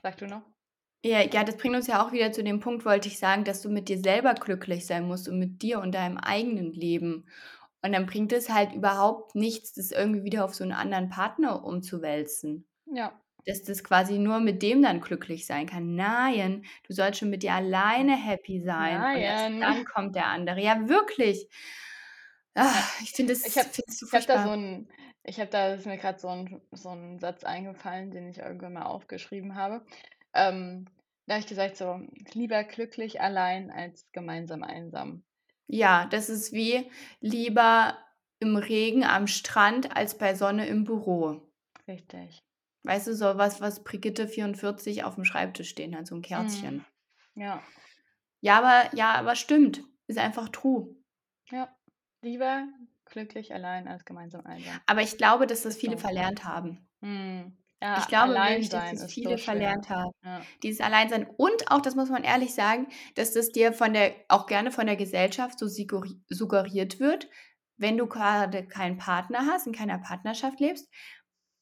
sag 0.03 0.17
du 0.19 0.27
noch? 0.27 0.43
Ja, 1.05 1.21
ja, 1.23 1.45
das 1.45 1.57
bringt 1.57 1.77
uns 1.77 1.87
ja 1.87 2.05
auch 2.05 2.11
wieder 2.13 2.33
zu 2.33 2.43
dem 2.43 2.59
Punkt, 2.61 2.85
wollte 2.85 3.09
ich 3.09 3.19
sagen, 3.19 3.45
dass 3.45 3.63
du 3.63 3.69
mit 3.71 3.89
dir 3.89 3.99
selber 3.99 4.35
glücklich 4.35 4.85
sein 4.87 5.07
musst 5.07 5.29
und 5.29 5.39
mit 5.39 5.63
dir 5.63 5.81
und 5.81 5.93
deinem 5.95 6.17
eigenen 6.19 6.73
Leben. 6.73 7.29
Und 7.83 7.93
dann 7.93 8.07
bringt 8.07 8.33
es 8.33 8.49
halt 8.51 8.73
überhaupt 8.73 9.37
nichts, 9.37 9.75
das 9.75 9.93
irgendwie 9.93 10.25
wieder 10.25 10.45
auf 10.45 10.55
so 10.55 10.65
einen 10.65 10.73
anderen 10.73 11.09
Partner 11.09 11.65
umzuwälzen. 11.65 12.67
Ja. 12.87 13.21
Dass 13.49 13.63
das 13.63 13.83
quasi 13.83 14.19
nur 14.19 14.41
mit 14.41 14.63
dem 14.63 14.83
dann 14.83 15.01
glücklich 15.01 15.47
sein 15.47 15.67
kann. 15.67 15.95
Nein, 15.95 16.67
du 16.87 16.93
sollst 16.93 17.19
schon 17.19 17.31
mit 17.31 17.43
dir 17.43 17.55
alleine 17.55 18.15
happy 18.15 18.61
sein. 18.61 18.97
Und 18.97 19.01
Nein. 19.01 19.61
dann 19.61 19.85
kommt 19.87 20.15
der 20.15 20.27
andere. 20.27 20.61
Ja, 20.61 20.87
wirklich. 20.87 21.49
Ah, 22.55 22.75
ich 23.03 23.13
finde 23.13 23.33
das 23.33 23.47
Ich 23.47 23.57
hab- 23.57 23.75
so 23.75 24.07
Ich 24.07 24.13
habe 24.13 24.27
da 24.27 24.45
so 24.45 24.51
ein, 24.51 24.89
ich 25.25 25.41
habe 25.41 25.49
da 25.51 25.75
ist 25.75 25.87
mir 25.87 25.97
gerade 25.97 26.19
so 26.19 26.29
ein, 26.29 26.61
so 26.73 26.91
ein 26.91 27.19
Satz 27.19 27.45
eingefallen, 27.45 28.11
den 28.11 28.29
ich 28.29 28.39
irgendwann 28.39 28.75
mal 28.75 28.87
aufgeschrieben 28.87 29.55
habe. 29.55 29.85
Ähm, 30.35 30.85
da 31.27 31.35
habe 31.35 31.41
ich 31.41 31.49
gesagt 31.49 31.77
so, 31.77 32.01
lieber 32.35 32.65
glücklich 32.65 33.21
allein 33.21 33.71
als 33.71 34.07
gemeinsam 34.13 34.63
einsam. 34.63 35.23
Ja, 35.69 36.07
das 36.11 36.29
ist 36.29 36.53
wie 36.53 36.91
lieber 37.21 37.99
im 38.41 38.57
Regen 38.57 39.05
am 39.05 39.27
Strand 39.27 39.97
als 39.97 40.19
bei 40.19 40.35
Sonne 40.35 40.67
im 40.67 40.85
Büro. 40.85 41.43
Richtig. 41.87 42.43
Weißt 42.89 43.07
du, 43.07 43.15
so 43.15 43.37
was, 43.37 43.61
was 43.61 43.85
Brigitte 43.85 44.27
44 44.29 45.05
auf 45.05 45.15
dem 45.15 45.25
Schreibtisch 45.25 45.69
stehen 45.69 45.97
hat, 45.97 46.07
so 46.07 46.15
ein 46.15 46.23
Kerzchen. 46.23 46.85
Mhm. 47.35 47.43
Ja. 47.43 47.63
Ja, 48.41 48.59
aber, 48.59 48.95
ja, 48.97 49.13
aber 49.15 49.37
stimmt. 49.37 49.85
Ist 50.07 50.19
einfach 50.19 50.49
true. 50.49 50.95
Ja. 51.51 51.69
Lieber 52.23 52.67
glücklich 53.05 53.53
allein 53.55 53.89
als 53.89 54.05
gemeinsam 54.05 54.45
einsam. 54.47 54.81
Aber 54.87 55.03
ich 55.03 55.17
glaube, 55.19 55.47
dass 55.47 55.63
das 55.63 55.77
viele 55.77 55.99
verlernt 55.99 56.45
haben. 56.45 56.89
Hm. 57.01 57.57
Ja, 57.81 57.99
Ich 57.99 58.09
glaube 58.09 58.35
wirklich, 58.35 58.69
dass 58.71 58.91
das 58.93 59.13
viele 59.13 59.39
so 59.39 59.45
verlernt 59.45 59.89
haben. 59.89 60.11
Ja. 60.25 60.41
Dieses 60.63 60.81
Alleinsein. 60.81 61.27
Und 61.37 61.71
auch, 61.71 61.81
das 61.81 61.95
muss 61.95 62.09
man 62.11 62.25
ehrlich 62.25 62.55
sagen, 62.55 62.89
dass 63.15 63.33
das 63.33 63.51
dir 63.51 63.73
von 63.73 63.93
der, 63.93 64.15
auch 64.29 64.47
gerne 64.47 64.73
von 64.73 64.87
der 64.87 64.97
Gesellschaft 64.97 65.59
so 65.59 65.67
suggeri- 65.67 66.21
suggeriert 66.29 66.99
wird, 66.99 67.29
wenn 67.77 67.97
du 67.97 68.07
gerade 68.09 68.67
keinen 68.67 68.97
Partner 68.97 69.47
hast, 69.47 69.67
in 69.69 69.73
keiner 69.73 69.99
Partnerschaft 69.99 70.59
lebst, 70.59 70.89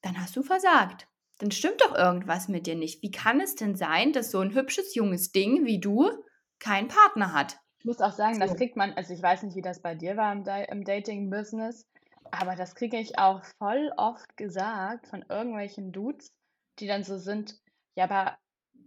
dann 0.02 0.18
hast 0.20 0.36
du 0.36 0.42
versagt. 0.42 1.06
Dann 1.38 1.50
stimmt 1.50 1.80
doch 1.82 1.94
irgendwas 1.94 2.48
mit 2.48 2.66
dir 2.66 2.74
nicht. 2.76 3.02
Wie 3.02 3.10
kann 3.10 3.40
es 3.40 3.54
denn 3.54 3.76
sein, 3.76 4.12
dass 4.12 4.30
so 4.30 4.40
ein 4.40 4.54
hübsches 4.54 4.94
junges 4.94 5.32
Ding 5.32 5.64
wie 5.66 5.80
du 5.80 6.10
keinen 6.58 6.88
Partner 6.88 7.32
hat? 7.34 7.58
Ich 7.78 7.84
muss 7.84 8.00
auch 8.00 8.12
sagen, 8.12 8.40
das 8.40 8.56
kriegt 8.56 8.76
man, 8.76 8.92
also 8.94 9.12
ich 9.12 9.22
weiß 9.22 9.42
nicht, 9.42 9.54
wie 9.54 9.62
das 9.62 9.80
bei 9.82 9.94
dir 9.94 10.16
war 10.16 10.32
im, 10.32 10.44
im 10.68 10.84
Dating-Business, 10.84 11.86
aber 12.30 12.56
das 12.56 12.74
kriege 12.74 12.96
ich 12.98 13.18
auch 13.18 13.44
voll 13.58 13.92
oft 13.96 14.36
gesagt 14.36 15.06
von 15.08 15.24
irgendwelchen 15.28 15.92
Dudes, 15.92 16.32
die 16.78 16.86
dann 16.86 17.04
so 17.04 17.18
sind, 17.18 17.54
ja, 17.96 18.04
aber 18.04 18.38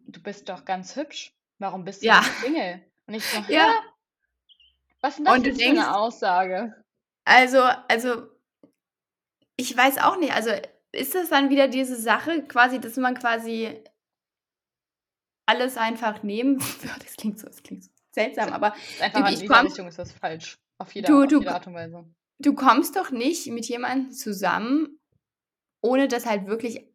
du 0.07 0.21
bist 0.21 0.49
doch 0.49 0.65
ganz 0.65 0.95
hübsch, 0.95 1.31
warum 1.59 1.85
bist 1.85 2.01
du 2.01 2.07
Ja. 2.07 2.19
nicht 2.19 2.31
Single? 2.41 2.81
Und 3.07 3.13
ich 3.13 3.23
so, 3.25 3.37
Ja. 3.53 3.67
"Hä? 3.67 3.89
Was 5.01 5.11
ist 5.11 5.17
denn 5.19 5.25
das 5.25 5.35
Und 5.35 5.43
du 5.45 5.49
jetzt 5.51 5.59
für 5.61 5.65
denkst- 5.67 5.81
eine 5.83 5.95
Aussage? 5.97 6.83
Also, 7.25 7.61
also, 7.87 8.23
ich 9.55 9.75
weiß 9.77 9.99
auch 9.99 10.17
nicht. 10.17 10.33
Also, 10.33 10.51
ist 10.91 11.15
das 11.15 11.29
dann 11.29 11.49
wieder 11.49 11.67
diese 11.67 11.95
Sache, 11.95 12.43
quasi, 12.43 12.79
dass 12.79 12.97
man 12.97 13.15
quasi 13.15 13.83
alles 15.45 15.77
einfach 15.77 16.23
nehmen 16.23 16.59
würde? 16.61 16.95
Das 17.03 17.15
klingt 17.15 17.39
so, 17.39 17.47
das 17.47 17.63
klingt 17.63 17.83
so 17.83 17.91
seltsam, 18.11 18.51
aber 18.51 18.73
einfach 18.99 19.21
du, 19.21 19.33
in 19.33 19.41
ich 19.41 19.47
komm, 19.47 19.65
Richtung 19.67 19.87
ist 19.87 19.99
das 19.99 20.11
falsch. 20.11 20.57
Auf 20.77 20.93
jeder, 20.93 21.07
du, 21.07 21.23
auf 21.23 21.29
du, 21.29 21.39
jede 21.39 21.53
Art 21.53 21.67
und 21.67 21.73
Weise. 21.73 22.05
du 22.39 22.53
kommst 22.55 22.95
doch 22.95 23.11
nicht 23.11 23.47
mit 23.47 23.65
jemandem 23.67 24.11
zusammen, 24.11 24.99
ohne 25.81 26.07
dass 26.07 26.25
halt 26.25 26.47
wirklich 26.47 26.88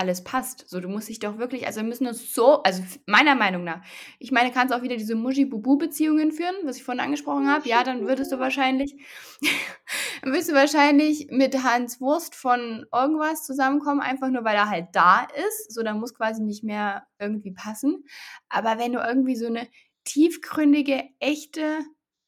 alles 0.00 0.24
passt. 0.24 0.68
So, 0.68 0.80
du 0.80 0.88
musst 0.88 1.08
dich 1.08 1.18
doch 1.18 1.38
wirklich, 1.38 1.66
also 1.66 1.80
wir 1.80 1.86
müssen 1.86 2.06
uns 2.06 2.34
so, 2.34 2.62
also 2.62 2.82
meiner 3.06 3.34
Meinung 3.34 3.62
nach, 3.62 3.82
ich 4.18 4.32
meine, 4.32 4.50
kannst 4.50 4.74
auch 4.74 4.82
wieder 4.82 4.96
diese 4.96 5.14
Muschi-Bubu-Beziehungen 5.14 6.32
führen, 6.32 6.54
was 6.64 6.78
ich 6.78 6.84
vorhin 6.84 7.04
angesprochen 7.04 7.48
habe. 7.48 7.68
Ja, 7.68 7.84
dann 7.84 8.06
würdest 8.06 8.32
du 8.32 8.38
wahrscheinlich, 8.38 8.96
dann 10.22 10.32
wirst 10.32 10.48
du 10.48 10.54
wahrscheinlich 10.54 11.28
mit 11.30 11.62
Hans 11.62 12.00
Wurst 12.00 12.34
von 12.34 12.86
irgendwas 12.92 13.44
zusammenkommen, 13.44 14.00
einfach 14.00 14.30
nur 14.30 14.44
weil 14.44 14.56
er 14.56 14.70
halt 14.70 14.88
da 14.92 15.28
ist. 15.48 15.72
So, 15.72 15.82
dann 15.82 16.00
muss 16.00 16.14
quasi 16.14 16.42
nicht 16.42 16.64
mehr 16.64 17.06
irgendwie 17.18 17.52
passen. 17.52 18.04
Aber 18.48 18.78
wenn 18.78 18.94
du 18.94 19.00
irgendwie 19.00 19.36
so 19.36 19.46
eine 19.46 19.68
tiefgründige, 20.04 21.04
echte 21.20 21.80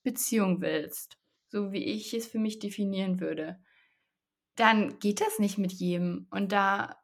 Beziehung 0.03 0.61
willst, 0.61 1.17
so 1.49 1.73
wie 1.73 1.85
ich 1.85 2.13
es 2.13 2.27
für 2.27 2.39
mich 2.39 2.59
definieren 2.59 3.19
würde, 3.19 3.59
dann 4.57 4.99
geht 4.99 5.21
das 5.21 5.39
nicht 5.39 5.59
mit 5.59 5.73
jedem. 5.73 6.27
Und 6.31 6.53
da 6.53 7.02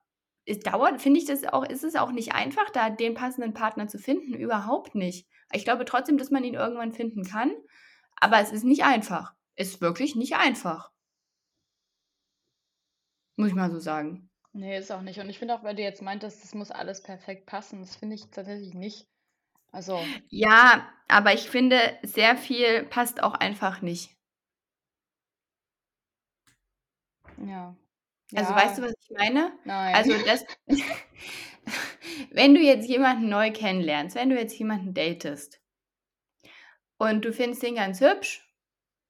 es 0.49 0.61
dauert, 0.61 1.01
finde 1.03 1.21
ich 1.21 1.27
das 1.27 1.45
auch, 1.45 1.65
ist 1.65 1.85
es 1.85 1.95
auch 1.95 2.11
nicht 2.11 2.33
einfach, 2.35 2.71
da 2.71 2.91
den 2.91 3.15
passenden 3.15 3.53
Partner 3.53 3.87
zu 3.87 3.99
finden. 3.99 4.35
Überhaupt 4.35 4.95
nicht. 4.95 5.29
Ich 5.53 5.65
glaube 5.65 5.85
trotzdem, 5.85 6.19
dass 6.19 6.31
man 6.31 6.45
ihn 6.45 6.55
irgendwann 6.55 6.93
finden 6.93 7.25
kann, 7.25 7.53
aber 8.17 8.41
es 8.41 8.51
ist 8.51 8.65
nicht 8.65 8.85
einfach. 8.85 9.35
Ist 9.57 9.81
wirklich 9.81 10.17
nicht 10.17 10.37
einfach. 10.37 10.91
Muss 13.37 13.49
ich 13.49 13.55
mal 13.55 13.71
so 13.71 13.79
sagen. 13.79 14.31
Nee, 14.53 14.79
ist 14.79 14.91
auch 14.91 15.03
nicht. 15.03 15.21
Und 15.21 15.29
ich 15.29 15.39
finde 15.39 15.55
auch, 15.55 15.63
weil 15.63 15.77
du 15.77 15.83
jetzt 15.83 16.03
meintest, 16.03 16.43
das 16.43 16.55
muss 16.55 16.71
alles 16.71 17.03
perfekt 17.03 17.47
passen, 17.47 17.81
das 17.81 17.97
finde 17.97 18.17
ich 18.17 18.31
tatsächlich 18.31 18.75
nicht. 18.75 19.07
Also, 19.71 20.01
Ja, 20.31 20.89
aber 21.09 21.35
ich 21.35 21.51
finde, 21.51 21.79
sehr 22.03 22.37
viel 22.37 22.85
passt 22.85 23.23
auch 23.23 23.35
einfach 23.35 23.83
nicht. 23.83 24.17
ja. 27.47 27.77
Also 28.35 28.55
weißt 28.55 28.79
du, 28.79 28.83
Ja, 28.83 28.89
was 28.89 28.95
ich 29.01 29.11
meine? 29.17 29.53
nein. 29.65 29.95
Also 29.95 30.13
das, 30.25 30.45
wenn 32.31 32.55
du 32.55 32.61
jetzt 32.61 32.89
jemanden 32.89 33.29
neu 33.29 33.51
kennenlernst, 33.53 34.17
wenn 34.17 34.31
du 34.31 34.39
jetzt 34.39 34.59
jemanden 34.59 34.95
datest 34.95 35.61
und 36.99 37.25
du 37.25 37.33
findest 37.33 37.63
den 37.63 37.75
ganz 37.75 38.01
hübsch 38.01 38.47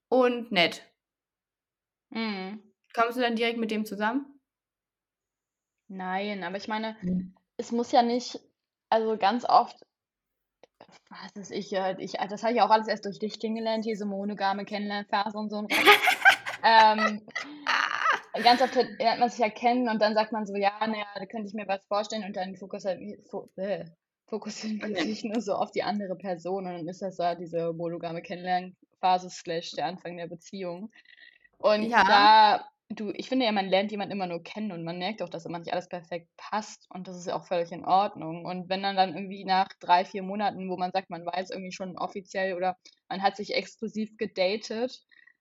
und 0.08 0.52
nett, 0.52 0.84
Mhm. 2.10 2.62
kommst 2.94 3.16
du 3.16 3.22
dann 3.22 3.36
direkt 3.36 3.58
mit 3.58 3.70
dem 3.70 3.84
zusammen? 3.84 4.40
Nein, 5.88 6.44
aber 6.44 6.56
ich 6.56 6.68
meine, 6.68 6.96
Mhm. 7.02 7.34
es 7.56 7.72
muss 7.72 7.92
ja 7.92 8.02
nicht, 8.02 8.40
also 8.90 9.16
ganz 9.16 9.44
oft, 9.44 9.76
was 11.10 11.36
weiß 11.36 11.50
ich, 11.52 11.70
ja, 11.70 11.98
ich, 11.98 12.12
das 12.12 12.42
habe 12.42 12.52
ich 12.54 12.60
auch 12.60 12.70
alles 12.70 12.88
erst 12.88 13.04
durch 13.04 13.18
dich 13.18 13.40
kennengelernt, 13.40 13.84
diese 13.84 14.04
monogame 14.04 14.64
Kennenlernphase 14.64 15.36
und 15.38 15.50
so 15.50 15.66
ähm, 16.64 17.22
ganz 18.42 18.62
oft 18.62 18.74
lernt 18.74 19.20
man 19.20 19.30
sich 19.30 19.38
ja 19.38 19.50
kennen 19.50 19.88
und 19.88 20.00
dann 20.00 20.14
sagt 20.14 20.32
man 20.32 20.46
so, 20.46 20.54
ja, 20.56 20.72
naja, 20.80 21.06
da 21.14 21.26
könnte 21.26 21.48
ich 21.48 21.54
mir 21.54 21.68
was 21.68 21.84
vorstellen 21.86 22.24
und 22.24 22.36
dann 22.36 22.56
fokussiert, 22.56 23.00
fo 23.28 23.50
äh, 23.56 23.84
fokussiert 24.26 24.80
man 24.82 24.94
sich 24.94 25.24
nur 25.24 25.40
so 25.40 25.54
auf 25.54 25.70
die 25.70 25.82
andere 25.82 26.16
Person 26.16 26.66
und 26.66 26.72
dann 26.72 26.88
ist 26.88 27.02
das 27.02 27.16
so 27.16 27.24
diese 27.38 27.72
monogame 27.72 28.22
Kennenlernphase 28.22 29.30
slash 29.30 29.72
der 29.72 29.86
Anfang 29.86 30.16
der 30.16 30.28
Beziehung. 30.28 30.90
Und 31.58 31.84
ja, 31.84 32.04
da, 32.04 32.68
du, 32.88 33.10
ich 33.14 33.28
finde 33.28 33.46
ja, 33.46 33.52
man 33.52 33.68
lernt 33.68 33.90
jemanden 33.90 34.12
immer 34.12 34.26
nur 34.26 34.42
kennen 34.42 34.72
und 34.72 34.84
man 34.84 34.98
merkt 34.98 35.22
auch, 35.22 35.28
dass 35.28 35.46
immer 35.46 35.58
nicht 35.58 35.72
alles 35.72 35.88
perfekt 35.88 36.28
passt 36.36 36.86
und 36.90 37.08
das 37.08 37.16
ist 37.16 37.26
ja 37.26 37.36
auch 37.36 37.46
völlig 37.46 37.72
in 37.72 37.84
Ordnung. 37.84 38.44
Und 38.44 38.68
wenn 38.68 38.82
dann 38.82 38.96
dann 38.96 39.14
irgendwie 39.14 39.44
nach 39.44 39.68
drei, 39.80 40.04
vier 40.04 40.22
Monaten, 40.22 40.68
wo 40.68 40.76
man 40.76 40.92
sagt, 40.92 41.10
man 41.10 41.24
weiß 41.24 41.50
irgendwie 41.50 41.72
schon 41.72 41.96
offiziell 41.98 42.54
oder 42.54 42.76
man 43.08 43.22
hat 43.22 43.36
sich 43.36 43.54
exklusiv 43.54 44.16
gedatet, 44.18 45.00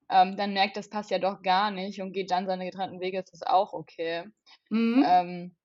ähm, 0.09 0.37
dann 0.37 0.53
merkt, 0.53 0.77
das 0.77 0.89
passt 0.89 1.11
ja 1.11 1.19
doch 1.19 1.41
gar 1.41 1.71
nicht 1.71 2.01
und 2.01 2.13
geht 2.13 2.31
dann 2.31 2.45
seine 2.45 2.65
getrennten 2.65 2.99
Wege, 2.99 3.19
ist 3.19 3.33
das 3.33 3.43
auch 3.43 3.73
okay. 3.73 4.23
mhm. 4.69 5.03
Ähm, 5.07 5.55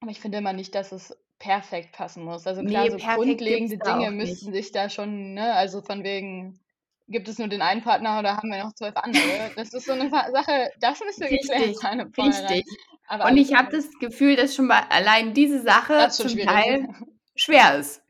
aber 0.00 0.10
ich 0.10 0.20
finde 0.20 0.38
immer 0.38 0.52
nicht, 0.52 0.74
dass 0.74 0.92
es 0.92 1.16
perfekt 1.38 1.92
passen 1.92 2.24
muss. 2.24 2.46
Also 2.46 2.62
klar, 2.62 2.84
Nee, 2.84 2.90
so 2.90 2.96
grundlegende 2.98 3.78
Dinge 3.78 4.10
müssten 4.10 4.52
sich 4.52 4.72
da 4.72 4.88
schon, 4.90 5.34
ne, 5.34 5.54
also 5.54 5.80
von 5.82 6.04
wegen, 6.04 6.60
gibt 7.08 7.28
es 7.28 7.38
nur 7.38 7.48
den 7.48 7.62
einen 7.62 7.82
Partner 7.82 8.18
oder 8.18 8.36
haben 8.36 8.50
wir 8.50 8.64
noch 8.64 8.74
zwölf 8.74 8.96
andere? 8.96 9.50
Das 9.56 9.72
ist 9.72 9.86
so 9.86 9.92
eine 9.92 10.10
Sache, 10.10 10.70
das 10.80 11.00
müsste 11.00 11.28
geklärt 11.28 11.76
sein 11.76 12.00
richtig. 12.00 12.64
Aber 13.06 13.26
Und 13.26 13.36
ich 13.36 13.54
habe 13.54 13.70
das 13.70 13.90
Gefühl, 13.98 14.36
dass 14.36 14.54
schon 14.54 14.68
bei 14.68 14.80
allein 14.90 15.34
diese 15.34 15.62
Sache 15.62 16.08
zum 16.10 16.28
schwierig. 16.28 16.46
Teil 16.46 16.88
schwer 17.36 17.78
ist. 17.78 18.02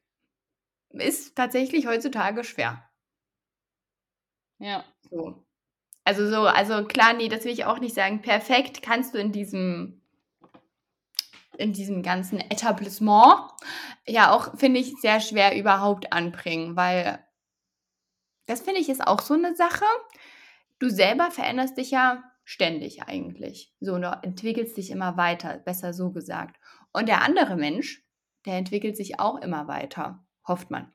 Ist 0.91 1.35
tatsächlich 1.37 1.87
heutzutage 1.87 2.45
schwer. 2.45 2.89
Ja, 4.59 4.85
So. 5.11 5.44
Also 6.05 6.29
so, 6.29 6.47
also 6.47 6.85
klar, 6.85 7.15
nee, 7.15 7.29
das 7.29 7.45
will 7.45 7.53
ich 7.53 7.65
auch 7.65 7.79
nicht 7.79 7.95
sagen. 7.95 8.21
Perfekt 8.21 8.83
kannst 8.83 9.15
du 9.15 9.19
in 9.19 9.33
diesem, 9.33 10.03
in 11.57 11.73
diesem 11.73 12.03
ganzen 12.03 12.39
Etablissement 12.39 13.51
ja 14.07 14.31
auch, 14.31 14.57
finde 14.59 14.81
ich, 14.81 14.95
sehr 15.01 15.21
schwer 15.21 15.59
überhaupt 15.59 16.13
anbringen, 16.13 16.77
weil 16.77 17.25
das 18.47 18.61
finde 18.61 18.81
ich 18.81 18.89
ist 18.91 19.07
auch 19.07 19.23
so 19.23 19.35
eine 19.35 19.55
Sache. 19.55 19.87
Du 20.79 20.91
selber 20.91 21.31
veränderst 21.31 21.79
dich 21.79 21.91
ja 21.91 22.23
ständig 22.45 23.03
eigentlich. 23.05 23.73
So, 23.81 23.99
du 23.99 24.21
entwickelst 24.23 24.77
dich 24.77 24.91
immer 24.91 25.17
weiter, 25.17 25.59
besser 25.59 25.95
so 25.95 26.11
gesagt. 26.11 26.57
Und 26.93 27.09
der 27.09 27.23
andere 27.23 27.57
Mensch, 27.57 28.05
der 28.45 28.59
entwickelt 28.59 28.97
sich 28.97 29.19
auch 29.19 29.41
immer 29.41 29.67
weiter, 29.67 30.25
hofft 30.47 30.71
man. 30.71 30.93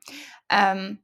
Ähm, 0.48 1.02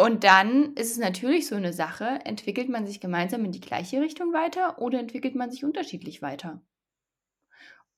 und 0.00 0.24
dann 0.24 0.72
ist 0.76 0.92
es 0.92 0.96
natürlich 0.96 1.46
so 1.46 1.56
eine 1.56 1.74
Sache, 1.74 2.20
entwickelt 2.24 2.70
man 2.70 2.86
sich 2.86 3.00
gemeinsam 3.00 3.44
in 3.44 3.52
die 3.52 3.60
gleiche 3.60 4.00
Richtung 4.00 4.32
weiter 4.32 4.78
oder 4.78 4.98
entwickelt 4.98 5.34
man 5.34 5.50
sich 5.50 5.62
unterschiedlich 5.62 6.22
weiter? 6.22 6.62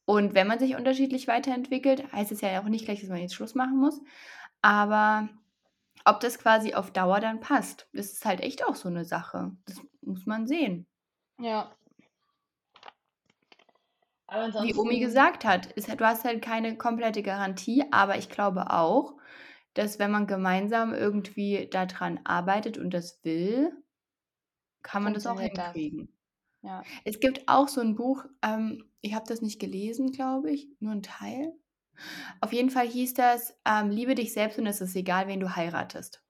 Und 0.05 0.35
wenn 0.35 0.49
man 0.49 0.59
sich 0.59 0.75
unterschiedlich 0.75 1.29
weiterentwickelt, 1.29 2.13
heißt 2.13 2.33
es 2.33 2.41
ja 2.41 2.61
auch 2.61 2.65
nicht 2.65 2.87
gleich, 2.87 3.03
dass 3.03 3.09
man 3.09 3.21
jetzt 3.21 3.37
Schluss 3.37 3.55
machen 3.55 3.77
muss, 3.77 4.01
aber 4.63 5.29
ob 6.05 6.19
das 6.19 6.41
quasi 6.41 6.75
auf 6.75 6.91
Dauer 6.91 7.21
dann 7.21 7.39
passt, 7.39 7.87
das 7.93 8.07
ist 8.07 8.25
halt 8.25 8.41
echt 8.41 8.67
auch 8.67 8.75
so 8.75 8.89
eine 8.89 9.05
Sache. 9.05 9.53
Das 9.67 9.81
muss 10.01 10.27
man 10.27 10.49
sehen. 10.49 10.89
ja. 11.39 11.71
Wie 14.63 14.75
Omi 14.75 14.99
gesagt 14.99 15.45
hat, 15.45 15.67
ist, 15.67 15.89
du 15.89 16.05
hast 16.05 16.25
halt 16.25 16.43
keine 16.43 16.77
komplette 16.77 17.23
Garantie, 17.23 17.85
aber 17.93 18.19
ich 18.19 18.29
glaube 18.29 18.73
auch, 18.73 19.15
dass 19.75 19.99
wenn 19.99 20.11
man 20.11 20.27
gemeinsam 20.27 20.95
irgendwie 20.95 21.69
daran 21.71 22.21
arbeitet 22.25 22.79
und 22.79 22.91
das 22.91 23.25
will, 23.25 23.73
kann 24.83 25.03
man 25.03 25.15
das 25.15 25.27
auch 25.27 25.37
das. 25.37 25.73
hinkriegen. 25.73 26.13
Ja. 26.63 26.83
Es 27.05 27.21
gibt 27.21 27.49
auch 27.49 27.69
so 27.69 27.81
ein 27.81 27.95
Buch, 27.95 28.25
ähm, 28.43 28.85
ich 29.01 29.15
habe 29.15 29.27
das 29.27 29.43
nicht 29.43 29.61
gelesen, 29.61 30.13
glaube 30.13 30.51
ich, 30.51 30.69
nur 30.79 30.93
ein 30.93 31.03
Teil. 31.03 31.53
Auf 32.41 32.53
jeden 32.53 32.71
Fall 32.71 32.87
hieß 32.87 33.15
das, 33.15 33.57
ähm, 33.65 33.91
liebe 33.91 34.15
dich 34.15 34.33
selbst 34.33 34.59
und 34.59 34.67
es 34.67 34.81
ist 34.81 34.95
egal, 34.97 35.27
wen 35.27 35.41
du 35.41 35.55
heiratest. 35.57 36.23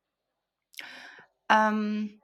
Ähm, 1.49 2.21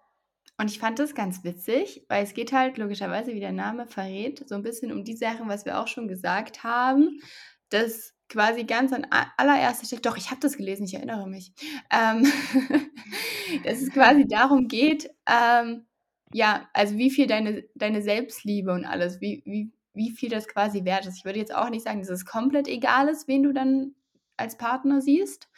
und 0.60 0.70
ich 0.70 0.80
fand 0.80 0.98
das 0.98 1.14
ganz 1.14 1.44
witzig, 1.44 2.04
weil 2.08 2.24
es 2.24 2.34
geht 2.34 2.52
halt 2.52 2.78
logischerweise, 2.78 3.32
wie 3.32 3.40
der 3.40 3.52
Name 3.52 3.86
verrät, 3.86 4.48
so 4.48 4.56
ein 4.56 4.62
bisschen 4.62 4.90
um 4.90 5.04
die 5.04 5.16
Sachen, 5.16 5.48
was 5.48 5.64
wir 5.64 5.78
auch 5.78 5.86
schon 5.86 6.08
gesagt 6.08 6.64
haben, 6.64 7.20
dass 7.68 8.17
quasi 8.28 8.64
ganz 8.64 8.92
an 8.92 9.06
allererster 9.36 9.86
Stelle, 9.86 10.02
doch, 10.02 10.16
ich 10.16 10.30
habe 10.30 10.40
das 10.40 10.56
gelesen, 10.56 10.84
ich 10.84 10.94
erinnere 10.94 11.28
mich, 11.28 11.52
ähm, 11.90 12.30
dass 13.64 13.80
es 13.80 13.90
quasi 13.90 14.26
darum 14.26 14.68
geht, 14.68 15.10
ähm, 15.26 15.86
ja, 16.32 16.68
also 16.74 16.98
wie 16.98 17.10
viel 17.10 17.26
deine, 17.26 17.64
deine 17.74 18.02
Selbstliebe 18.02 18.72
und 18.72 18.84
alles, 18.84 19.20
wie, 19.20 19.42
wie, 19.46 19.72
wie 19.94 20.10
viel 20.10 20.28
das 20.28 20.46
quasi 20.46 20.84
wert 20.84 21.06
ist. 21.06 21.16
Ich 21.16 21.24
würde 21.24 21.38
jetzt 21.38 21.54
auch 21.54 21.70
nicht 21.70 21.84
sagen, 21.84 22.00
dass 22.00 22.10
es 22.10 22.26
komplett 22.26 22.68
egal 22.68 23.08
ist, 23.08 23.28
wen 23.28 23.42
du 23.42 23.52
dann 23.52 23.94
als 24.36 24.58
Partner 24.58 25.00
siehst, 25.00 25.48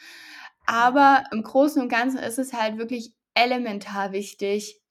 aber 0.65 1.23
im 1.31 1.43
Großen 1.43 1.81
und 1.81 1.89
Ganzen 1.89 2.19
ist 2.19 2.39
es 2.39 2.53
halt 2.53 2.77
wirklich 2.77 3.13
elementar 3.33 4.11
wichtig, 4.11 4.81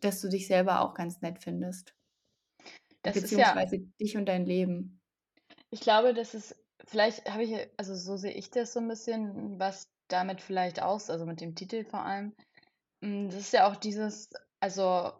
dass 0.00 0.20
du 0.20 0.28
dich 0.28 0.46
selber 0.46 0.80
auch 0.80 0.94
ganz 0.94 1.20
nett 1.20 1.38
findest. 1.38 1.94
Das 3.02 3.16
ist 3.16 3.32
ja, 3.32 3.52
Beziehungsweise 3.54 3.78
dich 4.00 4.16
und 4.16 4.26
dein 4.26 4.46
Leben. 4.46 5.00
ich 5.70 5.80
glaube, 5.80 6.14
das 6.14 6.34
ist, 6.34 6.56
vielleicht 6.86 7.28
habe 7.30 7.44
ich, 7.44 7.54
also 7.76 7.94
so 7.94 8.16
sehe 8.16 8.32
ich 8.32 8.50
das 8.50 8.72
so 8.72 8.80
ein 8.80 8.88
bisschen, 8.88 9.58
was 9.58 9.90
damit 10.08 10.40
vielleicht 10.40 10.82
aus, 10.82 11.10
also 11.10 11.26
mit 11.26 11.40
dem 11.40 11.54
Titel 11.54 11.84
vor 11.84 12.04
allem. 12.04 12.34
Mm, 13.02 13.28
Das 13.28 13.36
ist 13.40 13.52
ja 13.52 13.68
auch 13.70 13.76
dieses, 13.76 14.30
also 14.60 15.12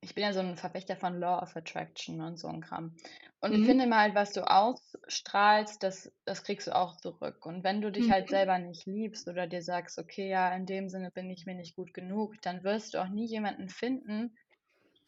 ich 0.00 0.14
bin 0.14 0.24
ja 0.24 0.32
so 0.32 0.40
ein 0.40 0.56
Verfechter 0.56 0.96
von 0.96 1.18
Law 1.20 1.42
of 1.42 1.56
Attraction 1.56 2.20
und 2.22 2.38
so 2.38 2.48
ein 2.48 2.60
Kram. 2.62 2.96
Und 3.40 3.54
ich 3.54 3.64
Mhm. 3.64 3.66
finde 3.66 3.84
immer 3.84 3.98
halt, 3.98 4.14
was 4.14 4.32
du 4.32 4.48
ausstrahlst, 4.48 5.82
das, 5.82 6.12
das 6.24 6.44
kriegst 6.44 6.66
du 6.68 6.76
auch 6.76 6.96
zurück. 6.96 7.46
Und 7.46 7.64
wenn 7.64 7.80
du 7.82 7.92
dich 7.92 8.10
halt 8.10 8.28
Mhm. 8.28 8.30
selber 8.30 8.58
nicht 8.58 8.86
liebst 8.86 9.28
oder 9.28 9.46
dir 9.46 9.62
sagst, 9.62 9.98
okay, 9.98 10.28
ja, 10.28 10.54
in 10.54 10.66
dem 10.66 10.88
Sinne 10.88 11.10
bin 11.10 11.30
ich 11.30 11.46
mir 11.46 11.54
nicht 11.54 11.76
gut 11.76 11.94
genug, 11.94 12.40
dann 12.42 12.64
wirst 12.64 12.94
du 12.94 12.98
auch 13.02 13.08
nie 13.08 13.26
jemanden 13.26 13.68
finden, 13.68 14.36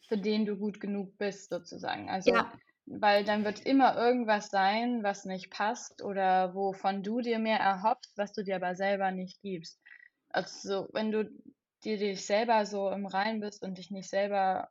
für 0.07 0.17
den 0.17 0.45
du 0.45 0.57
gut 0.57 0.79
genug 0.79 1.17
bist, 1.17 1.49
sozusagen. 1.49 2.09
Also, 2.09 2.31
Ja, 2.31 2.53
weil 2.85 3.23
dann 3.23 3.45
wird 3.45 3.65
immer 3.65 3.95
irgendwas 3.97 4.47
sein, 4.49 5.03
was 5.03 5.25
nicht 5.25 5.49
passt 5.51 6.01
oder 6.03 6.53
wovon 6.55 7.03
du 7.03 7.21
dir 7.21 7.39
mehr 7.39 7.59
erhoffst, 7.59 8.13
was 8.17 8.33
du 8.33 8.43
dir 8.43 8.57
aber 8.57 8.75
selber 8.75 9.11
nicht 9.11 9.41
gibst. 9.41 9.79
Also, 10.29 10.87
wenn 10.93 11.11
du 11.11 11.29
dir 11.83 11.97
dich 11.97 12.25
selber 12.25 12.65
so 12.65 12.89
im 12.91 13.05
Reinen 13.05 13.39
bist 13.41 13.63
und 13.63 13.77
dich 13.77 13.91
nicht 13.91 14.09
selber 14.09 14.69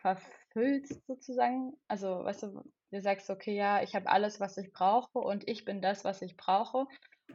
verfüllst 0.00 1.06
sozusagen, 1.06 1.74
also, 1.88 2.24
weißt 2.24 2.44
du, 2.44 2.62
du 2.92 3.00
sagst: 3.00 3.30
„Okay, 3.30 3.54
ja, 3.56 3.82
ich 3.82 3.94
habe 3.94 4.08
alles, 4.08 4.40
was 4.40 4.56
ich 4.56 4.72
brauche 4.72 5.18
und 5.18 5.48
ich 5.48 5.64
bin 5.64 5.80
das, 5.82 6.04
was 6.04 6.22
ich 6.22 6.36
brauche.“ 6.36 6.86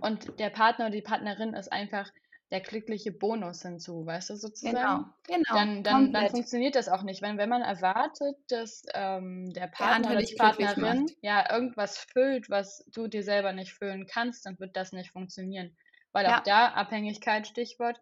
Und 0.02 0.40
der 0.40 0.50
Partner 0.50 0.86
oder 0.86 0.96
die 0.96 1.02
Partnerin 1.02 1.54
ist 1.54 1.72
einfach 1.72 2.10
der 2.52 2.62
glückliche 2.62 3.12
Bonus 3.12 3.62
hinzu, 3.64 4.06
weißt 4.06 4.32
du, 4.32 4.36
Genau, 4.62 5.04
sozusagen? 5.04 5.14
genau, 5.24 5.58
Dann 5.58 5.84
dann 5.84 6.14
dann 6.14 6.28
komplett. 6.28 6.30
funktioniert 6.30 6.76
das 6.76 6.88
auch 6.90 7.04
nicht. 7.04 7.22
Wenn 7.22 7.38
wenn 7.38 7.50
man 7.50 7.62
erwartet, 7.62 8.38
dass, 8.50 8.84
ähm, 8.94 9.52
der 9.54 9.68
Partner 9.68 10.12
oder 10.12 10.24
die 10.24 10.36
Partnerin, 10.36 11.16
ja, 11.22 11.52
irgendwas 11.52 11.98
füllt, 11.98 12.50
was 12.50 12.86
du 12.94 13.08
dir 13.08 13.24
selber 13.24 13.52
nicht 13.54 13.74
füllen 13.74 14.06
kannst, 14.06 14.46
dann 14.46 14.60
wird 14.60 14.76
das 14.78 14.92
nicht 14.94 15.12
funktionieren. 15.12 15.76
Weil 16.12 16.28
auch 16.28 16.40
Ja. 16.40 16.44
da 16.44 16.68
Abhängigkeit, 16.70 17.48
Stichwort, 17.48 18.00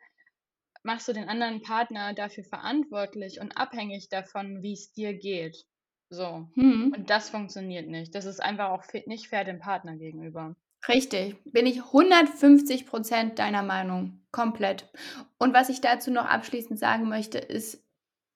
machst 0.83 1.07
du 1.07 1.13
den 1.13 1.29
anderen 1.29 1.61
Partner 1.61 2.13
dafür 2.15 2.43
verantwortlich 2.45 3.39
und 3.41 3.57
abhängig 3.57 4.09
davon, 4.09 4.63
wie's 4.63 4.93
dir 4.93 5.13
geht. 5.15 5.65
So. 6.09 6.49
Mhm. 6.55 6.93
Und 6.95 7.09
das 7.11 7.29
funktioniert 7.29 7.87
nicht. 7.89 8.15
Das 8.15 8.25
ist 8.25 8.41
einfach 8.41 8.69
auch 8.71 8.85
nicht 9.07 9.29
fair 9.29 9.43
dem 9.45 9.59
Partner 9.59 9.97
gegenüber. 9.97 10.55
Richtig, 10.87 11.35
bin 11.45 11.65
ich 11.65 11.83
150 11.83 12.85
% 12.85 13.39
deiner 13.39 13.63
Meinung, 13.63 14.21
komplett. 14.31 14.89
Und 15.37 15.53
was 15.53 15.69
ich 15.69 15.81
dazu 15.81 16.11
noch 16.11 16.25
abschließend 16.25 16.79
sagen 16.79 17.09
möchte, 17.09 17.39
ist, 17.39 17.83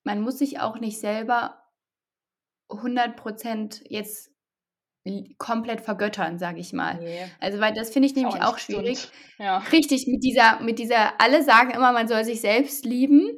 man 0.03 0.21
muss 0.21 0.39
sich 0.39 0.59
auch 0.59 0.79
nicht 0.79 0.99
selber 0.99 1.61
100 2.69 3.15
% 3.15 3.81
jetzt 3.89 4.31
komplett 5.37 5.81
vergöttern, 5.81 6.37
sage 6.39 6.59
ich 6.59 6.73
mal. 6.73 6.95
Ne, 6.99 7.31
Also, 7.39 7.59
weil 7.59 7.73
das 7.73 7.89
finde 7.89 8.07
ich 8.07 8.13
auch 8.13 8.15
nämlich 8.17 8.33
nicht 8.35 8.43
auch 8.43 8.57
schwierig. 8.59 9.07
ja. 9.39 9.57
Richtig, 9.71 10.05
mit 10.07 10.23
dieser 10.23 10.59
mit 10.61 10.77
dieser 10.79 11.19
alle 11.19 11.43
sagen 11.43 11.71
immer, 11.71 11.91
man 11.91 12.07
soll 12.07 12.23
sich 12.23 12.41
selbst 12.41 12.85
lieben. 12.85 13.31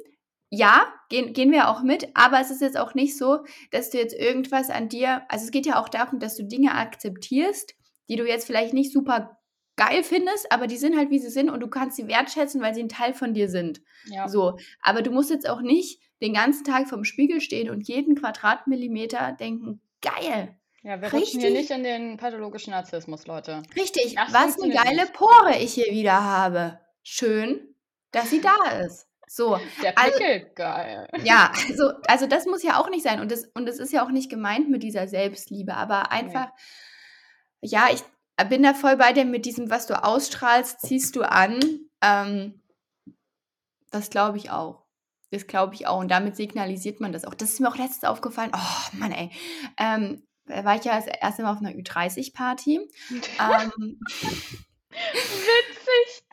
Ja, 0.50 0.92
gehen 1.08 1.32
gehen 1.32 1.52
wir 1.52 1.68
auch 1.68 1.82
mit, 1.82 2.08
aber 2.14 2.40
es 2.40 2.50
ist 2.50 2.60
jetzt 2.60 2.78
auch 2.78 2.94
nicht 2.94 3.16
so, 3.16 3.44
dass 3.70 3.90
du 3.90 3.98
jetzt 3.98 4.14
irgendwas 4.14 4.70
an 4.70 4.88
dir 4.88 5.22
also, 5.28 5.44
es 5.46 5.50
geht 5.52 5.66
ja 5.66 5.80
auch 5.80 5.88
darum, 5.88 6.18
dass 6.20 6.36
du 6.36 6.44
Dinge 6.44 6.74
akzeptierst, 6.74 7.74
die 8.08 8.16
du 8.16 8.26
jetzt 8.26 8.46
vielleicht 8.46 8.74
nicht 8.74 8.92
super 8.92 9.38
geil 9.76 10.04
findest, 10.04 10.52
aber 10.52 10.66
die 10.68 10.76
sind 10.76 10.96
halt, 10.96 11.10
wie 11.10 11.18
sie 11.18 11.30
sind 11.30 11.50
und 11.50 11.60
du 11.60 11.68
kannst 11.68 11.96
sie 11.96 12.08
wertschätzen, 12.08 12.60
weil 12.62 12.74
sie 12.74 12.82
'n 12.82 12.88
Teil 12.88 13.14
von 13.14 13.34
dir 13.34 13.48
sind. 13.48 13.82
Ja. 14.04 14.28
So, 14.28 14.58
aber 14.82 15.02
du 15.02 15.10
musst 15.10 15.30
jetzt 15.30 15.48
auch 15.48 15.60
nicht 15.62 16.00
den 16.22 16.34
ganzen 16.34 16.64
Tag 16.64 16.88
vorm 16.88 17.04
Spiegel 17.04 17.40
stehen 17.40 17.70
und 17.70 17.88
jeden 17.88 18.14
Quadratmillimeter 18.16 19.32
denken: 19.38 19.80
„Geil, 20.02 20.56
Ja, 20.82 21.00
wir 21.00 21.12
rutschen 21.14 21.40
hier 21.40 21.50
nicht 21.50 21.70
richtig“ 21.70 21.70
in 21.70 21.82
den 21.82 22.18
pathologischen 22.18 22.72
Narzissmus, 22.72 23.26
Leute. 23.26 23.62
„richtig, 23.76 24.16
Das 24.16 24.34
was 24.34 24.58
'ne 24.58 24.70
funktioniert 24.70 24.84
geile. 24.84 25.06
Pore 25.12 25.58
ich 25.58 25.74
hier 25.74 25.92
wieder 25.92 26.22
habe. 26.24 26.78
Schön, 27.06 27.74
dass 28.12 28.30
sie 28.30 28.40
da 28.40 28.56
ist.“ 28.82 29.06
So, 29.26 29.60
Der 29.82 29.92
also 29.94 30.12
Pickel, 30.16 30.50
geil. 30.54 31.06
ja, 31.16 31.50
also 31.68 31.92
also, 32.08 32.26
das 32.28 32.46
muss 32.46 32.62
ja 32.64 32.80
auch 32.80 32.90
nicht 32.90 33.02
sein 33.04 33.20
und 33.20 33.30
das 33.32 33.46
und 33.54 33.66
das 33.66 33.78
ist 33.80 33.92
ja 33.92 34.04
auch 34.06 34.10
nicht 34.10 34.30
gemeint 34.30 34.70
mit 34.70 34.82
dieser 34.82 35.08
Selbstliebe, 35.08 35.74
aber 35.76 36.12
einfach 36.12 36.50
ja, 37.64 37.88
ich, 37.92 38.02
bin 38.48 38.62
da 38.62 38.74
voll 38.74 38.96
bei 38.96 39.12
dir 39.12 39.24
mit 39.24 39.46
diesem: 39.46 39.70
„Was 39.70 39.86
du 39.86 40.02
ausstrahlst, 40.02 40.80
ziehst 40.82 41.16
du 41.16 41.22
an.“ 41.22 41.58
Ähm 42.02 42.60
das 43.90 44.10
glaube 44.10 44.38
ich 44.38 44.50
auch. 44.50 44.82
Das 45.30 45.46
glaube 45.46 45.74
ich 45.74 45.86
auch 45.86 46.00
und 46.00 46.10
damit 46.10 46.36
signalisiert 46.36 47.00
man 47.00 47.12
das 47.12 47.24
auch. 47.24 47.34
Das 47.34 47.50
ist 47.50 47.60
mir 47.60 47.68
auch 47.68 47.76
letztens 47.76 48.04
aufgefallen. 48.04 48.50
Oh, 48.54 48.96
Mann, 48.98 49.12
ey. 49.12 49.30
Ähm, 49.78 50.22
da 50.46 50.64
war 50.64 50.76
ich 50.76 50.84
ja 50.84 50.96
das 50.96 51.06
1. 51.06 51.42
Mal 51.42 51.52
auf 51.52 51.60
'ner 51.60 51.70
Ü30-Party. 51.70 52.88
Ähm 53.40 54.00
Witzig. 55.12 56.24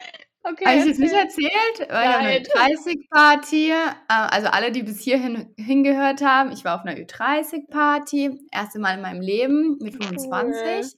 Okay, 0.45 0.65
Habe 0.65 0.77
ich 0.77 0.85
das 0.85 0.97
nicht 0.97 1.13
erzähl. 1.13 1.19
erzählt? 1.19 1.51
Ich 1.79 2.19
'ner 2.19 2.29
Nein. 2.29 2.47
Ü30-Party. 2.69 3.71
Äh, 3.71 3.75
also, 4.07 4.47
alle, 4.49 4.71
die 4.71 4.83
bis 4.83 4.99
hierhin 5.01 5.53
hingehört 5.57 6.21
haben, 6.21 6.51
ich 6.51 6.63
war 6.65 6.75
auf 6.75 6.83
'ner 6.85 6.97
Ü30-Party, 6.97 8.47
1. 8.51 8.79
Mal 8.79 8.95
in 8.95 9.01
meinem 9.01 9.21
Leben 9.21 9.77
mit 9.81 9.95
Cool. 9.99 10.91
25. 10.91 10.95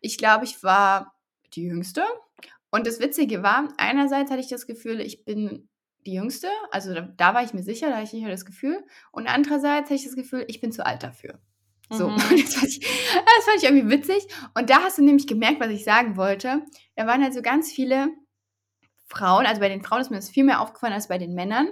Ich 0.00 0.18
glaube, 0.18 0.44
ich 0.44 0.62
war 0.62 1.14
die 1.54 1.62
Jüngste 1.64 2.02
und 2.70 2.86
das 2.86 3.00
Witzige 3.00 3.42
war, 3.42 3.68
einerseits 3.78 4.30
hatte 4.30 4.40
ich 4.40 4.48
das 4.48 4.66
Gefühl, 4.66 5.00
ich 5.00 5.24
bin 5.24 5.68
die 6.06 6.14
Jüngste, 6.14 6.48
also, 6.72 6.92
da 6.94 7.02
da 7.02 7.34
war 7.34 7.44
ich 7.44 7.54
mir 7.54 7.62
sicher, 7.62 7.90
da 7.90 7.96
hatte 7.98 8.16
ich 8.16 8.24
das 8.26 8.44
Gefühl 8.44 8.84
und 9.12 9.26
andererseits 9.28 9.86
hatte 9.90 9.94
ich 9.94 10.04
das 10.04 10.16
Gefühl, 10.16 10.44
ich 10.48 10.60
bin 10.60 10.72
zu 10.72 10.84
alt 10.86 11.02
dafür. 11.04 11.40
So, 11.90 12.10
Mhm. 12.16 12.18
das 12.30 12.54
fand 12.54 12.68
ich 12.68 12.80
das 12.80 13.44
fand 13.44 13.58
ich 13.58 13.64
irgendwie 13.64 13.90
witzig 13.90 14.26
und 14.54 14.70
da 14.70 14.82
hast 14.82 14.98
du 14.98 15.04
nämlich 15.04 15.26
gemerkt, 15.28 15.60
was 15.60 15.70
ich 15.70 15.84
sagen 15.84 16.16
wollte. 16.16 16.62
Da 16.96 17.06
waren 17.06 17.22
halt 17.22 17.34
so 17.34 17.42
ganz 17.42 17.70
viele 17.72 18.08
Frauen 19.16 19.46
also, 19.46 19.60
bei 19.60 19.68
den 19.68 19.82
Frauen 19.82 20.00
ist 20.00 20.10
mir 20.10 20.16
das 20.16 20.30
viel 20.30 20.44
mehr 20.44 20.60
aufgefallen 20.60 20.94
als 20.94 21.08
bei 21.08 21.18
den 21.18 21.34
Männern 21.34 21.68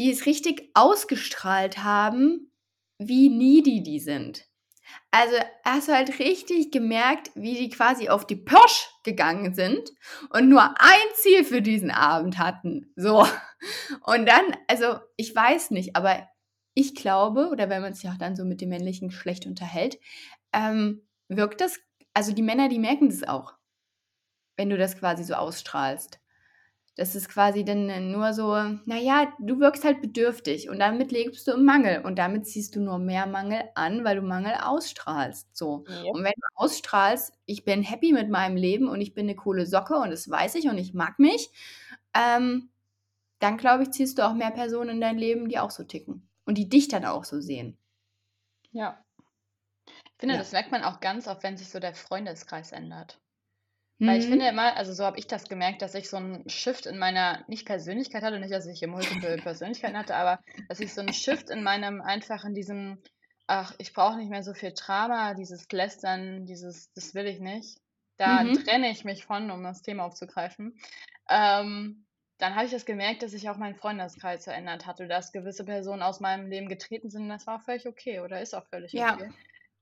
die 0.00 0.10
es 0.10 0.24
richtig 0.24 0.70
ausgestrahlt 0.72 1.84
haben, 1.84 2.50
wie 2.98 3.28
needy 3.28 3.82
die 3.82 4.00
sind. 4.00 4.46
Also, 5.10 5.36
hast 5.62 5.88
du 5.88 5.92
halt 5.92 6.18
richtig 6.18 6.72
gemerkt, 6.72 7.30
wie 7.34 7.54
die 7.54 7.68
quasi 7.68 8.08
auf 8.08 8.26
die 8.26 8.36
Pirsch 8.36 8.88
gegangen 9.04 9.54
sind 9.54 9.90
und 10.30 10.48
nur 10.48 10.62
ein 10.62 11.08
Ziel 11.16 11.44
für 11.44 11.60
diesen 11.60 11.90
Abend 11.90 12.38
hatten. 12.38 12.92
So. 12.96 13.26
Und 14.06 14.26
dann 14.26 14.56
also, 14.68 15.00
ich 15.16 15.34
weiß 15.34 15.70
nicht, 15.70 15.96
aber 15.96 16.26
ich 16.72 16.94
glaube 16.94 17.50
oder 17.50 17.68
wenn 17.68 17.82
man 17.82 17.92
sich 17.92 18.08
auch 18.08 18.16
dann 18.16 18.36
so 18.36 18.44
mit 18.46 18.62
dem 18.62 18.70
männlichen 18.70 19.08
Geschlecht 19.08 19.44
unterhält, 19.44 19.98
ähm, 20.54 21.06
wirkt 21.28 21.60
das 21.60 21.78
also, 22.14 22.32
die 22.32 22.42
Männer, 22.42 22.68
die 22.68 22.80
merken 22.80 23.08
das 23.08 23.22
auch 23.22 23.54
wenn 24.60 24.70
du 24.70 24.78
das 24.78 24.98
quasi 24.98 25.24
so 25.24 25.34
ausstrahlst. 25.34 26.20
Das 26.96 27.14
ist 27.16 27.28
quasi 27.30 27.64
dann, 27.64 27.90
äh, 27.90 28.00
nur 28.00 28.34
so 28.34 28.54
na 28.86 28.98
ja, 28.98 29.32
du 29.40 29.60
wirkst 29.60 29.84
halt 29.84 30.02
bedürftig 30.02 30.70
und 30.70 30.78
damit 30.80 31.12
lebst 31.12 31.46
du 31.48 31.52
im 31.52 31.64
Mangel 31.66 32.02
und 32.04 32.18
damit 32.18 32.46
ziehst 32.46 32.76
du 32.76 32.80
nur 32.82 32.98
mehr 32.98 33.26
Mangel 33.26 33.62
an, 33.76 34.04
weil 34.04 34.16
du 34.16 34.22
Mangel 34.22 34.54
ausstrahlst, 34.62 35.56
so. 35.56 35.86
Jep. 35.86 36.14
Und 36.14 36.24
wenn 36.24 36.32
du 36.36 36.46
ausstrahlst: 36.56 37.34
„Ich 37.46 37.64
bin 37.64 37.82
happy 37.82 38.12
mit 38.14 38.30
meinem 38.30 38.56
Leben 38.56 38.88
und 38.88 39.00
ich 39.02 39.14
bin 39.14 39.26
'ne 39.26 39.36
coole 39.36 39.66
Socke 39.66 39.96
und 39.96 40.10
das 40.12 40.30
weiß 40.30 40.56
ich 40.56 40.68
und 40.68 40.78
ich 40.78 40.94
mag 40.94 41.18
mich“, 41.20 41.50
ähm, 42.14 42.70
dann 43.40 43.58
glaube 43.58 43.84
ich, 43.84 43.92
ziehst 43.92 44.18
du 44.18 44.26
auch 44.28 44.34
mehr 44.34 44.52
Personen 44.52 44.90
in 44.92 45.00
dein 45.02 45.18
Leben, 45.18 45.48
die 45.50 45.58
auch 45.60 45.70
so 45.72 45.84
ticken 45.84 46.28
und 46.46 46.58
die 46.58 46.68
dich 46.70 46.88
dann 46.88 47.04
auch 47.06 47.24
so 47.24 47.40
sehen. 47.42 47.78
Ja. 48.72 49.04
Ich 50.20 50.22
finde, 50.28 50.36
Ja. 50.36 50.42
das 50.42 50.52
merkt 50.52 50.70
man 50.70 50.84
auch 50.84 51.00
ganz 51.00 51.26
oft, 51.28 51.42
wenn 51.42 51.56
sich 51.56 51.70
so 51.70 51.80
der 51.80 51.94
Freundeskreis 51.94 52.72
ändert. 52.72 53.20
Weil 54.06 54.18
ich 54.18 54.28
finde 54.28 54.46
Mhm. 54.46 54.48
immer 54.48 54.76
also, 54.76 54.92
so 54.92 55.04
habe 55.04 55.18
ich 55.18 55.26
das 55.26 55.48
gemerkt, 55.48 55.82
dass 55.82 55.94
ich 55.94 56.08
so 56.10 56.16
'n 56.16 56.48
Shift 56.48 56.86
in 56.86 56.98
meiner 56.98 57.44
nicht 57.48 57.66
Persönlichkeit 57.66 58.22
hatte, 58.22 58.38
nicht, 58.40 58.52
dass 58.52 58.66
ich 58.66 58.78
hier 58.78 58.88
multiple 58.88 59.38
Persönlichkeiten 59.40 59.96
hatte, 59.96 60.16
aber 60.16 60.40
dass 60.68 60.80
ich 60.80 60.94
so 60.94 61.00
'n 61.02 61.12
Shift 61.12 61.50
in 61.50 61.62
meinem 61.62 62.00
einfach 62.00 62.44
in 62.44 62.54
diesem: 62.54 63.02
„Ach, 63.46 63.74
ich 63.78 63.92
brauche 63.92 64.16
nicht 64.16 64.30
mehr 64.30 64.42
so 64.42 64.54
viel 64.54 64.72
Drama, 64.74 65.34
dieses 65.34 65.66
Lästern, 65.70 66.46
dieses 66.46 66.92
das 66.94 67.14
will 67.14 67.26
ich 67.26 67.40
nicht. 67.40 67.78
Da 68.18 68.44
Mhm. 68.44 68.64
trenne 68.64 68.90
ich 68.90 69.04
mich 69.04 69.24
von“, 69.24 69.50
um 69.50 69.62
das 69.64 69.82
Thema 69.82 70.04
aufzugreifen. 70.04 70.78
Ähm, 71.28 72.06
dann 72.38 72.54
habe 72.54 72.66
ich 72.66 72.72
das 72.72 72.86
gemerkt, 72.86 73.22
dass 73.22 73.32
sich 73.32 73.48
auch 73.50 73.56
mein 73.58 73.74
Freundeskreis 73.76 74.44
verändert 74.44 74.86
hatte, 74.86 75.06
dass 75.08 75.32
gewisse 75.32 75.64
Personen 75.64 76.02
aus 76.02 76.20
meinem 76.20 76.48
Leben 76.48 76.68
getreten 76.68 77.10
sind 77.10 77.28
das 77.28 77.46
war 77.46 77.56
auch 77.58 77.62
völlig 77.64 77.86
okay 77.86 78.20
oder 78.20 78.40
ist 78.40 78.54
auch 78.54 78.66
völlig 78.68 78.94
Ja. 78.94 79.18
okay. 79.18 79.32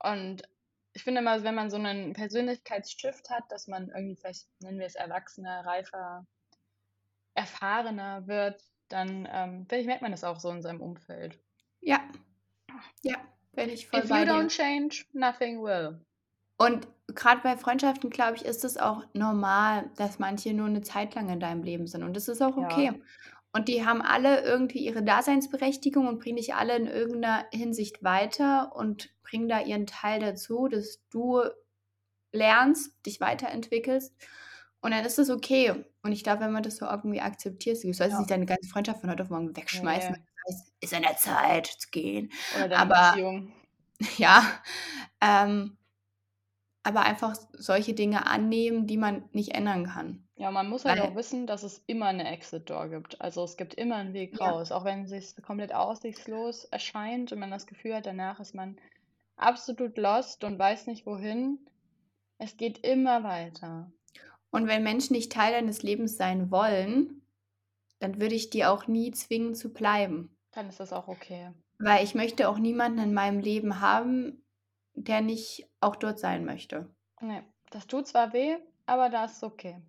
Und 0.03 0.43
ich 0.99 1.05
finde 1.05 1.21
immer, 1.21 1.45
wenn 1.45 1.55
man 1.55 1.71
so 1.71 1.79
'nen 1.79 2.13
Persönlichkeits-Shift 2.13 3.31
hat, 3.31 3.45
dass 3.51 3.69
man 3.69 3.89
irgendwie 3.91 4.17
vielleicht, 4.17 4.49
nennen 4.61 4.81
wir 4.81 4.87
es 4.87 4.97
erwachsener, 4.97 5.65
reifer 5.65 6.27
erfahrener 7.37 8.27
wird, 8.27 8.63
dann, 8.89 9.29
ähm, 9.31 9.67
finde 9.69 9.79
ich, 9.81 9.87
merkt 9.87 10.03
man 10.03 10.13
das 10.13 10.25
auch 10.25 10.41
so 10.41 10.51
in 10.51 10.63
seinem 10.63 10.81
Umfeld. 10.81 11.39
Ja. 11.83 12.09
Ja, 13.05 13.17
bin 13.53 13.71
ich 13.71 13.87
voll 13.89 14.05
If 14.05 14.11
you 14.11 14.25
don't 14.27 14.51
change, 14.51 15.07
nothing 15.15 15.63
will. 15.63 16.05
Und 16.61 16.89
grad 17.15 17.45
bei 17.45 17.57
Freundschaften, 17.57 18.11
glaube 18.11 18.35
ich, 18.37 18.45
ist 18.45 18.65
es 18.65 18.77
auch 18.79 19.05
normal, 19.15 19.91
dass 19.97 20.19
manche 20.19 20.53
nur 20.53 20.69
'ne 20.69 20.83
Zeit 20.83 21.15
lang 21.15 21.29
in 21.31 21.39
deinem 21.39 21.63
Leben 21.63 21.87
sind 21.87 22.03
und 22.03 22.15
das 22.17 22.27
ist 22.29 22.43
auch 22.43 22.57
Ja. 22.57 22.99
Und 23.59 23.67
die 23.69 23.85
haben 23.85 24.03
alle 24.03 24.43
irgendwie 24.45 24.79
ihre 24.87 25.03
Daseinsberechtigung 25.03 26.07
und 26.07 26.21
bringen 26.21 26.37
dich 26.37 26.55
alle 26.55 26.77
in 26.77 26.87
irgend 26.87 27.21
'ner 27.23 27.47
Hinsicht 27.53 28.05
weiter 28.05 28.73
und 28.77 29.11
bringen 29.25 29.49
da 29.49 29.61
ihren 29.61 29.87
Teil 29.87 30.21
dazu, 30.21 30.69
dass 30.69 31.03
du 31.11 31.43
lernst, 32.33 33.05
dich 33.07 33.21
weiterentwickelst 33.21 34.15
und 34.83 34.93
dann 34.93 35.05
ist 35.07 35.19
das 35.19 35.31
okay. 35.31 35.87
Und 36.03 36.13
ich 36.13 36.25
glaube, 36.25 36.43
wenn 36.43 36.53
man 36.53 36.63
das 36.65 36.77
so 36.79 36.87
irgendwie 36.87 37.21
akzeptiert 37.23 37.83
du 37.85 37.93
sollst 37.95 38.19
Ja. 38.19 38.21
nicht 38.21 38.31
deine 38.31 38.47
ganze 38.47 38.69
Freundschaft 38.71 39.01
von 39.03 39.11
heute 39.11 39.25
auf 39.25 39.31
morgen 39.31 39.57
wegschmeißen, 39.57 40.15
weil 40.17 40.23
du 40.25 40.55
weißt: 40.57 40.73
„Ist 40.83 40.95
an 40.95 41.03
der 41.03 41.17
Zeit 41.19 41.67
zu 41.69 41.89
gehen.“ 41.91 42.33
Oder 42.53 42.69
deine 42.69 42.87
Aber 42.87 42.93
Beziehung. 42.93 43.53
ja, 44.19 44.63
ähm 45.23 45.77
aber 46.87 47.01
einfach 47.03 47.35
solche 47.53 47.95
Dinge 47.95 48.27
annehmen, 48.27 48.87
die 48.87 48.97
man 48.97 49.29
nicht 49.33 49.55
ändern 49.55 49.87
kann. 49.87 50.28
Ja, 50.41 50.53
man 50.53 50.69
muss 50.69 50.85
halt 50.85 51.01
auch 51.01 51.17
Weil 51.17 51.17
wissen, 51.17 51.49
dass 51.49 51.65
es 51.65 51.83
immer 51.89 52.13
'ne 52.13 52.31
Exit 52.31 52.71
Door 52.71 52.91
gibt. 52.91 53.21
Also, 53.21 53.43
es 53.43 53.57
gibt 53.57 53.75
immer 53.75 53.97
'n 53.97 54.13
Weg 54.13 54.41
Ja. 54.41 54.53
raus, 54.53 54.71
auch 54.71 54.85
wenn 54.85 55.05
sich's 55.09 55.35
komplett 55.43 55.75
aussichtslos 55.75 56.65
erscheint 56.65 57.33
und 57.33 57.41
man 57.41 57.51
das 57.51 57.67
Gefühl 57.67 57.97
hat, 57.97 58.07
danach 58.07 58.39
ist 58.39 58.55
man 58.55 58.79
absolut 59.37 59.99
lost 59.99 60.45
und 60.45 60.59
weiß 60.59 60.87
nicht 60.87 61.07
wohin. 61.07 61.69
Es 62.39 62.57
geht 62.57 62.87
immer 62.87 63.25
weiter. 63.25 63.93
Und 64.53 64.67
wenn 64.67 64.83
Menschen 64.83 65.13
nicht 65.15 65.33
Teil 65.33 65.53
deines 65.53 65.83
Lebens 65.83 66.17
sein 66.17 66.51
wollen, 66.51 67.23
dann 68.01 68.21
würde 68.21 68.35
ich 68.37 68.51
die 68.51 68.65
auch 68.67 68.87
nie 68.89 69.13
zwingen 69.13 69.55
zu 69.55 69.73
bleiben. 69.73 70.37
Dann 70.55 70.69
ist 70.69 70.81
das 70.81 70.93
auch 70.93 71.09
okay. 71.09 71.53
Weil 71.81 72.03
ich 72.05 72.15
möchte 72.17 72.49
auch 72.49 72.59
niemanden 72.59 72.99
in 72.99 73.15
meinem 73.15 73.39
Leben 73.41 73.81
haben, 73.81 74.45
der 74.95 75.21
nicht 75.21 75.69
auch 75.81 75.95
dort 75.97 76.19
sein 76.19 76.45
möchte. 76.45 76.91
Ne, 77.21 77.45
das 77.71 77.87
tut 77.89 78.07
zwar 78.07 78.33
weh, 78.33 78.59
aber 78.87 79.09
das 79.09 79.33
ist 79.39 79.43
okay. 79.45 79.83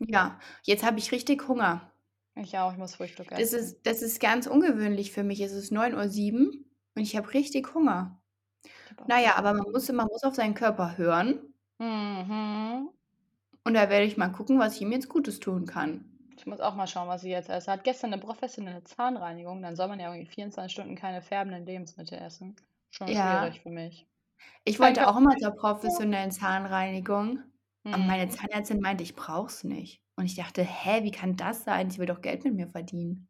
Ja, 0.00 0.38
jetzt 0.64 0.82
habe 0.84 0.98
ich 0.98 1.12
richtig 1.12 1.46
Hunger. 1.48 1.92
Ich 2.34 2.58
auch, 2.58 2.72
ich 2.72 2.78
muss 2.78 2.96
Frühstück 2.96 3.30
Das 3.36 3.52
essen. 3.52 3.54
ist, 3.54 3.86
das 3.86 4.02
ist 4.02 4.20
ganz 4.20 4.46
ungewöhnlich 4.46 5.12
für 5.12 5.22
mich. 5.24 5.40
Es 5.40 5.52
ist 5.52 5.72
9.07 5.72 6.46
Uhr 6.48 6.52
und 6.96 7.02
ich 7.02 7.16
habe 7.16 7.32
richtig 7.34 7.74
Hunger. 7.74 8.20
Ich 8.84 8.90
habe 8.90 9.04
auch 9.04 9.08
Naja, 9.08 9.36
aber 9.36 9.54
man 9.54 9.70
muss, 9.72 9.90
man 9.92 10.06
muss 10.08 10.24
auf 10.24 10.34
seinen 10.36 10.54
Körper 10.54 10.98
hören. 10.98 11.54
Mhm. 11.80 12.90
Und 13.64 13.72
da 13.72 13.88
werde 13.88 14.04
ich 14.04 14.18
mal 14.18 14.28
gucken, 14.28 14.58
was 14.58 14.74
ich 14.76 14.82
ihm 14.82 14.92
jetzt 14.92 15.08
Gutes 15.08 15.40
tun 15.40 15.64
kann. 15.64 16.04
Ich 16.36 16.44
muss 16.44 16.58
auch 16.60 16.74
mal 16.74 16.88
schauen, 16.88 17.06
was 17.06 17.20
sie 17.20 17.30
jetzt 17.30 17.48
esse. 17.48 17.68
Er 17.70 17.74
hat 17.74 17.84
gestern 17.84 18.12
eine 18.12 18.20
professionelle 18.20 18.82
Zahnreinigung. 18.82 19.62
Dann 19.62 19.76
soll 19.76 19.86
man 19.86 20.00
ja 20.00 20.12
irgendwie 20.12 20.26
24 20.32 20.72
Stunden 20.72 20.96
keine 20.96 21.22
färbenden 21.22 21.64
Lebensmittel 21.64 22.18
essen. 22.18 22.56
Schon 22.90 23.12
Ja, 23.12 23.14
schwierig 23.14 23.60
für 23.60 23.70
mich. 23.70 24.08
ich 24.64 24.78
wollte 24.80 25.06
auch 25.06 25.16
immer 25.18 25.36
zur 25.36 25.50
professionellen 25.52 26.30
Zahnreinigung. 26.32 27.42
Aber 27.90 28.04
meine 28.04 28.28
Mhm. 28.28 28.30
Zahnärztin 28.30 28.80
meinte, 28.80 29.02
ich 29.04 29.14
brauch's 29.16 29.64
nicht. 29.64 30.02
Und 30.16 30.26
ich 30.26 30.36
dachte, 30.36 30.62
hä, 30.62 31.02
wie 31.04 31.10
kann 31.10 31.36
das 31.36 31.64
sein? 31.64 31.90
Sie 31.90 31.98
will 31.98 32.06
doch 32.06 32.20
Geld 32.20 32.44
mit 32.44 32.54
mir 32.54 32.68
verdienen. 32.68 33.28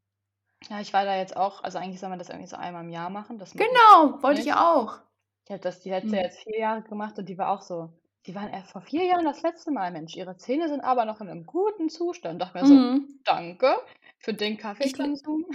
Ja, 0.68 0.80
ich 0.80 0.92
war 0.92 1.04
da 1.04 1.16
jetzt 1.16 1.36
auch, 1.36 1.62
also 1.64 1.78
eigentlich 1.78 2.00
soll 2.00 2.08
man 2.10 2.18
das 2.18 2.28
irgendwie 2.28 2.46
so 2.48 2.56
einmal 2.56 2.82
im 2.84 2.90
Jahr 2.90 3.10
machen. 3.10 3.38
Das 3.38 3.54
ich 3.54 3.56
Genau, 3.58 4.22
wollte 4.22 4.40
ich 4.40 4.46
nicht. 4.46 4.54
auch. 4.54 5.00
Ich 5.46 5.50
habe 5.52 5.60
das 5.62 5.80
die 5.80 5.90
letzte 5.90 6.16
Hm. 6.16 6.22
jetzt 6.22 6.40
vier 6.42 6.58
Jahre 6.58 6.82
gemacht 6.82 7.18
und 7.18 7.28
die 7.28 7.38
war 7.38 7.50
auch 7.50 7.62
so. 7.62 7.92
Die 8.26 8.34
waren 8.34 8.48
erst 8.50 8.72
vor 8.72 8.82
vier 8.82 9.04
Jahren 9.04 9.24
das 9.24 9.42
letzte 9.42 9.70
Mal, 9.70 9.90
Mensch. 9.92 10.16
Ihre 10.16 10.36
Zähne 10.36 10.68
sind 10.68 10.80
aber 10.82 11.04
noch 11.06 11.20
in 11.20 11.28
einem 11.28 11.46
guten 11.46 11.88
Zustand. 11.90 12.40
Dachte 12.42 12.58
mir 12.58 12.66
so, 12.66 12.76
Mhm. 12.76 13.20
danke 13.24 13.76
für 14.18 14.34
den 14.34 14.56
Ich, 14.78 14.92
gl- 14.94 15.10
Kaffeekonsum. 15.14 15.46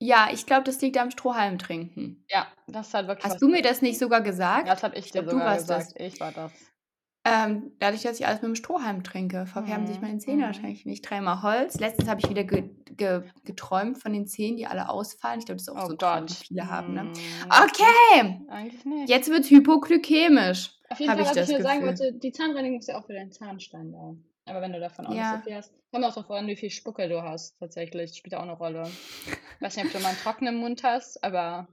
ja, 0.00 0.28
ich 0.32 0.46
glaube, 0.46 0.64
das 0.64 0.80
liegt 0.80 0.98
am 0.98 1.10
Strohhalm 1.12 1.58
trinken. 1.58 2.26
Ja, 2.30 2.46
das 2.66 2.92
hat 2.94 3.06
wirklich 3.06 3.24
Hast 3.24 3.30
was. 3.30 3.42
du 3.42 3.48
mir 3.48 3.62
das 3.62 3.82
nicht 3.82 3.98
sogar 3.98 4.20
Ja, 4.20 4.22
gesagt? 4.22 4.68
das 4.74 4.82
habe 4.84 4.96
ich 4.96 5.06
Ich 5.06 5.12
dir 5.12 5.22
glaube, 5.22 5.28
du 5.28 5.42
sogar 5.42 5.44
warst 5.44 5.68
das. 5.70 5.92
gesagt. 5.94 6.00
Ich 6.00 6.20
war 6.20 6.30
das. 6.32 6.72
Ähm, 7.24 7.72
dadurch, 7.78 8.02
dass 8.02 8.18
ich 8.18 8.26
alles 8.26 8.40
mit 8.40 8.48
dem 8.48 8.54
Strohhalm 8.54 9.02
trinke, 9.04 9.44
verfärben 9.46 9.86
sich 9.86 9.96
Mhm. 9.96 10.02
meine 10.02 10.18
Zähne 10.18 10.42
Mhm. 10.42 10.46
wahrscheinlich 10.46 10.86
nicht. 10.86 11.02
Dreimal 11.08 11.42
Holz. 11.42 11.78
Letztens 11.78 12.08
habe 12.08 12.20
ich 12.20 12.30
wieder 12.30 12.44
ge 12.44 12.70
ge 12.96 13.22
geträumt 13.44 13.98
von 13.98 14.12
den 14.12 14.26
Zähnen, 14.26 14.56
die 14.56 14.66
alle 14.66 14.88
ausfallen. 14.88 15.38
Ich 15.40 15.46
glaube, 15.46 15.56
das 15.58 15.68
ist 15.68 15.74
auch 15.74 15.84
Oh 15.84 15.88
so 15.88 15.96
Gott. 15.96 16.30
viele 16.30 16.68
haben, 16.70 16.94
ne? 16.94 17.04
Mm, 17.04 17.50
Okay, 17.50 18.40
eigentlich 18.48 18.84
nicht. 18.84 19.08
jetzt 19.10 19.28
wird 19.30 19.44
hypoglykämisch, 19.50 20.70
Auf 20.88 20.98
jeden 21.00 21.12
Fall, 21.12 21.22
ich 21.22 21.28
was 21.28 21.36
ich 21.36 21.48
nur 21.48 21.60
sagen 21.62 21.82
wollte, 21.84 22.12
die 22.14 22.32
Zahnreinigung 22.32 22.78
ist 22.78 22.88
ja 22.88 22.98
auch 22.98 23.06
für 23.06 23.12
deinen 23.14 23.30
Zahnstein 23.32 23.92
da. 23.92 24.14
Aber 24.46 24.62
wenn 24.62 24.72
du 24.72 24.80
davon 24.80 25.06
auch 25.06 25.10
nicht 25.10 25.20
so 25.24 25.36
Ja, 25.36 25.42
viel 25.42 25.54
hast, 25.54 25.72
kommt 25.92 26.04
auch 26.06 26.14
darauf 26.14 26.30
an, 26.30 26.46
wie 26.46 26.56
viel 26.56 26.70
Spucke 26.70 27.06
du 27.08 27.22
hast, 27.22 27.58
tatsächlich. 27.58 28.14
Spielt 28.16 28.34
auch 28.34 28.42
eine 28.42 28.52
Rolle. 28.56 28.90
Weiß 29.60 29.76
nicht, 29.76 29.86
ob 29.86 29.92
du 29.92 29.98
mal 30.00 30.08
einen 30.08 30.18
trockenen 30.18 30.56
Mund 30.56 30.82
hast, 30.82 31.22
aber 31.22 31.68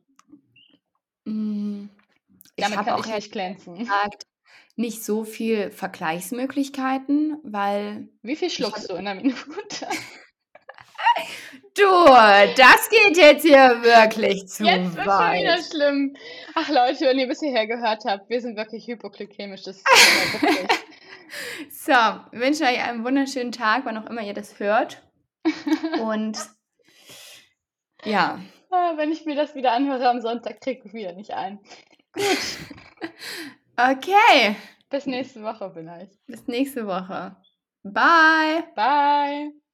mm, 1.26 1.86
ich 2.58 2.64
damit 2.64 2.80
kann 2.80 2.90
auch 2.90 3.06
ich 3.06 3.14
nicht 3.16 3.32
glänzen. 3.32 3.76
gesagt 3.78 4.26
nicht 4.76 5.04
so 5.04 5.24
viel 5.24 5.72
Vergleichsmöglichkeiten, 5.72 7.38
weil 7.44 8.10
Wie 8.22 8.36
viel 8.36 8.50
schluckst 8.50 8.90
du 8.90 8.96
in 8.96 9.08
einer 9.08 9.16
Minute? 9.16 9.36
Du, 11.78 11.84
das 12.58 12.90
geht 12.90 13.18
jetzt 13.18 13.44
hier 13.44 13.82
wirklich 13.84 14.48
zu 14.48 14.64
Jetzt 14.64 14.96
wird 14.96 15.06
schon 15.06 15.34
wieder 15.34 15.58
weit. 15.58 15.66
schlimm. 15.70 16.16
Ach 16.56 16.70
Leute, 16.70 17.06
wenn 17.06 17.20
ihr 17.20 17.28
bis 17.28 17.40
hierher 17.40 17.68
gehört 17.68 18.04
habt, 18.06 18.30
wir 18.30 18.42
sind 18.42 18.56
wirklich 18.58 18.88
hypoglykämisch. 18.88 19.64
Das 19.64 19.78
ist 19.78 19.86
wirklich. 20.42 20.68
So, 21.70 21.92
wir 21.92 22.40
wünschen 22.40 22.66
euch 22.66 22.82
einen 22.82 23.04
wunderschönen 23.04 23.52
Tag, 23.52 23.82
wann 23.84 23.98
auch 23.98 24.10
immer 24.10 24.22
ihr 24.22 24.34
das 24.34 24.58
hört. 24.60 25.02
Und 26.00 26.38
ja, 28.06 28.40
Ah, 28.72 28.94
wenn 28.96 29.12
ich 29.12 29.26
mir 29.26 29.36
das 29.36 29.54
wieder 29.54 29.74
anhöre 29.74 30.08
am 30.10 30.22
Sonntag, 30.22 30.62
kriege 30.62 30.82
ich 30.86 30.94
wieder 30.94 31.12
nicht 31.14 31.32
ein. 31.32 31.60
Gut, 32.14 32.24
okay, 33.78 34.56
bis 34.90 35.06
nächste 35.06 35.44
Woche 35.44 35.72
vielleicht. 35.74 36.26
bis 36.28 36.48
nächste 36.48 36.86
Woche. 36.88 37.36
Bye. 37.84 38.64
Bye. 38.76 39.65